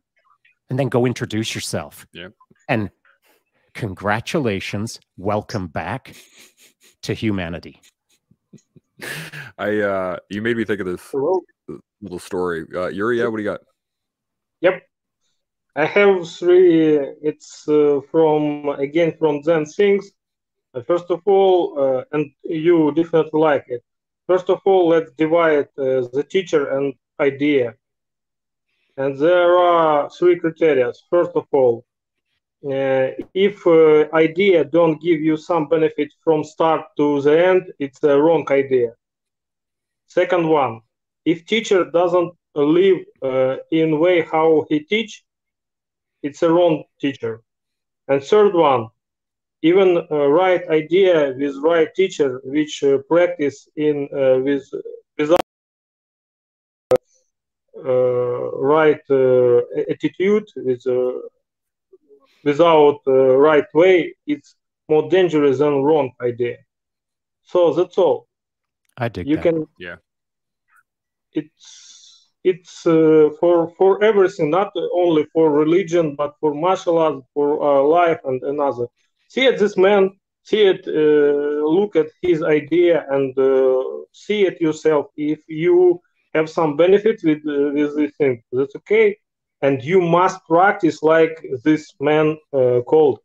and 0.69 0.77
then 0.77 0.89
go 0.89 1.05
introduce 1.05 1.55
yourself. 1.55 2.05
Yeah. 2.13 2.29
And 2.67 2.89
congratulations, 3.73 4.99
welcome 5.17 5.67
back 5.67 6.15
to 7.03 7.13
humanity. 7.13 7.81
I 9.57 9.79
uh 9.81 10.17
you 10.29 10.41
made 10.41 10.57
me 10.57 10.65
think 10.65 10.81
of 10.81 10.87
this 10.87 11.11
Hello. 11.11 11.41
little 12.01 12.19
story. 12.19 12.63
Uh 12.73 12.89
Urij, 12.89 13.17
yeah, 13.17 13.27
what 13.27 13.37
do 13.37 13.43
you 13.43 13.49
got? 13.49 13.61
Yep. 14.61 14.83
I 15.75 15.85
have 15.85 16.27
three 16.27 16.97
it's 17.21 17.67
uh, 17.67 18.01
from 18.11 18.69
again 18.69 19.13
from 19.19 19.43
Zen 19.43 19.65
things. 19.65 20.11
Uh, 20.73 20.81
first 20.81 21.05
of 21.11 21.21
all, 21.25 21.79
uh, 21.79 22.03
and 22.11 22.31
you 22.43 22.91
definitely 22.95 23.39
like 23.39 23.65
it. 23.67 23.83
First 24.25 24.49
of 24.49 24.59
all, 24.65 24.89
let's 24.89 25.11
divide 25.11 25.67
uh, 25.77 26.09
the 26.11 26.25
teacher 26.27 26.77
and 26.77 26.93
idea. 27.19 27.75
And 28.97 29.17
there 29.17 29.55
are 29.57 30.09
three 30.09 30.39
criteria. 30.39 30.91
First 31.09 31.31
of 31.35 31.45
all, 31.51 31.85
uh, 32.65 33.13
if 33.33 33.65
uh, 33.67 34.07
idea 34.15 34.63
don't 34.63 34.99
give 34.99 35.21
you 35.21 35.37
some 35.37 35.69
benefit 35.69 36.11
from 36.23 36.43
start 36.43 36.81
to 36.97 37.21
the 37.21 37.47
end, 37.47 37.71
it's 37.77 38.03
a 38.03 38.19
wrong 38.19 38.45
idea. 38.49 38.93
Second 40.07 40.47
one, 40.47 40.81
if 41.25 41.45
teacher 41.45 41.85
doesn't 41.91 42.33
live 42.55 42.99
uh, 43.21 43.57
in 43.71 43.99
way 43.99 44.23
how 44.23 44.65
he 44.69 44.79
teach, 44.79 45.23
it's 46.23 46.41
a 46.41 46.51
wrong 46.51 46.83
teacher. 46.99 47.41
And 48.07 48.23
third 48.23 48.55
one, 48.55 48.87
even 49.61 50.07
uh, 50.09 50.27
right 50.27 50.67
idea 50.69 51.35
with 51.37 51.55
right 51.61 51.93
teacher, 51.93 52.41
which 52.43 52.83
uh, 52.83 52.97
practice 53.07 53.67
in 53.75 54.07
uh, 54.11 54.39
with 54.39 54.65
without 55.17 55.46
right 57.83 59.01
uh, 59.09 59.61
attitude, 59.89 60.47
with 60.55 60.85
uh, 60.87 61.11
without 62.43 62.99
right 63.05 63.65
way, 63.73 64.15
it's 64.25 64.55
more 64.89 65.09
dangerous 65.09 65.59
than 65.59 65.83
wrong 65.83 66.11
idea. 66.21 66.57
So 67.43 67.73
that's 67.73 67.97
all. 67.97 68.27
I 68.97 69.09
dig. 69.09 69.27
You 69.27 69.35
that. 69.35 69.43
can. 69.43 69.67
Yeah. 69.79 69.97
It's 71.33 72.29
it's 72.43 72.85
uh, 72.87 73.29
for 73.39 73.69
for 73.77 74.03
everything, 74.03 74.49
not 74.49 74.71
only 74.93 75.25
for 75.33 75.51
religion, 75.51 76.15
but 76.15 76.35
for 76.39 76.53
martial 76.53 76.97
arts, 76.97 77.25
for 77.33 77.61
uh, 77.61 77.83
life 77.83 78.19
and 78.23 78.41
another. 78.43 78.87
See, 79.29 79.45
it, 79.45 79.59
this 79.59 79.77
man 79.77 80.11
see 80.43 80.63
it, 80.63 80.87
uh, 80.87 81.67
look 81.67 81.95
at 81.97 82.07
his 82.21 82.41
idea, 82.41 83.05
and 83.09 83.37
uh, 83.37 83.83
see 84.13 84.45
it 84.45 84.61
yourself. 84.61 85.07
If 85.17 85.39
you 85.47 86.01
have 86.33 86.49
some 86.49 86.75
benefit 86.75 87.21
with 87.23 87.39
uh, 87.47 87.71
with 87.73 87.95
this 87.95 88.11
thing, 88.17 88.41
that's 88.51 88.75
okay, 88.75 89.17
and 89.61 89.83
you 89.83 90.01
must 90.01 90.43
practice 90.45 91.03
like 91.03 91.45
this 91.63 91.93
man 91.99 92.37
uh, 92.53 92.81
called, 92.81 93.19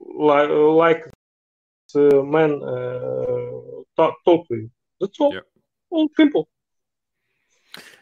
like 0.00 0.48
like 0.50 1.10
the 1.94 2.22
man 2.22 2.62
uh, 2.62 3.82
talk, 3.96 4.14
talk 4.24 4.48
to 4.48 4.54
you. 4.54 4.70
That's 5.00 5.18
all. 5.20 5.34
Yep. 5.34 5.44
All 5.90 6.08
simple. 6.16 6.48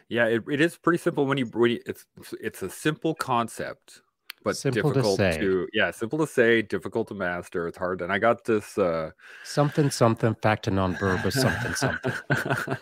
Yeah, 0.07 0.25
it, 0.25 0.43
it 0.49 0.61
is 0.61 0.77
pretty 0.77 0.97
simple 0.97 1.25
when 1.25 1.37
you 1.37 1.45
when 1.45 1.71
you, 1.71 1.79
it's 1.85 2.05
it's 2.39 2.61
a 2.61 2.69
simple 2.69 3.15
concept 3.15 4.01
but 4.43 4.57
simple 4.57 4.91
difficult 4.91 5.19
to, 5.19 5.39
to, 5.39 5.67
yeah 5.73 5.91
simple 5.91 6.17
to 6.19 6.27
say 6.27 6.61
difficult 6.61 7.07
to 7.07 7.13
master 7.13 7.67
it's 7.67 7.77
hard 7.77 8.01
and 8.01 8.11
i 8.11 8.17
got 8.17 8.43
this 8.45 8.77
uh 8.77 9.11
something 9.43 9.89
something 9.89 10.35
fact 10.35 10.63
to 10.63 10.71
non-verbose 10.71 11.33
something 11.33 11.73
something 11.73 12.13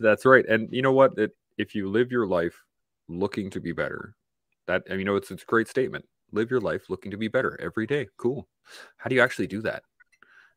that's 0.00 0.24
right 0.24 0.46
and 0.48 0.68
you 0.70 0.82
know 0.82 0.92
what 0.92 1.16
it, 1.18 1.32
if 1.58 1.74
you 1.74 1.88
live 1.88 2.10
your 2.10 2.26
life 2.26 2.62
looking 3.08 3.50
to 3.50 3.60
be 3.60 3.72
better 3.72 4.14
that 4.66 4.82
you 4.88 5.04
know 5.04 5.16
it's, 5.16 5.30
it's 5.30 5.42
a 5.42 5.46
great 5.46 5.68
statement 5.68 6.04
live 6.32 6.50
your 6.50 6.60
life 6.60 6.88
looking 6.88 7.10
to 7.10 7.16
be 7.16 7.28
better 7.28 7.58
every 7.60 7.86
day 7.86 8.06
cool 8.16 8.48
how 8.96 9.08
do 9.08 9.14
you 9.14 9.20
actually 9.20 9.46
do 9.46 9.60
that 9.60 9.82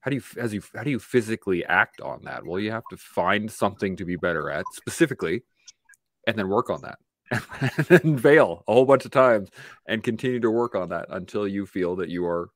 how 0.01 0.09
do 0.09 0.17
you 0.17 0.23
as 0.37 0.53
you 0.53 0.61
how 0.73 0.83
do 0.83 0.91
you 0.91 0.99
physically 0.99 1.65
act 1.65 1.99
on 2.01 2.21
that 2.23 2.45
well 2.45 2.59
you 2.59 2.71
have 2.71 2.83
to 2.89 2.97
find 2.97 3.51
something 3.51 3.95
to 3.95 4.05
be 4.05 4.15
better 4.15 4.49
at 4.49 4.65
specifically 4.73 5.43
and 6.27 6.37
then 6.37 6.47
work 6.47 6.69
on 6.69 6.81
that 6.81 6.97
and 7.31 7.85
then 7.87 8.17
fail 8.17 8.63
a 8.67 8.73
whole 8.73 8.85
bunch 8.85 9.05
of 9.05 9.11
times 9.11 9.49
and 9.87 10.03
continue 10.03 10.39
to 10.39 10.51
work 10.51 10.75
on 10.75 10.89
that 10.89 11.07
until 11.09 11.47
you 11.47 11.65
feel 11.65 11.95
that 11.95 12.09
you 12.09 12.25
are 12.25 12.49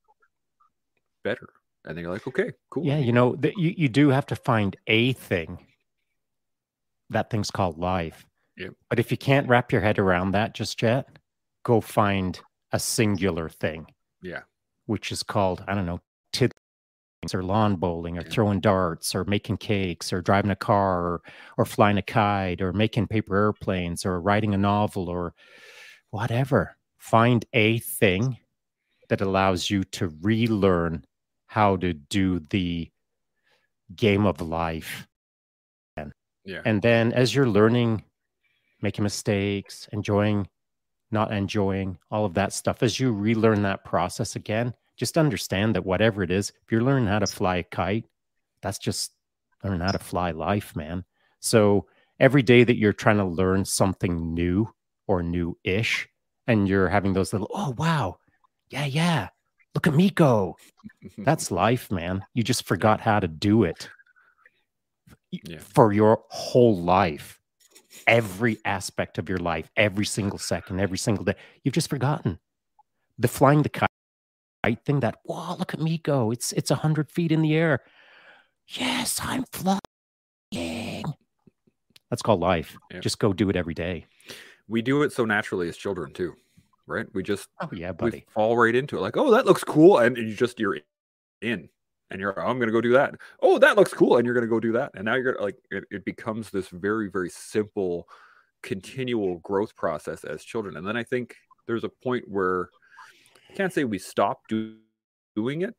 better. 1.23 1.49
And 1.85 1.97
then 1.97 2.03
you're 2.03 2.13
like, 2.13 2.27
okay, 2.27 2.51
cool. 2.69 2.85
Yeah, 2.85 2.97
you 2.97 3.13
know, 3.13 3.35
the, 3.35 3.53
you, 3.57 3.73
you 3.75 3.89
do 3.89 4.09
have 4.09 4.25
to 4.27 4.35
find 4.35 4.75
a 4.87 5.13
thing. 5.13 5.65
That 7.09 7.29
thing's 7.29 7.51
called 7.51 7.77
life. 7.77 8.25
Yeah. 8.57 8.69
But 8.89 8.99
if 8.99 9.11
you 9.11 9.17
can't 9.17 9.47
wrap 9.47 9.71
your 9.71 9.81
head 9.81 9.99
around 9.99 10.31
that 10.31 10.53
just 10.53 10.81
yet, 10.81 11.07
go 11.63 11.81
find 11.81 12.39
a 12.71 12.79
singular 12.79 13.49
thing. 13.49 13.87
Yeah. 14.21 14.41
Which 14.85 15.11
is 15.11 15.23
called, 15.23 15.63
I 15.67 15.75
don't 15.75 15.85
know, 15.85 16.01
tidings 16.33 16.53
or 17.33 17.43
lawn 17.43 17.75
bowling 17.75 18.17
or 18.17 18.23
throwing 18.23 18.59
darts 18.59 19.15
or 19.15 19.23
making 19.25 19.57
cakes 19.57 20.13
or 20.13 20.21
driving 20.21 20.51
a 20.51 20.55
car 20.55 21.01
or, 21.05 21.21
or 21.57 21.65
flying 21.65 21.97
a 21.97 22.01
kite 22.01 22.61
or 22.61 22.73
making 22.73 23.07
paper 23.07 23.35
airplanes 23.35 24.05
or 24.05 24.21
writing 24.21 24.53
a 24.53 24.57
novel 24.57 25.09
or 25.09 25.33
whatever. 26.11 26.75
Find 26.97 27.45
a 27.53 27.79
thing 27.79 28.37
that 29.09 29.21
allows 29.21 29.69
you 29.69 29.83
to 29.83 30.13
relearn 30.21 31.05
how 31.47 31.77
to 31.77 31.93
do 31.93 32.39
the 32.51 32.91
game 33.95 34.25
of 34.25 34.39
life. 34.39 35.07
And, 36.49 36.65
yeah. 36.65 36.71
and 36.71 36.81
then 36.81 37.13
as 37.13 37.33
you're 37.33 37.47
learning, 37.47 38.03
making 38.81 39.03
mistakes, 39.03 39.87
enjoying, 39.91 40.47
not 41.11 41.31
enjoying, 41.31 41.97
all 42.11 42.25
of 42.25 42.33
that 42.35 42.53
stuff, 42.53 42.83
as 42.83 42.99
you 42.99 43.11
relearn 43.11 43.63
that 43.63 43.83
process 43.83 44.35
again, 44.35 44.73
just 44.97 45.17
understand 45.17 45.75
that 45.75 45.85
whatever 45.85 46.23
it 46.23 46.31
is, 46.31 46.51
if 46.63 46.71
you're 46.71 46.83
learning 46.83 47.07
how 47.07 47.19
to 47.19 47.27
fly 47.27 47.57
a 47.57 47.63
kite, 47.63 48.05
that's 48.61 48.79
just 48.79 49.11
learning 49.63 49.81
how 49.81 49.91
to 49.91 49.99
fly 49.99 50.31
life, 50.31 50.75
man. 50.75 51.05
So 51.39 51.87
every 52.19 52.43
day 52.43 52.63
that 52.63 52.77
you're 52.77 52.93
trying 52.93 53.17
to 53.17 53.25
learn 53.25 53.63
something 53.65 54.33
new 54.33 54.69
or 55.07 55.23
new 55.23 55.57
ish, 55.63 56.07
and 56.47 56.67
you're 56.67 56.89
having 56.89 57.13
those 57.13 57.31
little, 57.31 57.49
oh, 57.53 57.73
wow, 57.77 58.17
yeah, 58.69 58.85
yeah, 58.85 59.29
look 59.73 59.87
at 59.87 59.93
me 59.93 60.09
go. 60.09 60.57
That's 61.17 61.51
life, 61.51 61.91
man. 61.91 62.25
You 62.33 62.43
just 62.43 62.65
forgot 62.65 63.01
how 63.01 63.19
to 63.19 63.27
do 63.27 63.63
it 63.63 63.89
yeah. 65.31 65.59
for 65.59 65.93
your 65.93 66.23
whole 66.29 66.77
life. 66.77 67.39
Every 68.07 68.57
aspect 68.65 69.17
of 69.17 69.29
your 69.29 69.37
life, 69.37 69.69
every 69.75 70.05
single 70.05 70.39
second, 70.39 70.79
every 70.79 70.97
single 70.97 71.23
day, 71.23 71.35
you've 71.63 71.73
just 71.73 71.89
forgotten. 71.89 72.39
The 73.17 73.27
flying 73.27 73.61
the 73.61 73.69
kite 73.69 73.89
thing 74.85 75.01
that 75.01 75.17
wow 75.25 75.55
look 75.57 75.73
at 75.73 75.79
me 75.79 75.97
go 75.97 76.31
it's 76.31 76.51
it's 76.53 76.71
a 76.71 76.75
hundred 76.75 77.11
feet 77.11 77.31
in 77.31 77.41
the 77.41 77.55
air. 77.55 77.81
Yes 78.67 79.19
i'm 79.21 79.43
flying. 79.51 81.03
That's 82.09 82.21
called 82.21 82.39
life. 82.39 82.77
Yeah. 82.91 82.99
just 82.99 83.19
go 83.19 83.33
do 83.33 83.49
it 83.49 83.55
every 83.55 83.73
day. 83.73 84.05
We 84.67 84.81
do 84.81 85.03
it 85.03 85.11
so 85.11 85.25
naturally 85.25 85.67
as 85.69 85.77
children 85.77 86.13
too 86.13 86.35
right? 86.89 87.05
We 87.13 87.23
just 87.23 87.47
oh 87.61 87.69
yeah 87.71 87.93
buddy. 87.93 88.25
fall 88.29 88.57
right 88.57 88.75
into 88.75 88.97
it 88.97 89.01
like 89.01 89.15
oh 89.15 89.31
that 89.31 89.45
looks 89.45 89.63
cool 89.63 89.99
and 89.99 90.17
you 90.17 90.33
just 90.33 90.59
you're 90.59 90.79
in 91.41 91.69
and 92.11 92.19
you're 92.19 92.39
oh, 92.39 92.47
i'm 92.47 92.59
gonna 92.59 92.71
go 92.71 92.81
do 92.81 92.93
that 92.93 93.15
oh 93.41 93.57
that 93.59 93.75
looks 93.75 93.93
cool 93.93 94.17
and 94.17 94.25
you're 94.25 94.35
gonna 94.35 94.47
go 94.47 94.59
do 94.59 94.71
that 94.71 94.91
and 94.95 95.05
now 95.05 95.15
you're 95.15 95.37
like 95.39 95.55
it, 95.71 95.83
it 95.91 96.05
becomes 96.05 96.49
this 96.49 96.69
very 96.69 97.09
very 97.09 97.29
simple 97.29 98.07
continual 98.61 99.37
growth 99.39 99.75
process 99.75 100.23
as 100.23 100.43
children 100.43 100.77
and 100.77 100.85
then 100.85 100.97
i 100.97 101.03
think 101.03 101.35
there's 101.69 101.83
a 101.83 101.89
point 101.89 102.25
where 102.27 102.69
I 103.49 103.53
can't 103.53 103.71
say 103.71 103.83
we 103.83 103.99
stop 103.99 104.47
do, 104.47 104.75
doing 105.35 105.61
it. 105.61 105.75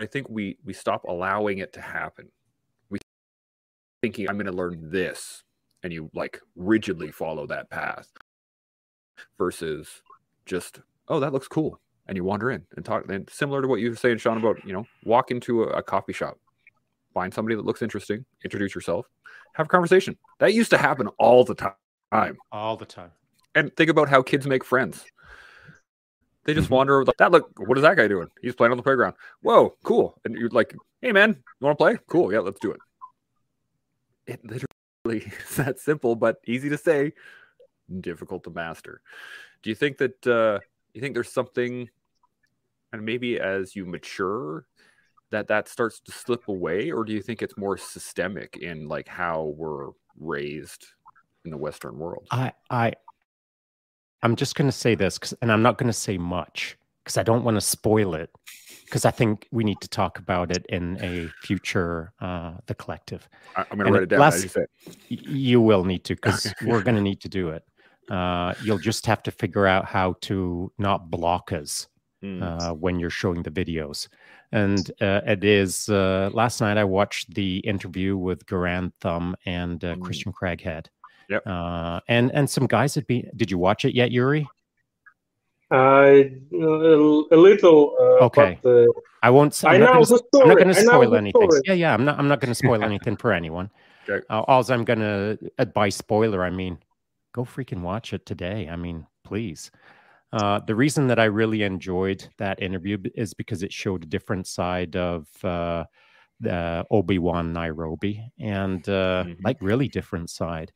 I 0.00 0.06
think 0.06 0.28
we 0.28 0.56
we 0.64 0.72
stop 0.72 1.02
allowing 1.04 1.58
it 1.58 1.72
to 1.72 1.80
happen. 1.80 2.30
We 2.90 3.00
thinking 4.02 4.28
I'm 4.28 4.38
to 4.38 4.52
learn 4.52 4.90
this, 4.90 5.42
and 5.82 5.92
you 5.92 6.10
like 6.14 6.40
rigidly 6.54 7.10
follow 7.10 7.46
that 7.48 7.70
path, 7.70 8.08
versus 9.36 10.02
just 10.46 10.80
oh 11.08 11.18
that 11.18 11.32
looks 11.32 11.48
cool, 11.48 11.80
and 12.06 12.16
you 12.16 12.24
wander 12.24 12.50
in 12.50 12.62
and 12.76 12.84
talk. 12.84 13.08
And 13.08 13.28
similar 13.30 13.62
to 13.62 13.68
what 13.68 13.80
you 13.80 13.90
were 13.90 13.96
saying, 13.96 14.18
Shaun, 14.18 14.38
about 14.38 14.64
you 14.66 14.72
know 14.72 14.86
walk 15.04 15.30
into 15.30 15.64
a, 15.64 15.68
a 15.68 15.82
coffee 15.82 16.12
shop, 16.12 16.38
find 17.14 17.32
somebody 17.32 17.56
that 17.56 17.64
looks 17.64 17.82
interesting, 17.82 18.24
introduce 18.44 18.74
yourself, 18.74 19.06
have 19.54 19.66
a 19.66 19.68
conversation. 19.68 20.16
That 20.38 20.54
used 20.54 20.70
to 20.70 20.78
happen 20.78 21.08
all 21.18 21.44
the 21.44 21.54
time. 21.54 22.38
All 22.50 22.76
the 22.76 22.86
time. 22.86 23.10
And 23.54 23.74
think 23.76 23.90
about 23.90 24.08
how 24.08 24.22
kids 24.22 24.46
make 24.46 24.64
friends. 24.64 25.04
They 26.44 26.54
just 26.54 26.66
mm-hmm. 26.66 26.74
wander 26.74 27.00
over. 27.00 27.12
That 27.18 27.30
look. 27.30 27.50
What 27.58 27.78
is 27.78 27.82
that 27.82 27.96
guy 27.96 28.08
doing? 28.08 28.28
He's 28.40 28.54
playing 28.54 28.72
on 28.72 28.76
the 28.76 28.82
playground. 28.82 29.14
Whoa, 29.42 29.76
cool. 29.84 30.18
And 30.24 30.34
you're 30.34 30.48
like, 30.48 30.74
hey 31.00 31.12
man, 31.12 31.30
you 31.30 31.64
want 31.64 31.78
to 31.78 31.84
play? 31.84 31.98
Cool. 32.08 32.32
Yeah, 32.32 32.40
let's 32.40 32.60
do 32.60 32.72
it. 32.72 32.80
It 34.26 34.40
literally 34.44 35.32
is 35.48 35.56
that 35.56 35.78
simple, 35.78 36.16
but 36.16 36.38
easy 36.46 36.68
to 36.68 36.78
say, 36.78 37.12
difficult 38.00 38.44
to 38.44 38.50
master. 38.50 39.00
Do 39.62 39.70
you 39.70 39.76
think 39.76 39.98
that 39.98 40.26
uh, 40.26 40.58
you 40.94 41.00
think 41.00 41.14
there's 41.14 41.32
something, 41.32 41.88
and 42.92 43.04
maybe 43.04 43.40
as 43.40 43.74
you 43.74 43.86
mature, 43.86 44.66
that 45.30 45.48
that 45.48 45.68
starts 45.68 46.00
to 46.00 46.12
slip 46.12 46.48
away, 46.48 46.90
or 46.90 47.04
do 47.04 47.12
you 47.12 47.22
think 47.22 47.42
it's 47.42 47.56
more 47.56 47.76
systemic 47.76 48.58
in 48.58 48.88
like 48.88 49.08
how 49.08 49.54
we're 49.56 49.90
raised 50.18 50.86
in 51.44 51.50
the 51.50 51.56
Western 51.56 51.98
world? 51.98 52.26
I 52.30 52.52
I 52.70 52.92
I'm 54.22 54.36
just 54.36 54.54
going 54.54 54.68
to 54.68 54.76
say 54.76 54.94
this, 54.94 55.18
and 55.42 55.50
I'm 55.50 55.62
not 55.62 55.78
going 55.78 55.88
to 55.88 55.92
say 55.92 56.18
much 56.18 56.76
because 57.02 57.16
I 57.16 57.22
don't 57.22 57.44
want 57.44 57.56
to 57.56 57.60
spoil 57.60 58.14
it. 58.14 58.30
Because 58.84 59.06
I 59.06 59.10
think 59.10 59.48
we 59.50 59.64
need 59.64 59.80
to 59.80 59.88
talk 59.88 60.18
about 60.18 60.54
it 60.54 60.66
in 60.68 60.98
a 61.02 61.26
future, 61.40 62.12
uh, 62.20 62.52
the 62.66 62.74
collective. 62.74 63.26
I, 63.56 63.64
am 63.70 63.78
going 63.78 63.86
to 63.86 63.92
write 63.92 64.02
it 64.02 64.08
down. 64.10 64.20
Last, 64.20 64.54
you, 65.08 65.18
you 65.26 65.60
will 65.62 65.84
need 65.84 66.04
to, 66.04 66.14
because 66.14 66.52
we're 66.62 66.82
going 66.82 66.96
to 66.96 67.00
need 67.00 67.22
to 67.22 67.28
do 67.30 67.48
it. 67.48 67.64
Uh, 68.10 68.54
you'll 68.64 68.78
just 68.78 69.06
have 69.06 69.22
to 69.22 69.30
figure 69.30 69.66
out 69.66 69.84
how 69.84 70.14
to 70.20 70.72
not 70.78 71.10
block 71.10 71.52
us 71.52 71.86
mm. 72.22 72.42
uh, 72.42 72.74
when 72.74 72.98
you're 72.98 73.10
showing 73.10 73.42
the 73.42 73.50
videos. 73.50 74.08
And 74.52 74.90
uh, 75.00 75.20
it 75.26 75.44
is 75.44 75.88
uh, 75.88 76.30
last 76.32 76.60
night 76.60 76.76
I 76.76 76.84
watched 76.84 77.34
the 77.34 77.58
interview 77.58 78.16
with 78.16 78.44
Garand 78.46 78.92
Thumb 79.00 79.34
and 79.46 79.82
uh, 79.84 79.94
mm. 79.94 80.02
Christian 80.02 80.32
Craighead. 80.32 80.86
Yep. 81.30 81.46
Uh, 81.46 82.00
and 82.08 82.30
and 82.32 82.50
some 82.50 82.66
guys 82.66 82.94
had 82.94 83.06
been. 83.06 83.30
Did 83.36 83.50
you 83.50 83.56
watch 83.56 83.84
it 83.84 83.94
yet, 83.94 84.10
Urij? 84.10 84.44
Uh, 85.72 86.24
a 86.52 87.36
little. 87.36 87.96
Uh, 87.98 88.24
okay. 88.26 88.58
But, 88.62 88.68
uh, 88.68 88.86
I 89.22 89.30
won't. 89.30 89.58
I'm 89.64 89.74
I 89.74 89.78
not 89.78 89.92
gonna, 89.94 90.20
I'm 90.42 90.48
not 90.48 90.58
going 90.58 90.68
to 90.68 90.74
spoil 90.74 91.14
anything. 91.14 91.48
Yeah, 91.64 91.72
yeah. 91.72 91.94
I'm 91.94 92.04
not. 92.04 92.18
I'm 92.18 92.28
not 92.28 92.40
going 92.40 92.50
to 92.50 92.54
spoil 92.54 92.82
anything 92.90 93.16
for 93.16 93.32
anyone. 93.32 93.70
Okay. 94.06 94.22
Uh, 94.28 94.42
all 94.42 94.70
I'm 94.70 94.84
going 94.84 94.98
to 94.98 95.66
by 95.72 95.88
spoiler, 95.88 96.44
I 96.44 96.50
mean, 96.50 96.76
go 97.32 97.44
freaking 97.44 97.82
watch 97.82 98.12
it 98.12 98.26
today. 98.26 98.68
I 98.70 98.76
mean, 98.76 99.06
please. 99.24 99.70
Uh, 100.32 100.60
the 100.60 100.74
reason 100.74 101.08
that 101.08 101.18
I 101.18 101.24
really 101.24 101.62
enjoyed 101.62 102.26
that 102.38 102.62
interview 102.62 102.96
is 103.14 103.34
because 103.34 103.62
it 103.62 103.72
showed 103.72 104.04
a 104.04 104.06
different 104.06 104.46
side 104.46 104.96
of 104.96 105.28
uh, 105.44 105.84
Obi 106.90 107.18
Wan 107.18 107.52
Nairobi, 107.52 108.32
and 108.40 108.86
uh, 108.88 109.24
mm-hmm. 109.26 109.44
like 109.44 109.58
really 109.60 109.88
different 109.88 110.30
side. 110.30 110.72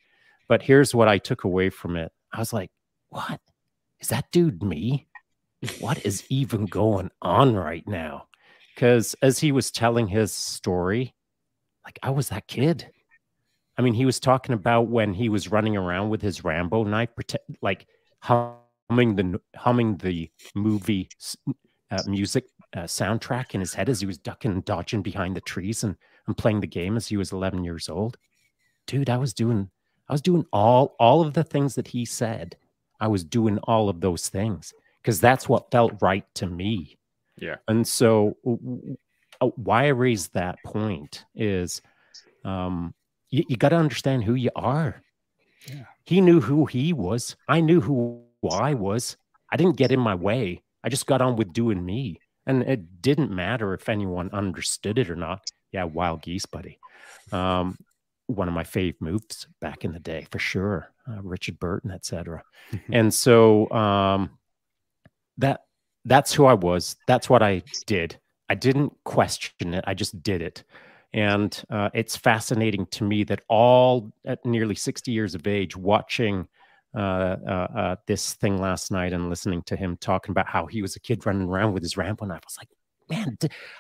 But 0.49 0.63
here's 0.63 0.95
what 0.95 1.09
I 1.09 1.19
took 1.19 1.45
away 1.45 1.71
from 1.71 1.97
it. 1.97 2.13
I 2.33 2.39
was 2.39 2.53
like, 2.53 2.71
what? 3.09 3.41
Is 4.01 4.09
that 4.09 4.31
dude 4.31 4.63
me? 4.63 5.09
What 5.81 6.05
is 6.05 6.25
even 6.31 6.67
going 6.67 7.11
on 7.23 7.55
right 7.55 7.87
now? 7.87 8.27
Because 8.75 9.15
as 9.23 9.39
he 9.39 9.53
was 9.53 9.71
telling 9.71 10.07
his 10.07 10.33
story, 10.33 11.15
like 11.85 11.99
I 12.03 12.11
was 12.11 12.29
that 12.29 12.47
kid. 12.47 12.91
I 13.79 13.83
mean, 13.83 13.95
he 13.95 14.07
was 14.07 14.19
talking 14.19 14.55
about 14.55 14.89
when 14.89 15.13
he 15.13 15.29
was 15.29 15.51
running 15.51 15.77
around 15.77 16.09
with 16.09 16.23
his 16.23 16.45
Rambo 16.45 16.85
knife, 16.85 17.11
like 17.61 17.87
humming 18.21 19.17
the 19.17 19.41
humming 19.55 19.97
the 19.99 20.31
movie 20.55 21.09
uh, 21.91 22.03
music 22.07 22.47
uh, 22.75 22.81
soundtrack 22.81 23.55
in 23.55 23.61
his 23.61 23.75
head 23.75 23.89
as 23.89 24.01
he 24.01 24.07
was 24.07 24.19
ducking 24.19 24.53
and 24.53 24.65
dodging 24.65 25.03
behind 25.03 25.37
the 25.37 25.41
trees 25.43 25.85
and, 25.85 25.97
and 26.27 26.37
playing 26.37 26.61
the 26.61 26.67
game 26.67 26.97
as 26.97 27.07
he 27.07 27.17
was 27.17 27.33
11 27.33 27.65
years 27.65 27.89
old. 27.89 28.17
Dude, 28.87 29.11
I 29.11 29.19
was 29.19 29.35
doing 29.35 29.71
I 30.09 30.13
was 30.13 30.23
doing 30.23 30.47
all 30.53 30.95
all 30.99 31.21
of 31.21 31.35
the 31.35 31.45
things 31.45 31.75
that 31.75 31.89
he 31.89 32.05
said. 32.05 32.57
I 32.99 33.09
was 33.09 33.25
doing 33.25 33.59
all 33.65 33.89
of 33.89 34.01
those 34.01 34.29
things 34.29 34.73
because 35.03 35.21
that's 35.21 35.49
what 35.49 35.71
felt 35.71 36.01
right 36.01 36.25
to 36.37 36.47
me. 36.47 36.99
Yeah. 37.37 37.57
And 37.69 37.87
so 37.87 38.37
uh, 39.41 39.49
why 39.57 39.85
I 39.85 39.89
raised 39.89 40.33
that 40.35 40.57
point 40.65 41.25
is 41.35 41.83
um, 42.45 42.95
you, 43.31 43.45
you 43.49 43.57
got 43.57 43.71
to 43.71 43.77
understand 43.77 44.25
who 44.25 44.35
you 44.35 44.51
are. 44.57 45.03
Yeah. 45.69 45.85
He 46.05 46.21
knew 46.21 46.41
who 46.41 46.67
he 46.67 46.93
was. 46.93 47.37
I 47.49 47.61
knew 47.61 47.81
who 47.81 48.23
I 48.51 48.75
was. 48.75 49.17
I 49.51 49.57
didn't 49.57 49.77
get 49.77 49.93
in 49.93 50.01
my 50.01 50.15
way. 50.15 50.63
I 50.85 50.89
just 50.89 51.07
got 51.07 51.21
on 51.21 51.37
with 51.37 51.53
doing 51.53 51.85
me. 51.85 52.21
And 52.47 52.63
it 52.63 53.03
didn't 53.03 53.33
matter 53.33 53.75
if 53.75 53.89
anyone 53.89 54.31
understood 54.33 54.99
it 54.99 55.11
or 55.11 55.17
not. 55.17 55.51
Yeah, 55.73 55.85
wild 55.85 56.23
geese, 56.23 56.47
buddy. 56.47 56.79
Um, 57.33 57.77
one 58.29 58.49
of 58.49 58.55
my 58.55 58.63
fave 58.63 58.95
moves 59.01 59.47
back 59.61 59.85
in 59.85 59.93
the 59.93 59.99
day 59.99 60.27
for 60.31 60.39
sure. 60.39 60.93
Uh, 61.09 61.23
Richard 61.23 61.59
Burton, 61.59 61.91
etc. 61.91 62.43
and 62.93 63.13
so 63.13 63.71
um, 63.71 64.39
that 65.39 65.63
that's 66.05 66.33
who 66.33 66.47
I 66.47 66.55
was. 66.55 66.97
That's 67.09 67.29
what 67.29 67.43
I 67.43 67.63
did. 67.87 68.19
I 68.49 68.55
didn't 68.55 68.93
question 69.05 69.75
it. 69.75 69.85
I 69.87 69.95
just 69.95 70.23
did 70.23 70.41
it. 70.41 70.63
And 71.17 71.65
uh, 71.71 71.89
it's 71.95 72.15
fascinating 72.15 72.85
to 72.89 73.05
me 73.05 73.25
that 73.25 73.41
all 73.49 74.13
at 74.27 74.45
nearly 74.45 74.75
60 74.75 75.11
years 75.11 75.35
of 75.35 75.47
age, 75.47 75.75
watching 75.75 76.47
uh, 76.95 77.37
uh, 77.49 77.69
uh, 77.75 77.97
this 78.07 78.35
thing 78.35 78.59
last 78.59 78.93
night 78.93 79.15
and 79.15 79.31
listening 79.31 79.63
to 79.63 79.77
him 79.77 79.97
talking 79.97 80.33
about 80.33 80.47
how 80.47 80.67
he 80.67 80.83
was 80.83 80.95
a 80.95 81.01
kid 81.01 81.25
running 81.25 81.49
around 81.49 81.73
with 81.73 81.83
his 81.83 81.97
Rambo 81.97 82.27
knife, 82.27 82.43
I 82.43 82.47
was 82.47 82.59
like, 82.59 82.69
man, 83.09 83.39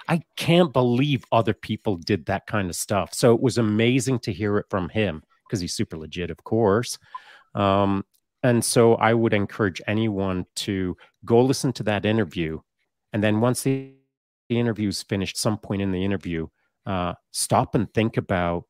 I 0.08 0.22
can't 0.36 0.72
believe 0.72 1.24
other 1.30 1.52
people 1.52 1.96
did 1.96 2.24
that 2.26 2.46
kind 2.46 2.70
of 2.70 2.76
stuff. 2.76 3.12
So 3.12 3.34
it 3.34 3.42
was 3.42 3.58
amazing 3.58 4.20
to 4.20 4.32
hear 4.32 4.56
it 4.56 4.66
from 4.70 4.88
him 4.88 5.22
because 5.46 5.60
he's 5.60 5.74
super 5.74 5.98
legit, 5.98 6.30
of 6.30 6.42
course. 6.42 6.98
Um, 7.54 8.06
and 8.42 8.64
so 8.64 8.94
I 8.94 9.12
would 9.12 9.34
encourage 9.34 9.82
anyone 9.86 10.46
to 10.56 10.96
go 11.26 11.42
listen 11.42 11.74
to 11.74 11.82
that 11.82 12.06
interview. 12.06 12.60
And 13.12 13.22
then 13.22 13.40
once 13.42 13.62
the, 13.62 13.92
the 14.48 14.58
interview's 14.58 15.02
finished, 15.02 15.36
some 15.36 15.58
point 15.58 15.82
in 15.82 15.92
the 15.92 16.02
interview, 16.02 16.46
uh, 16.86 17.14
stop 17.32 17.74
and 17.74 17.92
think 17.92 18.16
about 18.16 18.64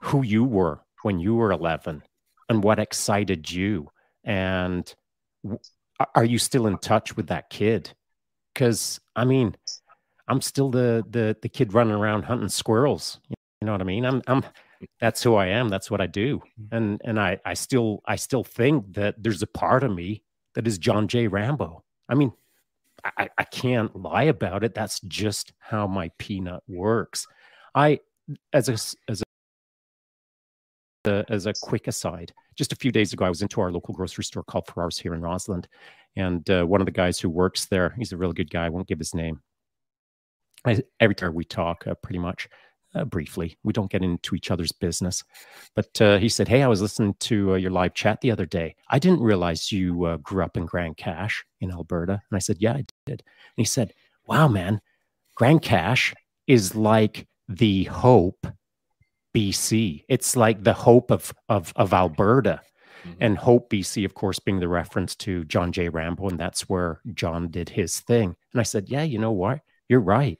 who 0.00 0.22
you 0.22 0.44
were 0.44 0.80
when 1.02 1.18
you 1.18 1.34
were 1.34 1.52
11 1.52 2.02
and 2.48 2.64
what 2.64 2.78
excited 2.78 3.50
you. 3.50 3.88
And 4.24 4.92
w- 5.42 5.60
are 6.14 6.24
you 6.24 6.38
still 6.38 6.66
in 6.66 6.78
touch 6.78 7.16
with 7.16 7.28
that 7.28 7.50
kid? 7.50 7.92
Because 8.52 9.00
I 9.14 9.24
mean, 9.24 9.56
I'm 10.28 10.40
still 10.40 10.70
the 10.70 11.04
the 11.08 11.36
the 11.40 11.48
kid 11.48 11.74
running 11.74 11.94
around 11.94 12.24
hunting 12.24 12.48
squirrels. 12.48 13.20
You 13.28 13.66
know 13.66 13.72
what 13.72 13.80
I 13.80 13.84
mean? 13.84 14.04
I'm 14.04 14.22
I'm 14.26 14.44
that's 15.00 15.22
who 15.22 15.34
I 15.34 15.46
am. 15.46 15.68
That's 15.68 15.90
what 15.90 16.00
I 16.00 16.06
do. 16.06 16.38
Mm-hmm. 16.38 16.76
And 16.76 17.00
and 17.04 17.20
I 17.20 17.38
I 17.44 17.54
still 17.54 18.02
I 18.06 18.16
still 18.16 18.44
think 18.44 18.94
that 18.94 19.22
there's 19.22 19.42
a 19.42 19.46
part 19.46 19.84
of 19.84 19.92
me 19.92 20.22
that 20.54 20.66
is 20.66 20.78
John 20.78 21.08
J. 21.08 21.26
Rambo. 21.26 21.82
I 22.08 22.14
mean, 22.14 22.32
I, 23.04 23.28
I 23.36 23.44
can't 23.44 23.94
lie 23.94 24.24
about 24.24 24.64
it. 24.64 24.74
That's 24.74 25.00
just 25.02 25.52
how 25.58 25.86
my 25.86 26.10
peanut 26.18 26.62
works. 26.68 27.26
I 27.74 28.00
as 28.52 28.68
a 28.68 28.72
as 29.10 29.22
a 31.06 31.24
as 31.28 31.46
a 31.46 31.52
quick 31.62 31.86
aside, 31.86 32.32
just 32.56 32.72
a 32.72 32.76
few 32.76 32.90
days 32.90 33.12
ago, 33.12 33.24
I 33.24 33.28
was 33.28 33.42
into 33.42 33.60
our 33.60 33.70
local 33.70 33.94
grocery 33.94 34.24
store 34.24 34.44
called 34.44 34.66
Ferrars 34.66 34.98
here 34.98 35.14
in 35.14 35.20
Rossland, 35.20 35.68
and 36.16 36.48
uh, 36.50 36.64
one 36.64 36.80
of 36.80 36.86
the 36.86 36.92
guys 36.92 37.18
who 37.18 37.28
works 37.28 37.66
there, 37.66 37.94
he's 37.98 38.12
a 38.12 38.16
really 38.16 38.34
good 38.34 38.50
guy. 38.50 38.66
I 38.66 38.70
won't 38.70 38.88
give 38.88 38.98
his 38.98 39.14
name. 39.14 39.40
I, 40.64 40.82
every 41.00 41.14
time 41.14 41.34
we 41.34 41.44
talk, 41.44 41.86
uh, 41.86 41.94
pretty 41.94 42.18
much, 42.18 42.48
uh, 42.94 43.04
briefly. 43.04 43.58
We 43.62 43.72
don't 43.72 43.90
get 43.90 44.02
into 44.02 44.34
each 44.34 44.50
other's 44.50 44.72
business. 44.72 45.24
But 45.74 46.00
uh, 46.00 46.18
he 46.18 46.28
said, 46.28 46.48
Hey, 46.48 46.62
I 46.62 46.68
was 46.68 46.80
listening 46.80 47.14
to 47.20 47.52
uh, 47.52 47.56
your 47.56 47.70
live 47.70 47.94
chat 47.94 48.20
the 48.20 48.30
other 48.30 48.46
day. 48.46 48.76
I 48.88 48.98
didn't 48.98 49.20
realize 49.20 49.72
you 49.72 50.04
uh, 50.04 50.16
grew 50.18 50.44
up 50.44 50.56
in 50.56 50.66
Grande 50.66 50.96
Cache 50.96 51.44
in 51.60 51.70
Alberta. 51.70 52.12
And 52.12 52.36
I 52.36 52.38
said, 52.38 52.58
Yeah, 52.60 52.74
I. 52.74 52.84
And 53.06 53.22
he 53.56 53.64
said, 53.64 53.92
Wow, 54.26 54.48
man, 54.48 54.80
Grande 55.34 55.62
Cache 55.62 56.14
is 56.46 56.74
like 56.74 57.26
the 57.48 57.84
Hope 57.84 58.46
BC. 59.34 60.04
It's 60.08 60.36
like 60.36 60.62
the 60.62 60.72
hope 60.72 61.10
of, 61.10 61.34
of, 61.48 61.72
of 61.76 61.92
Alberta. 61.92 62.60
Mm-hmm. 63.06 63.16
And 63.20 63.38
Hope 63.38 63.68
BC, 63.68 64.04
of 64.04 64.14
course, 64.14 64.38
being 64.38 64.60
the 64.60 64.68
reference 64.68 65.14
to 65.16 65.44
John 65.44 65.72
J. 65.72 65.88
Rambo. 65.88 66.28
And 66.28 66.38
that's 66.38 66.68
where 66.68 67.00
John 67.12 67.48
did 67.48 67.68
his 67.68 68.00
thing. 68.00 68.34
And 68.52 68.60
I 68.60 68.62
said, 68.62 68.88
Yeah, 68.88 69.02
you 69.02 69.18
know 69.18 69.32
what? 69.32 69.60
You're 69.88 70.00
right. 70.00 70.38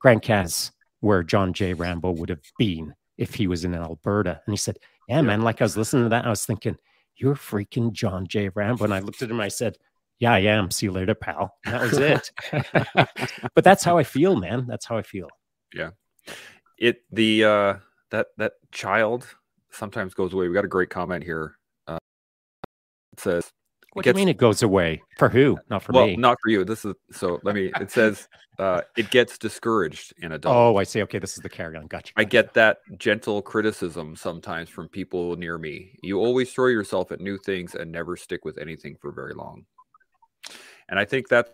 Grande 0.00 0.22
Cache, 0.22 0.70
where 1.00 1.22
John 1.22 1.52
J. 1.52 1.74
Rambo 1.74 2.10
would 2.10 2.28
have 2.28 2.42
been 2.58 2.94
if 3.16 3.34
he 3.34 3.46
was 3.46 3.64
in 3.64 3.74
Alberta. 3.74 4.42
And 4.44 4.52
he 4.52 4.58
said, 4.58 4.78
Yeah, 5.08 5.22
man, 5.22 5.42
like 5.42 5.62
I 5.62 5.64
was 5.64 5.76
listening 5.76 6.04
to 6.04 6.08
that, 6.10 6.26
I 6.26 6.30
was 6.30 6.44
thinking, 6.44 6.76
You're 7.16 7.36
freaking 7.36 7.92
John 7.92 8.26
J. 8.26 8.50
Rambo. 8.50 8.84
And 8.84 8.92
I 8.92 8.98
looked 8.98 9.22
at 9.22 9.30
him, 9.30 9.40
I 9.40 9.48
said, 9.48 9.78
Yeah, 10.22 10.34
I 10.34 10.38
am. 10.38 10.70
See 10.70 10.86
you 10.86 10.92
later, 10.92 11.16
pal. 11.16 11.58
And 11.66 11.74
that 11.74 11.80
was 11.80 11.98
it. 11.98 12.30
but 13.56 13.64
that's 13.64 13.82
how 13.82 13.98
I 13.98 14.04
feel, 14.04 14.36
man. 14.36 14.68
That's 14.68 14.86
how 14.86 14.96
I 14.96 15.02
feel. 15.02 15.28
Yeah. 15.74 15.90
It, 16.78 16.98
the, 17.10 17.42
uh, 17.42 17.74
that, 18.12 18.28
that 18.36 18.52
child 18.70 19.26
sometimes 19.72 20.14
goes 20.14 20.32
away. 20.32 20.46
We 20.46 20.54
got 20.54 20.64
a 20.64 20.68
great 20.68 20.90
comment 20.90 21.24
here. 21.24 21.58
Uh, 21.88 21.98
it 23.14 23.18
says, 23.18 23.50
what 23.94 24.04
gets, 24.04 24.14
do 24.14 24.20
you 24.20 24.26
mean 24.26 24.30
it 24.30 24.36
goes 24.36 24.62
away? 24.62 25.02
For 25.18 25.28
who? 25.28 25.58
Not 25.68 25.82
for 25.82 25.90
well, 25.90 26.06
me. 26.06 26.14
Not 26.14 26.38
for 26.40 26.50
you. 26.50 26.64
This 26.64 26.84
is 26.84 26.94
so. 27.10 27.40
Let 27.42 27.54
me. 27.56 27.72
It 27.78 27.90
says 27.90 28.26
uh, 28.58 28.80
it 28.96 29.10
gets 29.10 29.36
discouraged 29.36 30.14
in 30.22 30.32
adults. 30.32 30.56
Oh, 30.56 30.76
I 30.78 30.84
see. 30.84 31.02
Okay, 31.02 31.18
this 31.18 31.36
is 31.36 31.42
the 31.42 31.50
carry 31.50 31.76
on. 31.76 31.88
Gotcha, 31.88 32.14
gotcha. 32.14 32.14
I 32.16 32.24
get 32.24 32.54
that 32.54 32.78
gentle 32.96 33.42
criticism 33.42 34.16
sometimes 34.16 34.70
from 34.70 34.88
people 34.88 35.36
near 35.36 35.58
me. 35.58 35.98
You 36.02 36.20
always 36.20 36.50
throw 36.54 36.68
yourself 36.68 37.12
at 37.12 37.20
new 37.20 37.36
things 37.36 37.74
and 37.74 37.92
never 37.92 38.16
stick 38.16 38.46
with 38.46 38.56
anything 38.56 38.96
for 38.98 39.12
very 39.12 39.34
long. 39.34 39.66
And 40.92 41.00
I 41.00 41.06
think 41.06 41.28
that's 41.28 41.48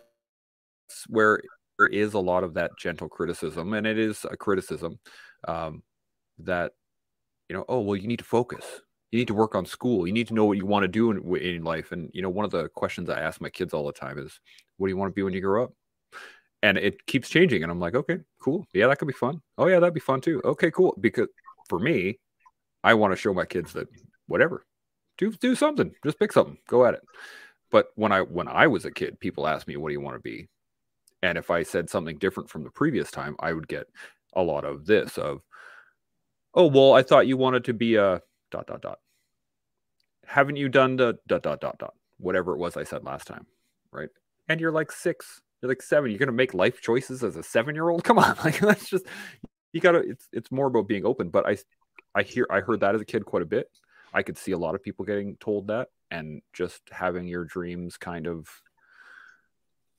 where 1.07 1.41
there 1.77 1.87
is 1.87 2.13
a 2.13 2.19
lot 2.19 2.43
of 2.43 2.55
that 2.55 2.71
gentle 2.77 3.07
criticism, 3.07 3.73
and 3.73 3.87
it 3.87 3.97
is 3.97 4.25
a 4.29 4.35
criticism 4.35 4.99
um, 5.47 5.81
that 6.39 6.73
you 7.47 7.55
know. 7.55 7.63
Oh 7.69 7.79
well, 7.79 7.95
you 7.95 8.05
need 8.05 8.19
to 8.19 8.25
focus. 8.25 8.65
You 9.11 9.19
need 9.19 9.29
to 9.29 9.33
work 9.33 9.55
on 9.55 9.65
school. 9.65 10.05
You 10.05 10.11
need 10.11 10.27
to 10.27 10.33
know 10.33 10.43
what 10.43 10.57
you 10.57 10.65
want 10.65 10.83
to 10.83 10.89
do 10.89 11.11
in, 11.11 11.37
in 11.37 11.63
life. 11.63 11.93
And 11.93 12.11
you 12.13 12.21
know 12.21 12.29
one 12.29 12.43
of 12.43 12.51
the 12.51 12.67
questions 12.67 13.09
i 13.09 13.21
ask 13.21 13.39
my 13.39 13.49
kids 13.49 13.73
all 13.73 13.85
the 13.85 13.93
time 13.93 14.19
is 14.19 14.41
what 14.75 14.87
do 14.87 14.91
you 14.91 14.97
want 14.97 15.09
to 15.09 15.15
be 15.15 15.23
when 15.23 15.31
you 15.31 15.39
grow 15.39 15.63
up? 15.63 15.73
And 16.61 16.77
it 16.77 17.05
keeps 17.05 17.29
changing 17.29 17.63
and 17.63 17.71
i'm 17.71 17.79
like 17.79 17.95
okay 17.95 18.17
cool. 18.43 18.67
Yeah 18.73 18.87
that 18.87 18.99
could 18.99 19.07
be 19.07 19.13
fun. 19.13 19.41
Oh 19.57 19.67
yeah 19.67 19.79
that'd 19.79 19.93
be 19.93 20.01
fun 20.01 20.19
too. 20.19 20.41
Okay 20.43 20.69
cool. 20.69 20.97
Because 20.99 21.29
for 21.69 21.79
me 21.79 22.19
i 22.83 22.93
want 22.93 23.13
to 23.13 23.17
show 23.17 23.33
my 23.33 23.45
kids 23.45 23.71
that 23.71 23.87
whatever. 24.27 24.65
Do 25.17 25.31
do 25.31 25.55
something. 25.55 25.93
Just 26.03 26.19
pick 26.19 26.33
something. 26.33 26.57
Go 26.67 26.85
at 26.85 26.95
it 26.95 27.01
but 27.71 27.87
when 27.95 28.11
i 28.11 28.21
when 28.21 28.47
i 28.47 28.67
was 28.67 28.85
a 28.85 28.91
kid 28.91 29.19
people 29.19 29.47
asked 29.47 29.67
me 29.67 29.77
what 29.77 29.89
do 29.89 29.93
you 29.93 30.01
want 30.01 30.15
to 30.15 30.21
be 30.21 30.47
and 31.21 31.37
if 31.37 31.51
i 31.51 31.63
said 31.63 31.89
something 31.89 32.17
different 32.17 32.49
from 32.49 32.63
the 32.63 32.71
previous 32.71 33.11
time 33.11 33.35
i 33.39 33.53
would 33.53 33.67
get 33.67 33.87
a 34.33 34.41
lot 34.41 34.63
of 34.63 34.85
this 34.85 35.17
of 35.17 35.41
oh 36.53 36.67
well 36.67 36.93
i 36.93 37.03
thought 37.03 37.27
you 37.27 37.37
wanted 37.37 37.63
to 37.63 37.73
be 37.73 37.95
a 37.95 38.21
dot 38.49 38.67
dot 38.67 38.81
dot. 38.81 38.99
Haven't 40.25 40.57
you 40.57 40.69
done 40.69 40.95
the 40.95 41.17
dot 41.27 41.43
dot 41.43 41.61
dot 41.61 41.77
dot 41.79 41.93
whatever 42.17 42.53
it 42.53 42.57
was 42.57 42.75
I 42.77 42.83
said 42.83 43.03
last 43.03 43.27
time, 43.27 43.45
right? 43.91 44.09
And 44.47 44.59
you're 44.59 44.71
like 44.71 44.91
six, 44.91 45.41
you're 45.61 45.69
like 45.69 45.81
seven. 45.81 46.11
You're 46.11 46.19
gonna 46.19 46.31
make 46.31 46.53
life 46.53 46.81
choices 46.81 47.23
as 47.23 47.35
a 47.35 47.43
seven 47.43 47.75
year 47.75 47.89
old. 47.89 48.03
Come 48.03 48.19
on, 48.19 48.35
like 48.43 48.59
that's 48.59 48.89
just 48.89 49.05
you 49.73 49.81
gotta. 49.81 49.99
It's 49.99 50.27
it's 50.31 50.51
more 50.51 50.67
about 50.67 50.87
being 50.87 51.05
open. 51.05 51.29
But 51.29 51.47
I 51.47 51.57
I 52.13 52.23
hear 52.23 52.47
I 52.49 52.59
heard 52.59 52.81
that 52.81 52.95
as 52.95 53.01
a 53.01 53.05
kid 53.05 53.25
quite 53.25 53.43
a 53.43 53.47
bit. 53.47 53.69
I 54.13 54.23
could 54.23 54.37
see 54.37 54.51
a 54.51 54.57
lot 54.57 54.75
of 54.75 54.83
people 54.83 55.05
getting 55.05 55.35
told 55.37 55.67
that, 55.67 55.89
and 56.11 56.41
just 56.53 56.81
having 56.91 57.27
your 57.27 57.45
dreams 57.45 57.97
kind 57.97 58.27
of 58.27 58.47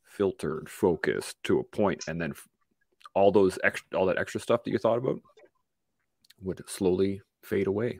filtered, 0.04 0.68
focused 0.68 1.36
to 1.44 1.58
a 1.58 1.64
point, 1.64 2.04
and 2.08 2.20
then 2.20 2.34
all 3.14 3.32
those 3.32 3.58
extra, 3.64 3.98
all 3.98 4.06
that 4.06 4.18
extra 4.18 4.40
stuff 4.40 4.64
that 4.64 4.70
you 4.70 4.78
thought 4.78 4.98
about 4.98 5.20
would 6.42 6.62
slowly 6.68 7.22
fade 7.42 7.66
away. 7.66 7.98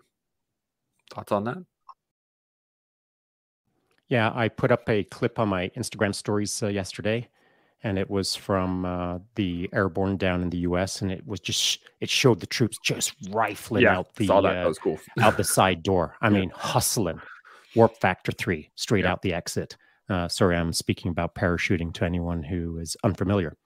Thoughts 1.12 1.32
on 1.32 1.44
that? 1.44 1.58
Yeah, 4.08 4.32
I 4.34 4.48
put 4.48 4.72
up 4.72 4.88
a 4.88 5.04
clip 5.04 5.38
on 5.38 5.48
my 5.48 5.68
Instagram 5.76 6.14
stories 6.14 6.62
uh, 6.62 6.66
yesterday, 6.66 7.28
and 7.84 7.96
it 7.98 8.10
was 8.10 8.34
from 8.34 8.84
uh, 8.84 9.18
the 9.36 9.70
airborne 9.72 10.16
down 10.16 10.42
in 10.42 10.50
the 10.50 10.58
U.S. 10.58 11.00
and 11.00 11.12
it 11.12 11.24
was 11.26 11.38
just 11.38 11.78
it 12.00 12.10
showed 12.10 12.40
the 12.40 12.46
troops 12.46 12.76
just 12.82 13.14
rifling 13.30 13.84
yeah, 13.84 13.98
out 13.98 14.14
the 14.16 14.26
saw 14.26 14.40
that. 14.40 14.56
Uh, 14.56 14.60
that 14.62 14.68
was 14.68 14.78
cool. 14.78 14.98
out 15.20 15.36
the 15.36 15.44
side 15.44 15.82
door. 15.82 16.16
I 16.20 16.28
mean, 16.36 16.50
hustling, 16.50 17.20
warp 17.74 17.98
factor 18.00 18.32
three, 18.32 18.70
straight 18.74 19.04
yeah. 19.04 19.12
out 19.12 19.22
the 19.22 19.34
exit. 19.34 19.76
Uh, 20.08 20.28
sorry, 20.28 20.56
I'm 20.56 20.72
speaking 20.72 21.10
about 21.10 21.34
parachuting 21.34 21.92
to 21.94 22.04
anyone 22.04 22.42
who 22.42 22.78
is 22.78 22.96
unfamiliar, 23.04 23.56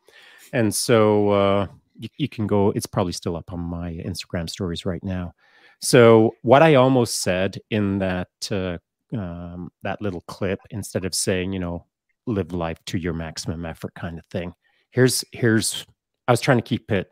and 0.53 0.75
so 0.75 1.31
uh, 1.31 1.67
you, 1.99 2.09
you 2.19 2.29
can 2.29 2.47
go. 2.47 2.71
It's 2.71 2.87
probably 2.87 3.13
still 3.13 3.37
up 3.37 3.53
on 3.53 3.61
my 3.61 3.93
Instagram 3.93 4.49
stories 4.49 4.85
right 4.85 5.03
now. 5.03 5.33
So 5.81 6.35
what 6.43 6.63
I 6.63 6.75
almost 6.75 7.23
said 7.23 7.59
in 7.71 7.99
that 7.99 8.29
uh, 8.51 8.79
um, 9.17 9.71
that 9.83 10.03
little 10.03 10.23
clip, 10.23 10.59
instead 10.71 11.05
of 11.05 11.15
saying, 11.15 11.53
you 11.53 11.61
know, 11.61 11.87
live 12.27 12.53
life 12.53 12.79
to 12.87 12.99
your 12.99 13.13
maximum 13.13 13.65
effort 13.65 13.95
kind 13.95 14.19
of 14.19 14.27
thing. 14.27 14.55
Here's 14.91 15.25
here's 15.33 15.87
I 16.27 16.33
was 16.33 16.41
trying 16.41 16.59
to 16.59 16.63
keep 16.63 16.91
it 16.91 17.11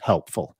helpful. 0.00 0.56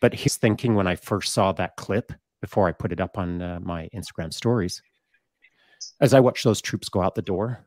But 0.00 0.14
his 0.14 0.36
thinking 0.36 0.74
when 0.74 0.86
I 0.86 0.96
first 0.96 1.32
saw 1.32 1.52
that 1.52 1.76
clip 1.76 2.12
before 2.42 2.68
I 2.68 2.72
put 2.72 2.92
it 2.92 3.00
up 3.00 3.16
on 3.16 3.40
uh, 3.40 3.58
my 3.62 3.88
Instagram 3.94 4.34
stories, 4.34 4.82
as 6.00 6.12
I 6.12 6.20
watched 6.20 6.44
those 6.44 6.60
troops 6.60 6.90
go 6.90 7.00
out 7.00 7.14
the 7.14 7.22
door, 7.22 7.64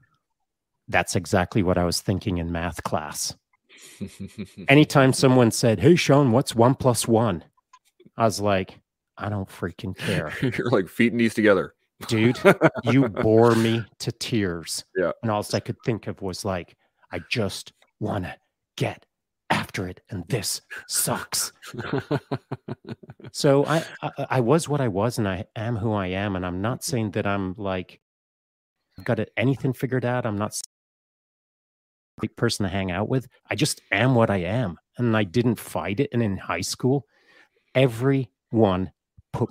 that's 0.87 1.15
exactly 1.15 1.63
what 1.63 1.79
I 1.79 1.85
was 1.85 2.01
thinking 2.01 2.37
in 2.37 2.51
math 2.51 2.83
class. 2.83 3.33
Anytime 4.67 5.13
someone 5.13 5.49
said, 5.49 5.79
Hey, 5.79 5.95
Shaun, 5.95 6.31
what's 6.31 6.53
one 6.53 6.75
plus 6.75 7.07
one? 7.07 7.43
I 8.17 8.25
was 8.25 8.39
like, 8.39 8.79
I 9.17 9.29
don't 9.29 9.49
freaking 9.49 9.97
care. 9.97 10.33
You're 10.41 10.69
like 10.69 10.89
feet 10.89 11.13
and 11.13 11.17
knees 11.17 11.33
together. 11.33 11.73
Dude, 12.07 12.37
you 12.83 13.07
bore 13.09 13.55
me 13.55 13.83
to 13.99 14.11
tears. 14.11 14.83
Yeah. 14.97 15.11
And 15.21 15.31
all 15.31 15.45
I 15.53 15.61
could 15.61 15.77
think 15.85 16.07
of 16.07 16.21
was 16.21 16.43
like, 16.43 16.75
I 17.11 17.21
just 17.29 17.71
want 17.99 18.25
to 18.25 18.35
get 18.75 19.05
it. 19.83 20.01
And 20.09 20.23
this 20.29 20.61
sucks. 20.87 21.51
so 23.31 23.65
I, 23.65 23.83
I, 24.01 24.11
I 24.29 24.39
was 24.39 24.69
what 24.69 24.81
I 24.81 24.87
was 24.87 25.17
and 25.17 25.27
I 25.27 25.45
am 25.55 25.75
who 25.75 25.91
I 25.91 26.07
am. 26.07 26.35
And 26.35 26.45
I'm 26.45 26.61
not 26.61 26.83
saying 26.83 27.11
that 27.11 27.27
I'm 27.27 27.53
like, 27.57 27.99
got 29.03 29.19
anything 29.35 29.73
figured 29.73 30.05
out. 30.05 30.25
I'm 30.25 30.37
not 30.37 30.53
a 30.53 32.21
great 32.21 32.35
person 32.37 32.63
to 32.63 32.69
hang 32.69 32.91
out 32.91 33.09
with. 33.09 33.27
I 33.49 33.55
just 33.55 33.81
am 33.91 34.15
what 34.15 34.29
I 34.29 34.37
am. 34.37 34.77
And 34.97 35.15
I 35.15 35.23
didn't 35.23 35.59
fight 35.59 35.99
it. 35.99 36.09
And 36.13 36.23
in 36.23 36.37
high 36.37 36.61
school, 36.61 37.05
everyone 37.73 38.91
put 39.33 39.49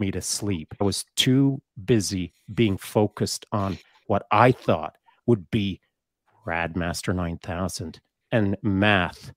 me 0.00 0.10
to 0.10 0.20
sleep. 0.20 0.74
I 0.80 0.84
was 0.84 1.04
too 1.14 1.62
busy 1.84 2.32
being 2.52 2.76
focused 2.76 3.46
on 3.52 3.78
what 4.08 4.26
I 4.32 4.50
thought 4.50 4.96
would 5.26 5.48
be 5.50 5.80
Radmaster 6.46 7.14
9000. 7.14 8.00
And 8.32 8.56
math 8.62 9.32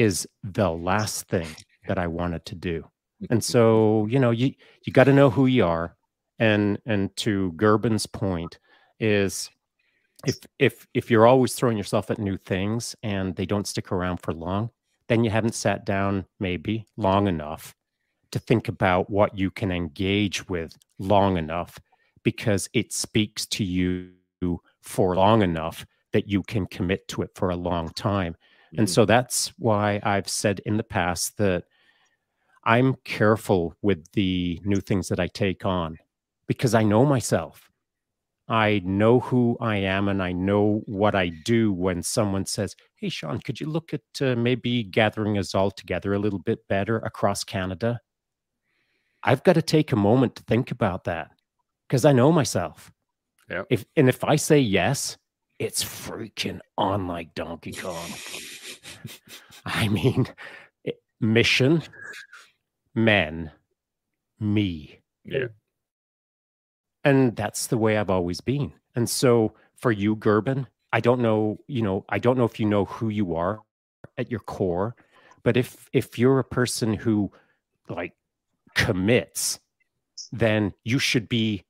is 0.00 0.26
the 0.42 0.70
last 0.70 1.28
thing 1.28 1.46
that 1.86 1.98
I 1.98 2.06
wanted 2.06 2.46
to 2.46 2.54
do. 2.54 2.86
And 3.28 3.40
mm-hmm. 3.40 3.52
so, 3.52 4.06
you 4.06 4.18
know, 4.18 4.30
you 4.30 4.54
you 4.86 4.94
got 4.94 5.04
to 5.04 5.12
know 5.12 5.28
who 5.28 5.44
you 5.44 5.66
are. 5.66 5.94
And 6.38 6.78
and 6.86 7.14
to 7.16 7.52
Gerben's 7.56 8.06
point 8.06 8.58
is 8.98 9.50
if 10.26 10.38
if 10.58 10.86
if 10.94 11.10
you're 11.10 11.26
always 11.26 11.54
throwing 11.54 11.76
yourself 11.76 12.10
at 12.10 12.18
new 12.18 12.38
things 12.38 12.96
and 13.02 13.36
they 13.36 13.44
don't 13.44 13.66
stick 13.66 13.92
around 13.92 14.18
for 14.22 14.32
long, 14.32 14.70
then 15.08 15.22
you 15.22 15.28
haven't 15.30 15.54
sat 15.54 15.84
down 15.84 16.24
maybe 16.38 16.86
long 16.96 17.28
enough 17.28 17.74
to 18.32 18.38
think 18.38 18.68
about 18.68 19.10
what 19.10 19.36
you 19.36 19.50
can 19.50 19.70
engage 19.70 20.48
with 20.48 20.78
long 20.98 21.36
enough 21.36 21.78
because 22.22 22.70
it 22.72 22.94
speaks 22.94 23.44
to 23.44 23.64
you 23.64 24.12
for 24.80 25.14
long 25.14 25.42
enough 25.42 25.84
that 26.12 26.26
you 26.26 26.42
can 26.42 26.66
commit 26.66 27.06
to 27.08 27.20
it 27.20 27.30
for 27.34 27.50
a 27.50 27.56
long 27.56 27.90
time. 27.90 28.34
Mm-hmm. 28.72 28.80
And 28.80 28.90
so 28.90 29.04
that's 29.04 29.52
why 29.58 30.00
I've 30.02 30.28
said 30.28 30.60
in 30.64 30.76
the 30.76 30.84
past 30.84 31.38
that 31.38 31.64
I'm 32.64 32.94
careful 33.04 33.74
with 33.82 34.10
the 34.12 34.60
new 34.64 34.80
things 34.80 35.08
that 35.08 35.20
I 35.20 35.26
take 35.28 35.64
on 35.64 35.98
because 36.46 36.74
I 36.74 36.82
know 36.82 37.04
myself. 37.04 37.70
I 38.48 38.82
know 38.84 39.20
who 39.20 39.56
I 39.60 39.76
am 39.76 40.08
and 40.08 40.20
I 40.20 40.32
know 40.32 40.82
what 40.86 41.14
I 41.14 41.28
do 41.44 41.72
when 41.72 42.02
someone 42.02 42.46
says, 42.46 42.74
Hey, 42.96 43.08
Shaun, 43.08 43.38
could 43.40 43.60
you 43.60 43.68
look 43.68 43.94
at 43.94 44.02
uh, 44.20 44.34
maybe 44.34 44.82
gathering 44.82 45.38
us 45.38 45.54
all 45.54 45.70
together 45.70 46.14
a 46.14 46.18
little 46.18 46.40
bit 46.40 46.66
better 46.68 46.98
across 46.98 47.44
Canada? 47.44 48.00
I've 49.22 49.44
got 49.44 49.52
to 49.52 49.62
take 49.62 49.92
a 49.92 49.96
moment 49.96 50.34
to 50.36 50.42
think 50.42 50.70
about 50.70 51.04
that 51.04 51.30
because 51.88 52.04
I 52.04 52.12
know 52.12 52.32
myself. 52.32 52.90
Yeah. 53.48 53.62
If 53.70 53.84
and 53.96 54.08
if 54.08 54.24
I 54.24 54.36
say 54.36 54.58
yes, 54.58 55.16
it's 55.58 55.84
freaking 55.84 56.60
on 56.78 57.06
like 57.06 57.34
Donkey 57.34 57.72
Kong. 57.72 58.08
I 59.64 59.88
mean, 59.88 60.26
mission, 61.20 61.82
men, 62.94 63.50
me. 64.38 65.00
Yeah. 65.24 65.48
And 67.04 67.36
that's 67.36 67.66
the 67.66 67.78
way 67.78 67.96
I've 67.96 68.10
always 68.10 68.40
been. 68.40 68.72
And 68.94 69.08
so 69.08 69.54
for 69.76 69.92
you, 69.92 70.16
Gerben, 70.16 70.66
I 70.92 71.00
don't 71.00 71.20
know, 71.20 71.58
you 71.66 71.82
know, 71.82 72.04
I 72.08 72.18
don't 72.18 72.36
know 72.36 72.44
if 72.44 72.58
you 72.58 72.66
know 72.66 72.84
who 72.84 73.08
you 73.08 73.34
are 73.36 73.60
at 74.18 74.30
your 74.30 74.40
core, 74.40 74.96
but 75.42 75.56
if 75.56 75.88
if 75.92 76.18
you're 76.18 76.38
a 76.38 76.44
person 76.44 76.94
who 76.94 77.30
like 77.88 78.12
commits, 78.74 79.60
then 80.32 80.72
you 80.84 80.98
should 80.98 81.28
be 81.28 81.64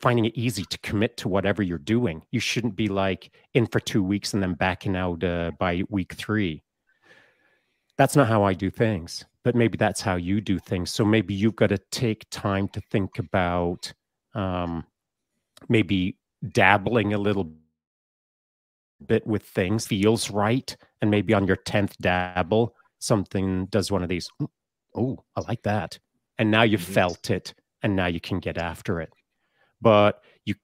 finding 0.00 0.26
it 0.26 0.36
easy 0.36 0.64
to 0.64 0.78
commit 0.78 1.16
to 1.18 1.28
whatever 1.28 1.62
you're 1.62 1.78
doing. 1.78 2.22
You 2.30 2.40
shouldn't 2.40 2.76
be 2.76 2.88
like 2.88 3.30
in 3.54 3.66
for 3.66 3.80
two 3.80 4.02
weeks 4.02 4.34
and 4.34 4.42
then 4.42 4.54
backing 4.54 4.96
out 4.96 5.22
uh, 5.24 5.52
by 5.58 5.82
week 5.88 6.14
three. 6.14 6.62
That's 7.96 8.14
not 8.14 8.28
how 8.28 8.44
I 8.44 8.54
do 8.54 8.70
things, 8.70 9.24
but 9.42 9.56
maybe 9.56 9.76
that's 9.76 10.00
how 10.00 10.16
you 10.16 10.40
do 10.40 10.58
things. 10.58 10.90
So 10.90 11.04
maybe 11.04 11.34
you've 11.34 11.56
got 11.56 11.70
to 11.70 11.78
take 11.78 12.30
time 12.30 12.68
to 12.68 12.80
think 12.80 13.18
about 13.18 13.92
um, 14.34 14.84
maybe 15.68 16.16
dabbling 16.52 17.12
a 17.12 17.18
little 17.18 17.52
bit 19.06 19.26
with 19.26 19.42
things 19.42 19.86
feels 19.86 20.30
right 20.30 20.76
and 21.00 21.10
maybe 21.10 21.32
on 21.32 21.46
your 21.46 21.56
10th 21.56 21.96
dabble 22.00 22.74
something 22.98 23.66
does 23.66 23.92
one 23.92 24.02
of 24.02 24.08
these 24.08 24.28
oh 24.96 25.16
i 25.36 25.40
like 25.42 25.62
that 25.62 25.98
and 26.38 26.50
now 26.50 26.62
you 26.62 26.78
mm-hmm. 26.78 26.92
felt 26.92 27.30
it 27.30 27.54
and 27.82 27.94
now 27.94 28.06
you 28.06 28.20
can 28.20 28.40
get 28.40 28.58
after 28.58 29.00
it 29.00 29.12
but 29.80 30.22
you 30.44 30.54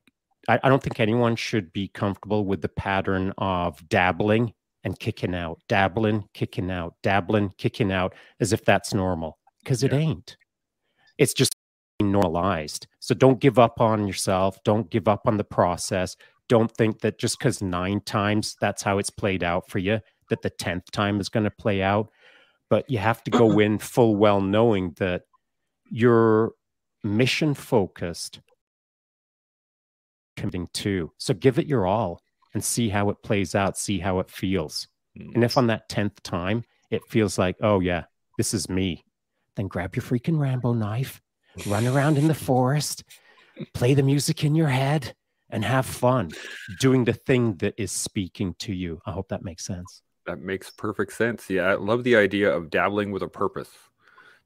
I, 0.49 0.61
I 0.63 0.69
don't 0.69 0.83
think 0.83 1.01
anyone 1.01 1.37
should 1.37 1.73
be 1.73 1.89
comfortable 1.89 2.45
with 2.45 2.63
the 2.63 2.69
pattern 2.69 3.33
of 3.39 3.87
dabbling 3.89 4.53
and 4.83 4.99
kicking 4.99 5.35
out 5.35 5.61
dabbling 5.69 6.25
kicking 6.35 6.71
out 6.71 6.95
dabbling 7.03 7.53
kicking 7.59 7.93
out 7.93 8.15
as 8.41 8.53
if 8.53 8.65
that's 8.65 8.93
normal 8.95 9.39
because 9.63 9.83
it 9.83 9.93
yeah. 9.93 9.99
ain't 9.99 10.37
it's 11.19 11.35
just 11.35 11.55
normalized. 12.01 12.87
So 13.01 13.15
don't 13.15 13.41
give 13.41 13.59
up 13.59 13.81
on 13.81 14.07
yourself. 14.07 14.59
Don't 14.65 14.91
give 14.91 15.09
up 15.09 15.23
on 15.27 15.37
the 15.37 15.45
process. 15.45 16.17
Don't 16.49 16.71
think 16.77 17.01
that 17.01 17.19
just 17.19 17.39
because 17.39 17.63
nine 17.63 18.01
times 18.01 18.57
that's 18.61 18.83
how 18.83 18.99
it's 18.99 19.11
played 19.11 19.43
out 19.43 19.69
for 19.69 19.79
you, 19.79 20.01
that 20.29 20.43
the 20.43 20.51
10th 20.51 20.91
time 20.93 21.21
is 21.21 21.29
going 21.29 21.45
to 21.45 21.51
play 21.51 21.83
out. 21.83 22.11
But 22.69 22.89
you 22.91 22.99
have 22.99 23.23
to 23.25 23.31
go 23.31 23.59
in 23.59 23.79
full 23.79 24.17
well 24.17 24.41
knowing 24.41 24.95
that 24.99 25.23
you're 25.91 26.53
mission 27.03 27.55
focused 27.55 28.41
committing 30.37 30.69
to. 30.75 31.13
So 31.19 31.35
give 31.35 31.59
it 31.59 31.67
your 31.67 31.87
all 31.87 32.23
and 32.53 32.63
see 32.63 32.89
how 32.89 33.11
it 33.11 33.23
plays 33.23 33.55
out, 33.55 33.77
see 33.77 33.99
how 33.99 34.21
it 34.21 34.31
feels. 34.31 34.89
Mm. 35.19 35.35
And 35.35 35.45
if 35.45 35.57
on 35.57 35.67
that 35.69 35.89
10th 35.89 36.21
time 36.23 36.65
it 36.91 37.03
feels 37.09 37.39
like, 37.39 37.57
oh, 37.61 37.81
yeah, 37.81 38.05
this 38.39 38.55
is 38.55 38.69
me, 38.69 39.05
then 39.57 39.69
grab 39.69 39.95
your 39.95 40.03
freaking 40.03 40.39
Rambo 40.39 40.73
knife 40.73 41.21
run 41.67 41.87
around 41.87 42.19
in 42.19 42.29
the 42.29 42.35
forest, 42.51 43.05
play 43.73 43.95
the 43.95 44.03
music 44.03 44.45
in 44.45 44.55
your 44.55 44.69
head, 44.69 45.15
and 45.51 45.65
have 45.65 45.87
fun 45.87 46.31
doing 46.81 47.05
the 47.05 47.13
thing 47.13 47.55
that 47.57 47.75
is 47.77 47.93
speaking 47.93 48.55
to 48.59 48.73
you. 48.73 49.01
I 49.07 49.13
hope 49.13 49.29
that 49.29 49.45
makes 49.45 49.65
sense. 49.65 50.03
That 50.27 50.41
makes 50.41 50.71
perfect 50.71 51.13
sense. 51.13 51.49
Yeah, 51.51 51.65
I 51.65 51.75
love 51.75 52.03
the 52.03 52.17
idea 52.17 52.55
of 52.55 52.71
dabbling 52.71 53.13
with 53.13 53.23
a 53.23 53.29
purpose. 53.29 53.71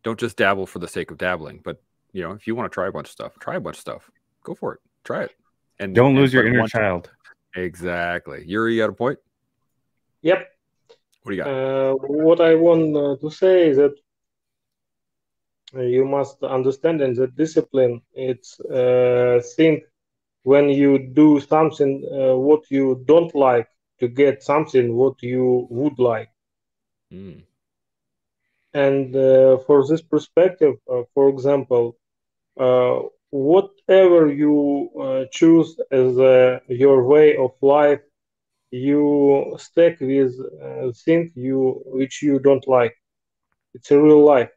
Don't 0.02 0.18
just 0.18 0.36
dabble 0.36 0.66
for 0.66 0.80
the 0.80 0.88
sake 0.88 1.10
of 1.10 1.18
dabbling, 1.18 1.60
but 1.64 1.80
you 2.12 2.22
know, 2.22 2.32
if 2.32 2.46
you 2.46 2.54
want 2.54 2.70
to 2.70 2.74
try 2.74 2.88
a 2.88 2.92
bunch 2.92 3.08
of 3.08 3.12
stuff, 3.12 3.38
try 3.38 3.56
a 3.56 3.60
bunch 3.60 3.76
of 3.76 3.80
stuff. 3.80 4.10
Go 4.42 4.54
for 4.54 4.74
it. 4.74 4.80
Try 5.04 5.24
it. 5.24 5.34
And 5.80 5.94
don't 5.94 6.14
lose 6.14 6.32
your 6.32 6.46
inner 6.46 6.66
child. 6.66 7.10
Exactly. 7.54 8.44
Urij, 8.46 8.72
you 8.72 8.78
got 8.78 8.90
a 8.90 8.92
point? 8.92 9.18
Yep. 10.22 10.46
What 11.22 11.30
do 11.30 11.36
you 11.36 11.42
got? 11.42 11.50
Uh, 11.50 11.94
what 11.94 12.40
I 12.40 12.54
want 12.54 12.96
uh, 12.96 13.16
to 13.20 13.30
say 13.30 13.68
is 13.68 13.76
that 13.76 13.94
you 15.74 16.04
must 16.04 16.42
understand 16.42 17.00
in 17.02 17.14
the 17.14 17.26
discipline 17.26 18.00
it's 18.14 18.58
uh, 18.60 19.40
think 19.56 19.84
when 20.42 20.68
you 20.68 20.98
do 20.98 21.40
something 21.40 22.04
uh, 22.10 22.36
what 22.36 22.70
you 22.70 23.02
don't 23.06 23.34
like 23.34 23.68
to 24.00 24.08
get 24.08 24.42
something 24.42 24.94
what 24.94 25.22
you 25.22 25.66
would 25.70 25.98
like 25.98 26.30
mm. 27.12 27.42
and 28.72 29.14
uh, 29.14 29.58
for 29.66 29.86
this 29.86 30.00
perspective 30.00 30.76
uh, 30.90 31.02
for 31.12 31.28
example 31.28 31.96
uh, 32.58 33.00
whatever 33.30 34.28
you 34.32 34.88
uh, 35.00 35.24
choose 35.32 35.76
as 35.90 36.16
your 36.68 37.04
way 37.04 37.36
of 37.36 37.50
life 37.62 38.00
you 38.70 39.54
stick 39.58 39.96
with 40.00 40.32
things 41.04 41.30
you 41.34 41.80
which 41.86 42.22
you 42.22 42.38
don't 42.40 42.66
like. 42.68 42.94
It's 43.74 43.90
a 43.90 44.00
real 44.00 44.24
life. 44.24 44.50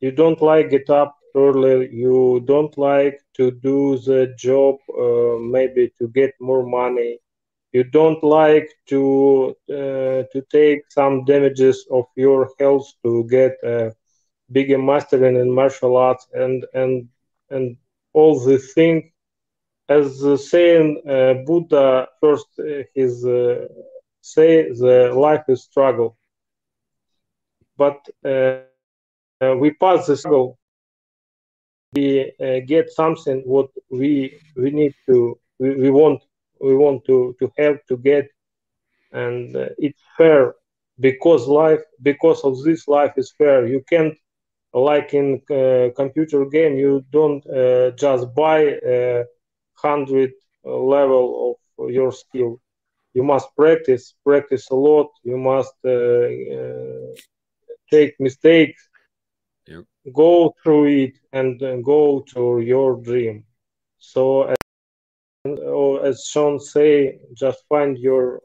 You 0.00 0.10
don't 0.12 0.40
like 0.42 0.70
get 0.70 0.88
up 0.90 1.16
early. 1.36 1.88
You 1.92 2.40
don't 2.46 2.76
like 2.78 3.18
to 3.36 3.50
do 3.50 3.96
the 3.98 4.34
job 4.38 4.76
uh, 4.98 5.38
maybe 5.40 5.92
to 5.98 6.08
get 6.08 6.32
more 6.40 6.64
money. 6.66 7.18
You 7.72 7.84
don't 7.84 8.22
like 8.22 8.68
to 8.88 9.54
uh, 9.70 10.20
to 10.32 10.40
take 10.50 10.80
some 10.90 11.24
damages 11.24 11.86
of 11.90 12.04
your 12.16 12.50
health 12.58 12.86
to 13.04 13.24
get 13.28 13.52
a 13.64 13.92
bigger 14.50 14.78
mastering 14.78 15.36
in 15.36 15.50
martial 15.52 15.96
arts 15.96 16.26
and 16.32 16.64
and 16.74 17.08
and 17.50 17.76
all 18.12 18.38
the 18.40 18.58
things 18.58 19.04
as 19.88 20.08
saying 20.50 21.00
uh, 21.08 21.34
Buddha 21.46 22.08
first 22.20 22.46
uh, 22.58 22.82
his 22.94 23.24
uh, 23.26 23.66
say 24.20 24.68
the 24.70 25.12
life 25.14 25.44
is 25.48 25.64
struggle, 25.64 26.16
but 27.76 27.98
we 29.60 29.70
pass 29.80 30.06
the 30.06 30.16
struggle. 30.16 30.58
We 31.94 32.32
get 32.66 32.90
something 32.90 33.42
what 33.44 33.68
we 33.90 34.32
we 34.56 34.70
need 34.70 34.94
to 35.06 35.38
we, 35.58 35.74
we 35.76 35.90
want 35.90 36.22
we 36.60 36.74
want 36.76 37.04
to 37.06 37.34
to 37.40 37.50
have 37.58 37.78
to 37.88 37.96
get, 37.98 38.26
and 39.12 39.54
it's 39.78 40.02
fair 40.16 40.54
because 41.00 41.46
life 41.46 41.82
because 42.02 42.42
of 42.44 42.62
this 42.64 42.88
life 42.88 43.14
is 43.16 43.32
fair. 43.38 43.66
You 43.66 43.82
can't 43.88 44.16
like 44.76 45.14
in 45.14 45.40
uh, 45.50 45.88
computer 45.96 46.44
game 46.44 46.76
you 46.76 47.04
don't 47.10 47.44
uh, 47.46 47.90
just 47.92 48.34
buy 48.34 48.76
uh, 48.78 49.24
hundred 49.74 50.32
level 50.64 51.58
of 51.78 51.90
your 51.90 52.12
skill. 52.12 52.60
You 53.14 53.22
must 53.22 53.48
practice, 53.56 54.14
practice 54.24 54.68
a 54.70 54.74
lot. 54.74 55.08
You 55.22 55.38
must 55.38 55.74
uh, 55.84 55.90
uh, 55.90 57.14
take 57.90 58.14
mistakes, 58.20 58.88
yep. 59.66 59.84
go 60.14 60.54
through 60.62 60.86
it, 61.04 61.18
and 61.32 61.62
uh, 61.62 61.76
go 61.76 62.24
to 62.34 62.60
your 62.60 63.00
dream. 63.00 63.44
So, 63.98 64.42
as, 64.42 64.56
as 66.04 66.26
Shaun 66.26 66.60
say, 66.60 67.18
just 67.34 67.58
find 67.68 67.96
your 67.98 68.40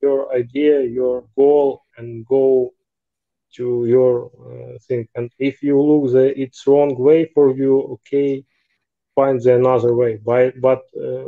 your 0.00 0.34
idea, 0.34 0.82
your 0.82 1.24
goal, 1.36 1.82
and 1.98 2.24
go 2.26 2.72
to 3.56 3.86
your 3.86 4.30
uh, 4.46 4.78
thing. 4.86 5.08
And 5.14 5.30
if 5.38 5.62
you 5.62 5.80
look 5.80 6.12
the 6.12 6.38
it's 6.40 6.66
wrong 6.66 6.96
way 6.98 7.26
for 7.34 7.54
you, 7.54 7.80
okay, 7.94 8.44
find 9.14 9.40
the 9.40 9.56
another 9.56 9.94
way. 9.94 10.16
By, 10.16 10.50
but 10.50 10.82
uh, 11.00 11.24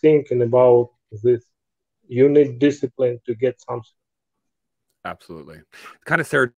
thinking 0.00 0.42
about 0.42 0.90
this, 1.22 1.44
you 2.08 2.28
need 2.28 2.58
discipline 2.58 3.20
to 3.26 3.34
get 3.34 3.60
something. 3.60 3.90
Absolutely. 5.04 5.60
Kind 6.04 6.20
of 6.20 6.26
Sarah 6.26 6.52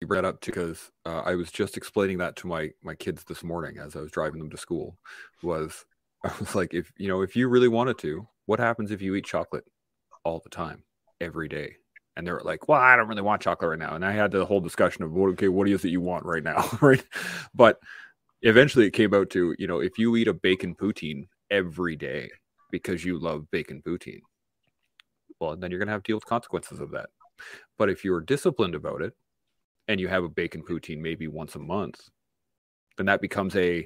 you 0.00 0.06
brought 0.06 0.24
up 0.24 0.44
because 0.44 0.90
uh, 1.06 1.22
I 1.24 1.34
was 1.34 1.50
just 1.50 1.76
explaining 1.76 2.18
that 2.18 2.36
to 2.36 2.46
my 2.46 2.70
my 2.82 2.94
kids 2.94 3.24
this 3.24 3.42
morning 3.42 3.78
as 3.78 3.96
I 3.96 4.00
was 4.00 4.10
driving 4.10 4.38
them 4.38 4.50
to 4.50 4.56
school. 4.56 4.98
Was 5.42 5.84
I 6.24 6.32
was 6.38 6.54
like, 6.54 6.74
if 6.74 6.92
you 6.98 7.08
know, 7.08 7.22
if 7.22 7.36
you 7.36 7.48
really 7.48 7.68
wanted 7.68 7.98
to, 7.98 8.28
what 8.46 8.60
happens 8.60 8.90
if 8.90 9.02
you 9.02 9.14
eat 9.14 9.24
chocolate 9.24 9.64
all 10.24 10.40
the 10.40 10.50
time, 10.50 10.84
every 11.20 11.48
day? 11.48 11.76
And 12.16 12.26
they're 12.26 12.40
like, 12.44 12.68
well, 12.68 12.80
I 12.80 12.94
don't 12.94 13.08
really 13.08 13.22
want 13.22 13.42
chocolate 13.42 13.70
right 13.70 13.78
now. 13.78 13.96
And 13.96 14.04
I 14.04 14.12
had 14.12 14.30
the 14.30 14.46
whole 14.46 14.60
discussion 14.60 15.02
of, 15.02 15.16
okay, 15.16 15.48
what 15.48 15.68
is 15.68 15.84
it 15.84 15.88
you 15.88 16.00
want 16.00 16.24
right 16.24 16.44
now, 16.44 16.68
right? 16.80 17.04
But 17.54 17.80
eventually 18.44 18.86
it 18.86 18.92
came 18.92 19.12
out 19.14 19.30
to 19.30 19.54
you 19.58 19.66
know 19.66 19.80
if 19.80 19.98
you 19.98 20.14
eat 20.16 20.28
a 20.28 20.34
bacon 20.34 20.74
poutine 20.74 21.26
every 21.50 21.96
day 21.96 22.30
because 22.70 23.04
you 23.04 23.18
love 23.18 23.50
bacon 23.50 23.82
poutine 23.84 24.20
well 25.40 25.56
then 25.56 25.70
you're 25.70 25.80
going 25.80 25.88
to 25.88 25.92
have 25.92 26.02
to 26.02 26.10
deal 26.10 26.16
with 26.16 26.26
consequences 26.26 26.78
of 26.78 26.90
that 26.90 27.08
but 27.78 27.90
if 27.90 28.04
you're 28.04 28.20
disciplined 28.20 28.74
about 28.74 29.02
it 29.02 29.14
and 29.88 29.98
you 29.98 30.08
have 30.08 30.24
a 30.24 30.28
bacon 30.28 30.62
poutine 30.62 30.98
maybe 30.98 31.26
once 31.26 31.54
a 31.54 31.58
month 31.58 32.08
then 32.96 33.06
that 33.06 33.20
becomes 33.20 33.56
a 33.56 33.84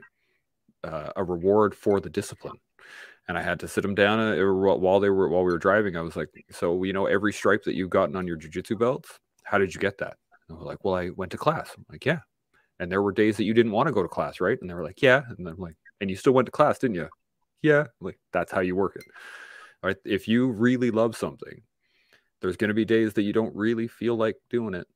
uh, 0.85 1.11
a 1.17 1.25
reward 1.25 1.75
for 1.75 2.01
the 2.01 2.11
discipline 2.11 2.59
and 3.29 3.39
i 3.39 3.43
had 3.43 3.61
to 3.61 3.69
sit 3.69 3.83
them 3.83 3.95
down 3.95 4.19
uh, 4.19 4.75
while 4.77 5.01
they 5.01 5.11
were 5.11 5.29
while 5.29 5.45
we 5.45 5.53
were 5.53 5.59
driving 5.59 5.97
i 5.97 6.01
was 6.01 6.17
like 6.17 6.29
so 6.51 6.83
you 6.83 6.93
know 6.93 7.07
every 7.07 7.33
stripe 7.33 7.63
that 7.65 7.75
you've 7.75 7.91
gotten 7.91 8.17
on 8.17 8.27
your 8.27 8.37
jiu-jitsu 8.37 8.77
belts 8.77 9.19
how 9.45 9.59
did 9.59 9.75
you 9.75 9.81
get 9.81 9.99
that 9.99 10.17
and 10.49 10.57
they 10.57 10.61
were 10.61 10.67
like 10.67 10.85
well 10.85 10.95
i 10.95 11.11
went 11.11 11.31
to 11.31 11.39
class 11.39 11.71
i'm 11.77 11.85
like 11.91 12.05
yeah 12.05 12.21
and 12.81 12.91
there 12.91 13.03
were 13.03 13.13
days 13.13 13.37
that 13.37 13.45
you 13.45 13.55
didn't 13.55 13.73
want 13.73 13.89
to 13.89 13.93
go 13.93 14.03
to 14.03 14.09
class, 14.09 14.41
right? 14.41 14.59
And 14.61 14.71
they 14.71 14.75
were 14.75 14.85
like, 14.85 15.03
yeah. 15.03 15.23
And 15.37 15.47
I'm 15.49 15.57
like, 15.57 15.75
and 16.01 16.09
you 16.09 16.17
still 16.17 16.33
went 16.33 16.47
to 16.47 16.53
class, 16.53 16.79
didn't 16.79 16.95
you? 16.95 17.09
Yeah. 17.63 17.81
I'm 17.81 17.87
like, 18.01 18.19
that's 18.33 18.53
how 18.53 18.61
you 18.61 18.77
work 18.77 18.97
it. 18.97 19.05
All 19.83 19.89
right. 19.89 19.97
If 20.05 20.29
you 20.29 20.49
really 20.49 20.91
love 20.91 21.17
something, 21.17 21.63
there's 22.41 22.57
going 22.57 22.69
to 22.69 22.75
be 22.75 22.85
days 22.85 23.15
that 23.15 23.23
you 23.23 23.33
don't 23.33 23.55
really 23.55 23.89
feel 23.89 24.17
like 24.17 24.37
doing 24.49 24.75
it, 24.75 24.87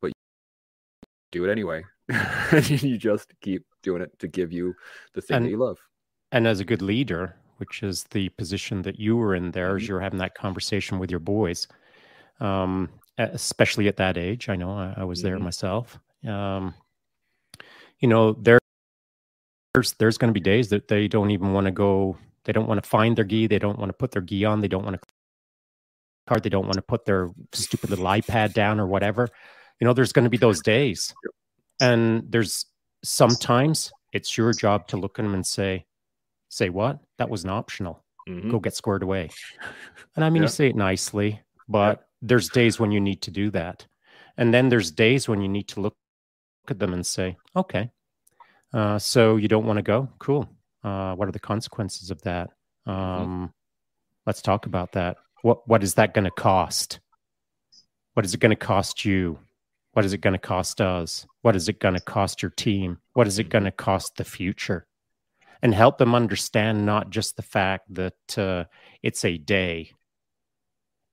but 0.00 0.08
you 0.08 0.12
do 1.32 1.44
it 1.44 1.52
anyway. 1.52 1.84
and 2.08 2.82
you 2.82 2.96
just 2.96 3.32
keep 3.40 3.64
doing 3.82 4.00
it 4.02 4.18
to 4.20 4.28
give 4.28 4.52
you 4.52 4.74
the 5.14 5.20
thing 5.20 5.38
and, 5.38 5.46
that 5.46 5.50
you 5.50 5.58
love. 5.58 5.78
And 6.34 6.48
as 6.48 6.58
a 6.58 6.64
good 6.64 6.82
leader, 6.82 7.36
which 7.58 7.84
is 7.84 8.02
the 8.10 8.28
position 8.30 8.82
that 8.82 8.98
you 8.98 9.16
were 9.16 9.36
in 9.36 9.52
there 9.52 9.68
mm-hmm. 9.68 9.76
as 9.76 9.88
you're 9.88 10.00
having 10.00 10.18
that 10.18 10.34
conversation 10.34 10.98
with 10.98 11.08
your 11.08 11.20
boys, 11.20 11.68
um, 12.40 12.90
especially 13.18 13.86
at 13.86 13.98
that 13.98 14.18
age. 14.18 14.48
I 14.48 14.56
know 14.56 14.72
I, 14.72 14.94
I 14.96 15.04
was 15.04 15.22
there 15.22 15.36
mm-hmm. 15.36 15.44
myself. 15.44 15.96
Um, 16.26 16.74
you 18.00 18.08
know, 18.08 18.32
there's 18.32 18.60
there's 20.00 20.18
going 20.18 20.28
to 20.28 20.38
be 20.38 20.40
days 20.40 20.70
that 20.70 20.88
they 20.88 21.06
don't 21.06 21.30
even 21.30 21.52
want 21.52 21.66
to 21.66 21.70
go. 21.70 22.18
They 22.46 22.52
don't 22.52 22.66
want 22.66 22.82
to 22.82 22.88
find 22.88 23.16
their 23.16 23.24
gi. 23.24 23.46
They 23.46 23.60
don't 23.60 23.78
want 23.78 23.90
to 23.90 23.96
put 23.96 24.10
their 24.10 24.20
gi 24.20 24.44
on. 24.44 24.60
They 24.60 24.68
don't 24.68 24.84
want 24.84 25.00
to 25.00 25.08
card. 26.26 26.42
They 26.42 26.50
don't 26.50 26.66
want 26.66 26.74
to 26.74 26.82
put 26.82 27.04
their 27.04 27.30
stupid 27.52 27.90
little 27.90 28.06
iPad 28.06 28.54
down 28.54 28.80
or 28.80 28.88
whatever. 28.88 29.28
You 29.80 29.86
know, 29.86 29.92
there's 29.92 30.12
going 30.12 30.24
to 30.24 30.30
be 30.30 30.36
those 30.36 30.60
days, 30.60 31.14
and 31.80 32.24
there's 32.28 32.66
sometimes 33.04 33.92
it's 34.12 34.36
your 34.36 34.52
job 34.52 34.88
to 34.88 34.96
look 34.96 35.20
at 35.20 35.22
them 35.22 35.34
and 35.34 35.46
say, 35.46 35.86
"Say 36.54 36.68
what? 36.68 37.00
That 37.18 37.30
was 37.30 37.44
an 37.44 37.50
optional. 37.50 38.04
Mm-hmm. 38.28 38.50
Go 38.50 38.60
get 38.60 38.74
squared 38.74 39.02
away." 39.02 39.30
And 40.14 40.24
I 40.24 40.30
mean, 40.30 40.42
yeah. 40.42 40.48
you 40.48 40.52
say 40.52 40.68
it 40.68 40.76
nicely, 40.76 41.40
but 41.68 41.98
yeah. 41.98 42.04
there's 42.22 42.48
days 42.48 42.78
when 42.78 42.92
you 42.92 43.00
need 43.00 43.22
to 43.22 43.30
do 43.30 43.50
that, 43.50 43.86
and 44.36 44.52
then 44.52 44.68
there's 44.68 44.90
days 44.90 45.28
when 45.28 45.40
you 45.40 45.48
need 45.48 45.68
to 45.68 45.80
look 45.80 45.96
at 46.68 46.78
them 46.78 46.92
and 46.92 47.06
say, 47.06 47.36
okay, 47.54 47.90
uh, 48.72 48.98
so 48.98 49.36
you 49.36 49.48
don't 49.48 49.66
want 49.66 49.78
to 49.78 49.82
go? 49.82 50.08
Cool. 50.18 50.48
Uh, 50.82 51.14
what 51.14 51.28
are 51.28 51.32
the 51.32 51.38
consequences 51.38 52.10
of 52.10 52.20
that? 52.22 52.50
Mm-hmm. 52.86 52.90
Um, 52.90 53.28
mm-hmm. 53.28 53.44
Let's 54.26 54.42
talk 54.42 54.66
about 54.66 54.92
that. 54.92 55.16
What 55.42 55.68
what 55.68 55.82
is 55.82 55.94
that 55.94 56.14
going 56.14 56.24
to 56.24 56.30
cost? 56.30 57.00
What 58.14 58.24
is 58.24 58.32
it 58.32 58.40
going 58.40 58.50
to 58.50 58.56
cost 58.56 59.04
you? 59.04 59.38
What 59.92 60.04
is 60.04 60.12
it 60.12 60.18
going 60.18 60.32
to 60.32 60.38
cost 60.38 60.80
us? 60.80 61.26
What 61.42 61.54
is 61.54 61.68
it 61.68 61.78
going 61.78 61.94
to 61.94 62.00
cost 62.00 62.42
your 62.42 62.50
team? 62.50 62.98
What 63.12 63.26
is 63.26 63.38
it 63.38 63.48
going 63.50 63.64
to 63.64 63.70
cost 63.70 64.16
the 64.16 64.24
future? 64.24 64.86
And 65.64 65.74
help 65.74 65.98
them 65.98 66.14
understand 66.14 66.86
not 66.86 67.10
just 67.10 67.36
the 67.36 67.42
fact 67.42 67.92
that 67.94 68.38
uh, 68.38 68.64
it's 69.02 69.24
a 69.24 69.38
day 69.38 69.90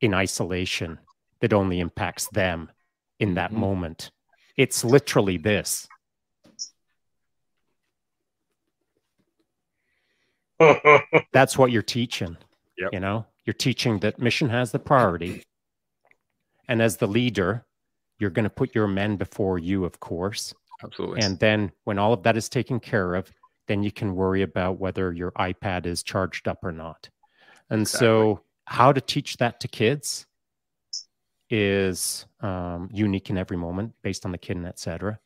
in 0.01 0.13
isolation 0.13 0.99
that 1.39 1.53
only 1.53 1.79
impacts 1.79 2.27
them 2.29 2.69
in 3.17 3.35
that 3.35 3.51
mm-hmm. 3.51 3.61
moment, 3.61 4.11
it's 4.57 4.83
literally 4.83 5.37
this. 5.37 5.87
That's 11.31 11.57
what 11.57 11.71
you're 11.71 11.81
teaching. 11.81 12.35
Yep. 12.77 12.89
You 12.93 12.99
know, 12.99 13.25
you're 13.45 13.53
teaching 13.53 13.99
that 13.99 14.19
mission 14.19 14.49
has 14.49 14.71
the 14.71 14.79
priority. 14.79 15.43
And 16.67 16.81
as 16.81 16.97
the 16.97 17.07
leader, 17.07 17.65
you're 18.19 18.29
going 18.29 18.43
to 18.43 18.49
put 18.49 18.75
your 18.75 18.87
men 18.87 19.15
before 19.17 19.57
you, 19.59 19.85
of 19.85 19.99
course. 19.99 20.53
Absolutely. 20.83 21.21
And 21.21 21.39
then 21.39 21.71
when 21.85 21.97
all 21.97 22.13
of 22.13 22.23
that 22.23 22.37
is 22.37 22.49
taken 22.49 22.79
care 22.79 23.15
of, 23.15 23.31
then 23.71 23.83
you 23.83 23.91
can 23.91 24.15
worry 24.15 24.41
about 24.41 24.81
whether 24.81 25.13
your 25.13 25.31
iPad 25.31 25.85
is 25.85 26.03
charged 26.03 26.49
up 26.49 26.59
or 26.61 26.73
not. 26.73 27.09
And 27.69 27.83
exactly. 27.83 28.05
so, 28.05 28.41
how 28.65 28.91
to 28.91 28.99
teach 28.99 29.37
that 29.37 29.61
to 29.61 29.69
kids 29.69 30.25
is 31.49 32.25
um, 32.41 32.89
unique 32.91 33.29
in 33.29 33.37
every 33.37 33.55
moment 33.55 33.93
based 34.03 34.25
on 34.25 34.33
the 34.33 34.37
kid 34.37 34.57
and 34.57 34.67
etc. 34.67 35.19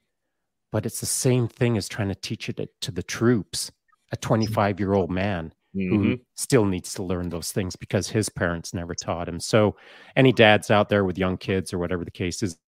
But 0.71 0.85
it's 0.85 0.99
the 0.99 1.07
same 1.07 1.47
thing 1.47 1.75
as 1.75 1.89
trying 1.89 2.09
to 2.09 2.15
teach 2.15 2.47
it 2.47 2.59
to 2.81 2.91
the 2.91 3.01
troops, 3.01 3.71
a 4.11 4.17
25 4.17 4.79
year 4.79 4.93
old 4.93 5.09
man 5.09 5.51
mm-hmm. 5.75 6.03
who 6.03 6.19
still 6.35 6.65
needs 6.65 6.93
to 6.95 7.03
learn 7.03 7.29
those 7.29 7.51
things 7.51 7.75
because 7.75 8.09
his 8.09 8.29
parents 8.29 8.75
never 8.75 8.93
taught 8.93 9.27
him. 9.27 9.39
So, 9.39 9.75
any 10.15 10.31
dads 10.31 10.69
out 10.69 10.89
there 10.89 11.03
with 11.03 11.17
young 11.17 11.37
kids 11.37 11.73
or 11.73 11.79
whatever 11.79 12.05
the 12.05 12.11
case 12.11 12.43
is, 12.43 12.59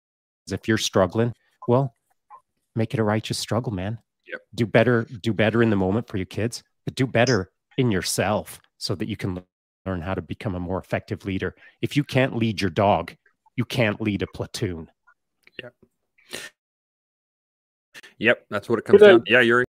if 0.52 0.68
you're 0.68 0.80
struggling, 0.80 1.34
well, 1.68 1.96
make 2.76 2.96
it 2.96 3.00
a 3.00 3.04
righteous 3.04 3.38
struggle, 3.38 3.72
man. 3.72 4.00
Yep. 4.28 4.42
Do 4.56 4.66
better, 4.66 5.08
do 5.22 5.34
better 5.34 5.64
in 5.64 5.70
the 5.70 5.76
moment 5.76 6.08
for 6.08 6.18
your 6.18 6.26
kids, 6.26 6.64
but 6.86 6.96
do 6.96 7.08
better 7.08 7.52
in 7.78 7.92
yourself 7.92 8.60
so 8.78 8.96
that 8.96 9.08
you 9.08 9.16
can 9.16 9.44
learn 9.86 10.02
how 10.02 10.14
to 10.14 10.22
become 10.22 10.56
a 10.56 10.60
more 10.60 10.80
effective 10.80 11.26
leader. 11.26 11.56
If 11.82 11.96
you 11.96 12.04
can't 12.04 12.36
lead 12.36 12.62
your 12.62 12.70
dog, 12.70 13.16
you 13.56 13.66
can't 13.66 14.02
lead 14.02 14.22
a 14.22 14.28
platoon. 14.28 14.90
Yep. 15.62 15.74
Yep, 18.20 18.46
that's 18.50 18.70
what 18.70 18.80
it 18.80 18.86
comes 18.86 19.02
down. 19.02 19.24
To. 19.26 19.32
Yeah, 19.32 19.42
Urij. 19.42 19.64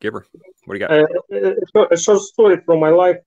Giver, 0.00 0.26
what 0.64 0.74
do 0.74 0.80
you 0.80 0.86
got? 0.86 0.90
Uh, 0.90 1.86
a 1.90 1.96
short 1.96 2.20
story 2.20 2.60
from 2.64 2.80
my 2.80 2.90
life. 2.90 3.18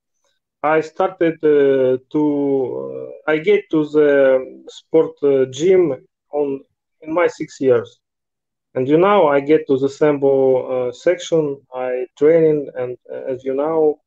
I 0.61 0.81
started 0.81 1.35
uh, 1.43 1.97
to. 2.11 3.11
Uh, 3.27 3.31
I 3.31 3.37
get 3.37 3.69
to 3.71 3.85
the 3.85 4.63
sport 4.67 5.15
uh, 5.23 5.45
gym 5.45 5.95
on 6.31 6.61
in 7.01 7.13
my 7.13 7.27
six 7.27 7.61
years, 7.61 7.99
and 8.75 8.87
you 8.87 8.97
know 8.97 9.27
I 9.27 9.39
get 9.41 9.67
to 9.67 9.77
the 9.77 9.89
sambo 9.89 10.33
uh, 10.89 10.91
section. 10.93 11.43
I 11.73 12.05
training, 12.17 12.69
and 12.75 12.97
uh, 13.11 13.33
as 13.33 13.43
you 13.45 13.55
know, 13.55 13.99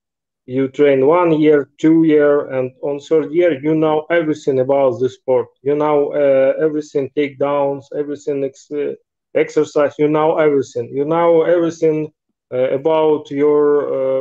you 0.46 0.68
train 0.68 1.06
one 1.06 1.32
year, 1.40 1.68
two 1.78 2.04
year, 2.04 2.46
and 2.56 2.72
on 2.82 2.98
third 3.00 3.32
year 3.32 3.52
you 3.62 3.74
know 3.74 4.06
everything 4.10 4.60
about 4.60 4.98
the 5.00 5.08
sport. 5.08 5.48
You 5.62 5.76
know 5.76 6.12
uh, 6.12 6.64
everything 6.64 7.10
takedowns, 7.16 7.84
everything 7.98 8.44
ex- 8.44 8.70
uh, 8.72 8.94
exercise. 9.34 9.94
You 9.98 10.08
know 10.08 10.38
everything. 10.38 10.90
You 10.92 11.04
know 11.04 11.42
everything 11.42 12.12
uh, 12.52 12.70
about 12.80 13.30
your 13.30 13.62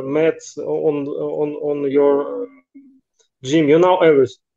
uh, 0.00 0.02
on 0.58 1.06
on 1.06 1.50
on 1.70 1.90
your 1.90 2.46
gym. 3.44 3.68
You 3.68 3.78
know 3.78 3.98
everything. 3.98 4.47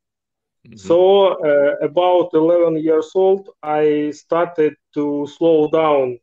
Mm-hmm. 0.67 0.77
So 0.77 1.43
uh, 1.43 1.75
about 1.81 2.29
11 2.33 2.77
years 2.77 3.11
old, 3.15 3.49
I 3.63 4.11
started 4.11 4.75
to 4.93 5.27
slow 5.27 5.69
down. 5.69 6.19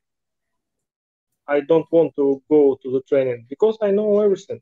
I 1.48 1.60
don't 1.60 1.90
want 1.90 2.14
to 2.16 2.42
go 2.48 2.78
to 2.82 2.92
the 2.92 3.02
training 3.08 3.46
because 3.48 3.76
I 3.82 3.90
know 3.90 4.20
everything. 4.20 4.60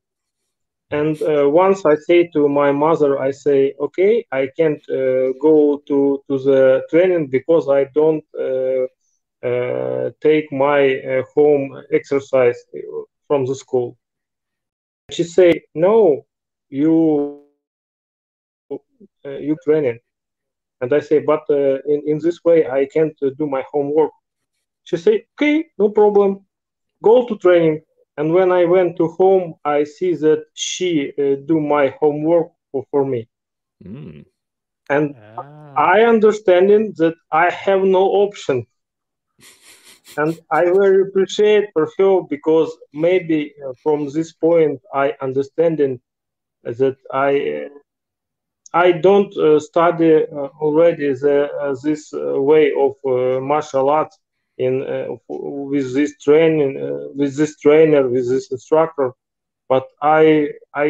And 0.90 1.20
uh, 1.22 1.50
once 1.50 1.84
I 1.84 1.96
say 1.96 2.28
to 2.28 2.48
my 2.48 2.70
mother, 2.70 3.18
I 3.18 3.32
say, 3.32 3.74
okay, 3.80 4.24
I 4.30 4.48
can't 4.56 4.82
uh, 4.88 5.32
go 5.42 5.82
to, 5.88 6.22
to 6.28 6.38
the 6.38 6.82
training 6.88 7.26
because 7.26 7.68
I 7.68 7.84
don't 7.92 8.24
uh, 8.38 8.86
uh, 9.46 10.10
take 10.22 10.50
my 10.52 10.96
uh, 11.00 11.22
home 11.34 11.82
exercise 11.92 12.56
from 13.26 13.46
the 13.46 13.54
school. 13.56 13.98
She 15.10 15.24
say, 15.24 15.64
no, 15.74 16.24
you 16.68 17.45
you 19.24 19.56
training. 19.64 19.98
And 20.80 20.92
I 20.92 21.00
say, 21.00 21.20
but 21.20 21.44
in, 21.48 22.02
in 22.06 22.18
this 22.18 22.44
way, 22.44 22.68
I 22.68 22.86
can't 22.86 23.16
do 23.38 23.46
my 23.46 23.64
homework. 23.72 24.10
She 24.84 24.96
say, 24.96 25.26
okay, 25.34 25.66
no 25.78 25.88
problem. 25.88 26.44
Go 27.02 27.26
to 27.26 27.36
training 27.38 27.82
and 28.16 28.32
when 28.32 28.50
I 28.50 28.64
went 28.64 28.96
to 28.96 29.08
home, 29.08 29.54
I 29.64 29.84
see 29.84 30.14
that 30.14 30.46
she 30.54 31.12
uh, 31.18 31.36
do 31.46 31.60
my 31.60 31.94
homework 32.00 32.48
for, 32.72 32.84
for 32.90 33.04
me. 33.04 33.28
Mm. 33.84 34.24
And 34.88 35.14
ah. 35.36 35.74
I 35.76 36.02
understanding 36.04 36.94
that 36.96 37.14
I 37.30 37.50
have 37.50 37.82
no 37.82 38.04
option. 38.04 38.66
and 40.16 40.38
I 40.50 40.64
very 40.64 41.02
appreciate 41.02 41.68
for 41.74 41.90
her 41.98 42.22
because 42.30 42.74
maybe 42.94 43.52
uh, 43.66 43.74
from 43.82 44.08
this 44.10 44.32
point 44.32 44.80
I 44.94 45.14
understanding 45.20 46.00
that 46.64 46.96
I 47.12 47.66
uh, 47.66 47.68
I 48.84 48.92
don't 48.92 49.34
uh, 49.38 49.58
study 49.58 50.12
uh, 50.24 50.48
already 50.60 51.08
the, 51.14 51.48
uh, 51.62 51.74
this 51.82 52.12
way 52.12 52.72
of 52.84 52.92
martial 53.42 53.88
arts 53.88 54.18
in 54.58 54.82
uh, 54.82 55.16
with 55.28 55.94
this 55.94 56.18
training 56.18 56.72
uh, 56.80 57.08
with 57.14 57.36
this 57.36 57.58
trainer 57.58 58.06
with 58.08 58.28
this 58.28 58.50
instructor. 58.50 59.12
But 59.68 59.84
i 60.02 60.50
i 60.74 60.88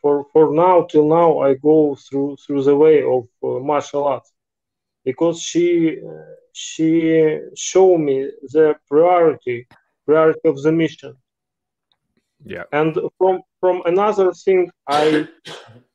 for 0.00 0.26
for 0.32 0.52
now 0.52 0.86
till 0.90 1.08
now 1.08 1.38
i 1.38 1.54
go 1.54 1.96
through 2.04 2.36
through 2.42 2.62
the 2.64 2.76
way 2.76 3.02
of 3.02 3.22
uh, 3.42 3.60
martial 3.72 4.04
arts. 4.04 4.32
Because 5.04 5.40
she 5.40 6.00
she 6.52 6.90
show 7.54 7.96
me 7.96 8.30
the 8.54 8.74
priority 8.88 9.68
priority 10.04 10.48
of 10.52 10.60
the 10.62 10.72
mission. 10.72 11.14
Yeah. 12.44 12.64
And 12.72 12.98
from 13.18 13.42
from 13.60 13.82
another 13.86 14.32
thing 14.32 14.70
I 14.88 15.28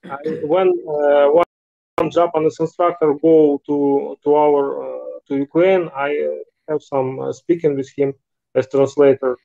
when 0.44 0.68
uh, 0.88 1.28
one 1.30 2.12
japanese 2.12 2.58
instructor 2.60 3.14
go 3.22 3.62
to 3.66 4.18
to 4.24 4.36
our 4.36 5.02
to 5.28 5.38
Ukraine, 5.38 5.90
I 5.96 6.10
uh, 6.18 6.30
have 6.70 6.82
some 6.82 7.20
uh, 7.20 7.32
speaking 7.32 7.76
with 7.76 7.90
him 7.96 8.14
as 8.56 8.68
translator, 8.68 9.38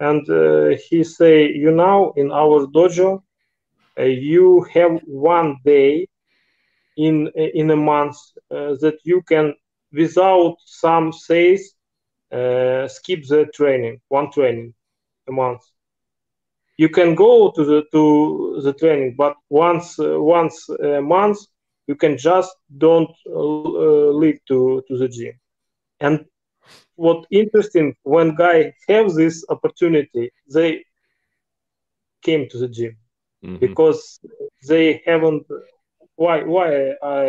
and 0.00 0.28
uh, 0.30 0.76
he 0.88 1.04
say, 1.04 1.50
you 1.50 1.72
know, 1.72 2.12
in 2.16 2.30
our 2.32 2.66
dojo, 2.66 3.22
you 3.98 4.62
have 4.74 5.00
one 5.04 5.56
day 5.64 6.06
in 6.96 7.28
in 7.36 7.70
a 7.70 7.76
month 7.76 8.16
that 8.50 8.98
you 9.04 9.22
can, 9.22 9.54
without 9.92 10.56
some 10.64 11.12
says, 11.12 11.60
skip 12.96 13.20
the 13.32 13.50
training, 13.52 14.00
one 14.08 14.30
training 14.30 14.72
a 15.28 15.32
month 15.32 15.62
you 16.78 16.88
can 16.88 17.14
go 17.14 17.52
to 17.56 17.64
the 17.64 17.82
to 17.92 18.60
the 18.64 18.72
training 18.74 19.14
but 19.18 19.34
once 19.50 19.98
uh, 20.00 20.20
once 20.20 20.68
a 20.84 21.02
month 21.02 21.38
you 21.88 21.96
can 21.96 22.16
just 22.18 22.50
don't 22.78 23.10
uh, 23.34 24.10
leave 24.22 24.38
to, 24.48 24.82
to 24.88 24.98
the 24.98 25.08
gym. 25.08 25.34
And 26.00 26.24
what 26.96 27.24
interesting 27.30 27.94
when 28.04 28.34
guy 28.36 28.72
have 28.88 29.12
this 29.14 29.44
opportunity 29.50 30.30
they 30.52 30.82
came 32.22 32.48
to 32.50 32.58
the 32.58 32.68
gym. 32.68 32.96
Mm-hmm. 33.44 33.58
because 33.60 34.20
they 34.68 35.00
haven't 35.06 35.44
why 36.16 36.42
why 36.42 36.68
i 37.02 37.24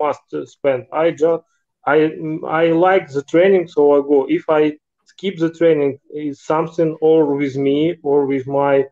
must 0.00 0.26
spend? 0.54 0.86
I 0.92 1.10
just 1.10 1.42
i 1.86 1.96
i 2.62 2.64
like 2.86 3.06
the 3.12 3.22
training 3.32 3.66
so 3.68 3.80
i 3.96 4.00
go. 4.12 4.26
If 4.28 4.44
i 4.48 4.62
skip 5.22 5.38
the 5.38 5.50
training 5.50 5.98
is 6.12 6.42
something 6.42 6.96
or 7.00 7.36
with 7.36 7.56
me 7.56 7.96
or 8.02 8.26
with 8.26 8.46
my 8.46 8.84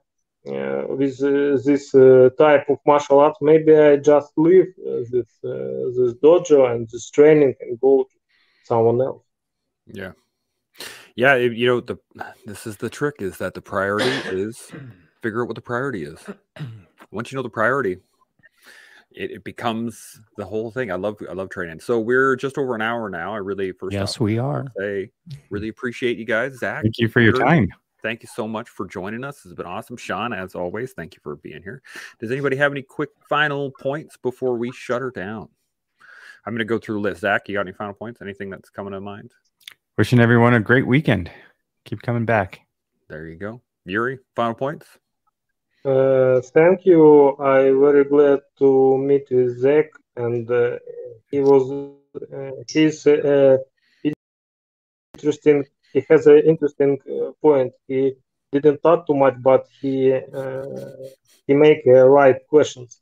uh, 0.49 0.85
with 0.89 1.22
uh, 1.22 1.59
this 1.64 1.95
uh, 1.95 2.31
type 2.39 2.64
of 2.70 2.78
martial 2.87 3.20
arts, 3.20 3.39
maybe 3.43 3.76
I 3.76 3.97
just 3.97 4.33
leave 4.39 4.68
this 5.11 5.28
this 5.43 6.14
dojo 6.22 6.70
and 6.70 6.89
this 6.91 7.11
training 7.11 7.55
and 7.61 7.78
go 7.78 8.05
to 8.05 8.18
someone 8.64 9.03
else. 9.03 9.22
Yeah, 9.87 10.12
yeah. 11.14 11.35
You 11.35 11.66
know, 11.66 11.81
the 11.81 11.99
this 12.47 12.66
is 12.66 12.78
the 12.78 12.89
trick: 12.89 13.16
is 13.18 13.37
that 13.37 13.53
the 13.53 13.61
priority 13.61 14.16
is 14.31 14.72
figure 15.20 15.43
out 15.43 15.49
what 15.49 15.57
the 15.57 15.61
priority 15.61 16.05
is. 16.05 16.18
Once 17.11 17.31
you 17.31 17.37
know 17.37 17.43
the 17.43 17.51
priority, 17.51 17.99
it, 19.13 19.31
it, 19.33 19.45
becomes 19.45 20.21
the 20.37 20.45
whole 20.45 20.71
thing. 20.71 20.91
I 20.93 20.95
love 20.95 21.17
I 21.29 21.33
love 21.33 21.51
training. 21.51 21.81
So 21.81 21.99
we're 21.99 22.37
just 22.37 22.59
over 22.59 22.75
an 22.75 22.83
hour 22.83 23.09
now. 23.09 23.35
I 23.35 23.39
really 23.39 23.73
first 23.73 23.93
yes 23.93 24.21
we 24.21 24.39
are. 24.39 24.67
Say 24.79 25.11
really 25.51 25.69
appreciate 25.69 26.19
you 26.19 26.25
guys, 26.25 26.59
Zak. 26.59 26.83
Thank 26.83 26.99
you 26.99 27.09
for 27.09 27.21
your 27.21 27.33
time 27.33 27.69
thank 28.03 28.23
you 28.23 28.29
so 28.35 28.49
much 28.49 28.69
for 28.69 28.87
joining 28.87 29.25
us. 29.25 29.45
It's 29.45 29.55
been 29.55 29.67
awesome. 29.67 29.97
Shaun, 29.97 30.33
as 30.33 30.55
always, 30.55 30.93
thank 30.93 31.15
you 31.15 31.21
for 31.23 31.37
being 31.37 31.63
here. 31.63 31.83
Does 32.19 32.31
anybody 32.31 32.57
have 32.57 32.73
any 32.73 32.83
quick 32.83 33.11
final 33.29 33.71
points 33.71 34.17
before 34.17 34.57
we 34.57 34.73
shut 34.73 35.03
her 35.03 35.11
down? 35.11 35.49
I'm 36.45 36.55
going 36.55 36.61
to 36.61 36.65
go 36.65 36.79
through 36.79 36.97
the 36.97 37.01
list. 37.01 37.21
Zak, 37.21 37.49
you 37.49 37.55
got 37.55 37.63
any 37.63 37.73
final 37.73 37.95
points? 37.95 38.23
Anything 38.23 38.51
that's 38.51 38.71
coming 38.71 38.93
to 38.93 39.01
mind? 39.01 39.33
Wishing 39.99 40.21
everyone 40.21 40.55
a 40.55 40.61
great 40.61 40.87
weekend. 40.87 41.31
Keep 41.85 42.03
coming 42.03 42.25
back. 42.25 42.61
There 43.09 43.27
you 43.27 43.37
go. 43.37 43.61
Urij, 43.87 44.19
final 44.35 44.55
points? 44.55 44.87
Uh, 45.85 46.41
thank 46.53 46.85
you. 46.85 47.37
I 47.39 47.70
very 47.72 48.05
glad 48.05 48.41
to 48.59 48.99
meet 48.99 49.26
with 49.31 49.59
Zak, 49.61 49.87
and 50.16 50.51
uh, 50.51 50.78
he 51.31 51.41
was 51.41 51.64
uh, 52.33 52.51
he's 52.68 53.07
uh, 53.07 53.57
interesting 55.14 55.64
he 55.93 56.05
has 56.09 56.26
an 56.26 56.43
interesting 56.47 56.99
uh, 57.11 57.33
point. 57.43 57.72
He 57.89 58.14
didn't 58.53 58.83
talk 58.83 59.07
too 59.07 59.14
much, 59.14 59.35
but 59.43 59.66
he 59.81 60.12
uh, 60.12 60.70
he 61.47 61.55
make 61.55 61.83
uh, 61.87 62.09
right 62.09 62.37
questions 62.49 63.01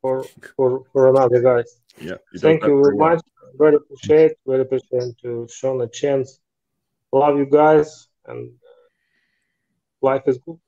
for 0.00 0.24
for 0.56 0.84
for 0.92 1.08
another 1.08 1.40
guys. 1.40 1.80
Yeah. 2.00 2.18
Thank 2.38 2.64
you 2.64 2.82
very 2.82 2.96
much. 2.96 3.20
Very 3.56 3.76
appreciate. 3.76 4.32
Very 4.46 4.62
appreciate 4.62 5.18
to 5.22 5.48
show 5.50 5.80
a 5.80 5.88
chance. 5.88 6.40
Love 7.12 7.38
you 7.38 7.46
guys, 7.46 8.08
and 8.26 8.52
life 10.02 10.22
is 10.26 10.38
good. 10.38 10.58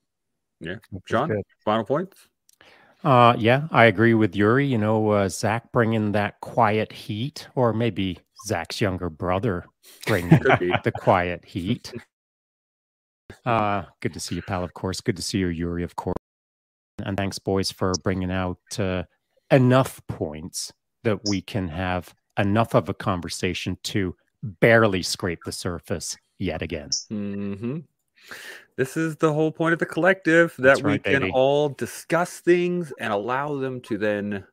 Yeah, 0.61 0.77
Shaun. 1.07 1.43
Final 1.65 1.85
points. 1.85 2.29
Uh, 3.03 3.35
yeah, 3.39 3.67
I 3.71 3.87
agree 3.87 4.15
with 4.15 4.35
Urij. 4.35 4.69
You 4.69 4.79
know, 4.79 5.11
uh, 5.11 5.29
Zak 5.29 5.73
bringing 5.73 6.13
that 6.13 6.41
quiet 6.41 6.93
heat, 6.93 7.49
or 7.55 7.73
maybe 7.73 8.19
Zak's 8.47 8.81
younger 8.81 9.09
brother 9.09 9.65
bringing 10.07 10.39
the 10.39 10.93
quiet 10.99 11.45
heat. 11.45 11.93
Uh, 13.47 13.85
good 14.01 14.13
to 14.13 14.21
see 14.21 14.35
you, 14.35 14.43
pal. 14.43 14.63
Of 14.63 14.75
course, 14.75 15.01
good 15.01 15.17
to 15.17 15.23
see 15.23 15.39
you, 15.39 15.47
Urij. 15.47 15.85
Of 15.85 15.97
course, 15.97 16.17
and 17.03 17.17
thanks, 17.17 17.39
boys, 17.39 17.71
for 17.71 17.93
bringing 18.03 18.31
out 18.31 18.59
uh, 18.79 19.05
enough 19.51 20.03
points 20.09 20.73
that 21.05 21.21
we 21.25 21.41
can 21.41 21.69
have 21.69 22.15
enough 22.39 22.75
of 22.75 22.89
a 22.89 22.95
conversation 22.95 23.79
to 23.85 24.15
barely 24.43 25.03
scrape 25.03 25.41
the 25.45 25.53
surface 25.53 26.17
yet 26.39 26.61
again. 26.61 26.91
Mm-hmm. 27.11 27.79
This 28.77 28.97
is 28.97 29.17
the 29.17 29.33
whole 29.33 29.53
point 29.53 29.73
of 29.73 29.79
the 29.79 29.87
collective 29.87 30.55
that 30.59 30.83
we 30.83 30.99
can 30.99 31.21
baby. 31.21 31.33
all 31.35 31.69
discuss 31.69 32.41
things 32.41 32.93
and 32.99 33.13
allow 33.13 33.57
them 33.57 33.81
to 33.83 33.99
then 33.99 34.45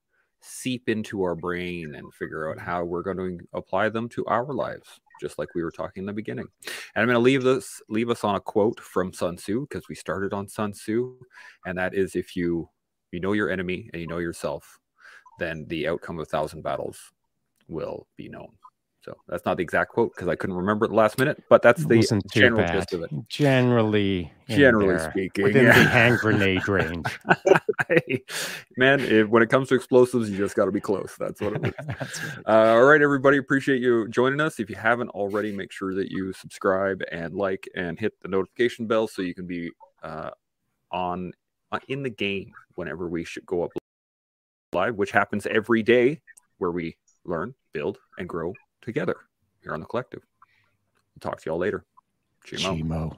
seep 0.41 0.89
into 0.89 1.23
our 1.23 1.35
brain 1.35 1.95
and 1.95 2.13
figure 2.13 2.49
out 2.49 2.59
how 2.59 2.83
we're 2.83 3.03
going 3.03 3.17
to 3.17 3.39
apply 3.53 3.89
them 3.89 4.07
to 4.09 4.25
our 4.25 4.53
lives 4.53 4.99
just 5.19 5.39
like 5.39 5.53
we 5.55 5.63
were 5.63 5.71
talking 5.71 6.03
in 6.03 6.05
the 6.05 6.13
beginning 6.13 6.47
and 6.65 7.01
i'm 7.01 7.05
going 7.05 7.15
to 7.15 7.19
leave 7.19 7.43
this 7.43 7.81
leave 7.89 8.09
us 8.09 8.23
on 8.23 8.35
a 8.35 8.39
quote 8.39 8.79
from 8.79 9.11
sun 9.11 9.35
tzu 9.35 9.61
because 9.61 9.89
we 9.89 9.95
started 9.95 10.33
on 10.33 10.47
sun 10.47 10.71
tzu 10.71 11.17
and 11.65 11.77
that 11.77 11.93
is 11.93 12.15
if 12.15 12.35
you 12.35 12.69
you 13.11 13.19
know 13.19 13.33
your 13.33 13.49
enemy 13.49 13.89
and 13.93 14.01
you 14.01 14.07
know 14.07 14.19
yourself 14.19 14.79
then 15.39 15.65
the 15.69 15.87
outcome 15.87 16.19
of 16.19 16.23
a 16.23 16.25
thousand 16.25 16.61
battles 16.61 17.11
will 17.67 18.07
be 18.15 18.29
known 18.29 18.49
So 19.07 19.15
that's 19.29 19.45
not 19.45 19.55
the 19.55 19.63
exact 19.63 19.93
quote 19.93 20.13
because 20.13 20.27
I 20.27 20.35
couldn't 20.35 20.57
remember 20.57 20.83
at 20.83 20.89
the 20.89 20.97
last 20.97 21.17
minute, 21.17 21.41
but 21.47 21.61
that's 21.61 21.85
the 21.85 22.21
general 22.29 22.63
bad. 22.63 22.73
gist 22.73 22.91
of 22.91 23.03
it. 23.03 23.09
Generally, 23.29 24.29
generally 24.49 24.99
speaking, 24.99 25.45
within 25.45 25.63
yeah. 25.63 25.81
the 25.81 25.89
hand 25.89 26.17
grenade 26.19 26.67
range. 26.67 27.05
hey, 27.87 28.25
man, 28.75 28.99
if, 28.99 29.29
when 29.29 29.41
it 29.41 29.49
comes 29.49 29.69
to 29.69 29.75
explosives, 29.75 30.29
you 30.29 30.35
just 30.35 30.57
got 30.57 30.65
to 30.65 30.73
be 30.73 30.81
close. 30.81 31.15
That's 31.17 31.39
what 31.39 31.53
it 31.53 31.73
is. 31.79 32.19
uh, 32.45 32.51
all 32.51 32.83
right, 32.83 33.01
everybody, 33.01 33.37
appreciate 33.37 33.81
you 33.81 34.09
joining 34.09 34.41
us. 34.41 34.59
If 34.59 34.69
you 34.69 34.75
haven't 34.75 35.09
already, 35.11 35.53
make 35.53 35.71
sure 35.71 35.95
that 35.95 36.11
you 36.11 36.33
subscribe 36.33 37.01
and 37.09 37.33
like 37.33 37.65
and 37.75 37.97
hit 37.97 38.11
the 38.21 38.27
notification 38.27 38.87
bell 38.87 39.07
so 39.07 39.21
you 39.21 39.33
can 39.33 39.47
be 39.47 39.71
uh, 40.03 40.31
on 40.91 41.31
uh, 41.71 41.79
in 41.87 42.03
the 42.03 42.09
game 42.09 42.51
whenever 42.75 43.07
we 43.07 43.23
should 43.23 43.45
go 43.45 43.63
up 43.63 43.71
live, 44.73 44.97
which 44.97 45.11
happens 45.11 45.45
every 45.45 45.81
day, 45.81 46.19
where 46.57 46.71
we 46.71 46.97
learn, 47.23 47.55
build, 47.71 47.99
and 48.17 48.27
grow 48.27 48.53
together 48.87 49.17
here 49.61 49.73
on 49.73 49.81
the 49.81 49.85
collective. 49.85 50.21
We'll 51.13 51.29
talk 51.29 51.41
to 51.41 51.49
y'all 51.49 51.59
later. 51.59 51.83
Chimo. 52.47 52.81
Chimo. 52.81 53.17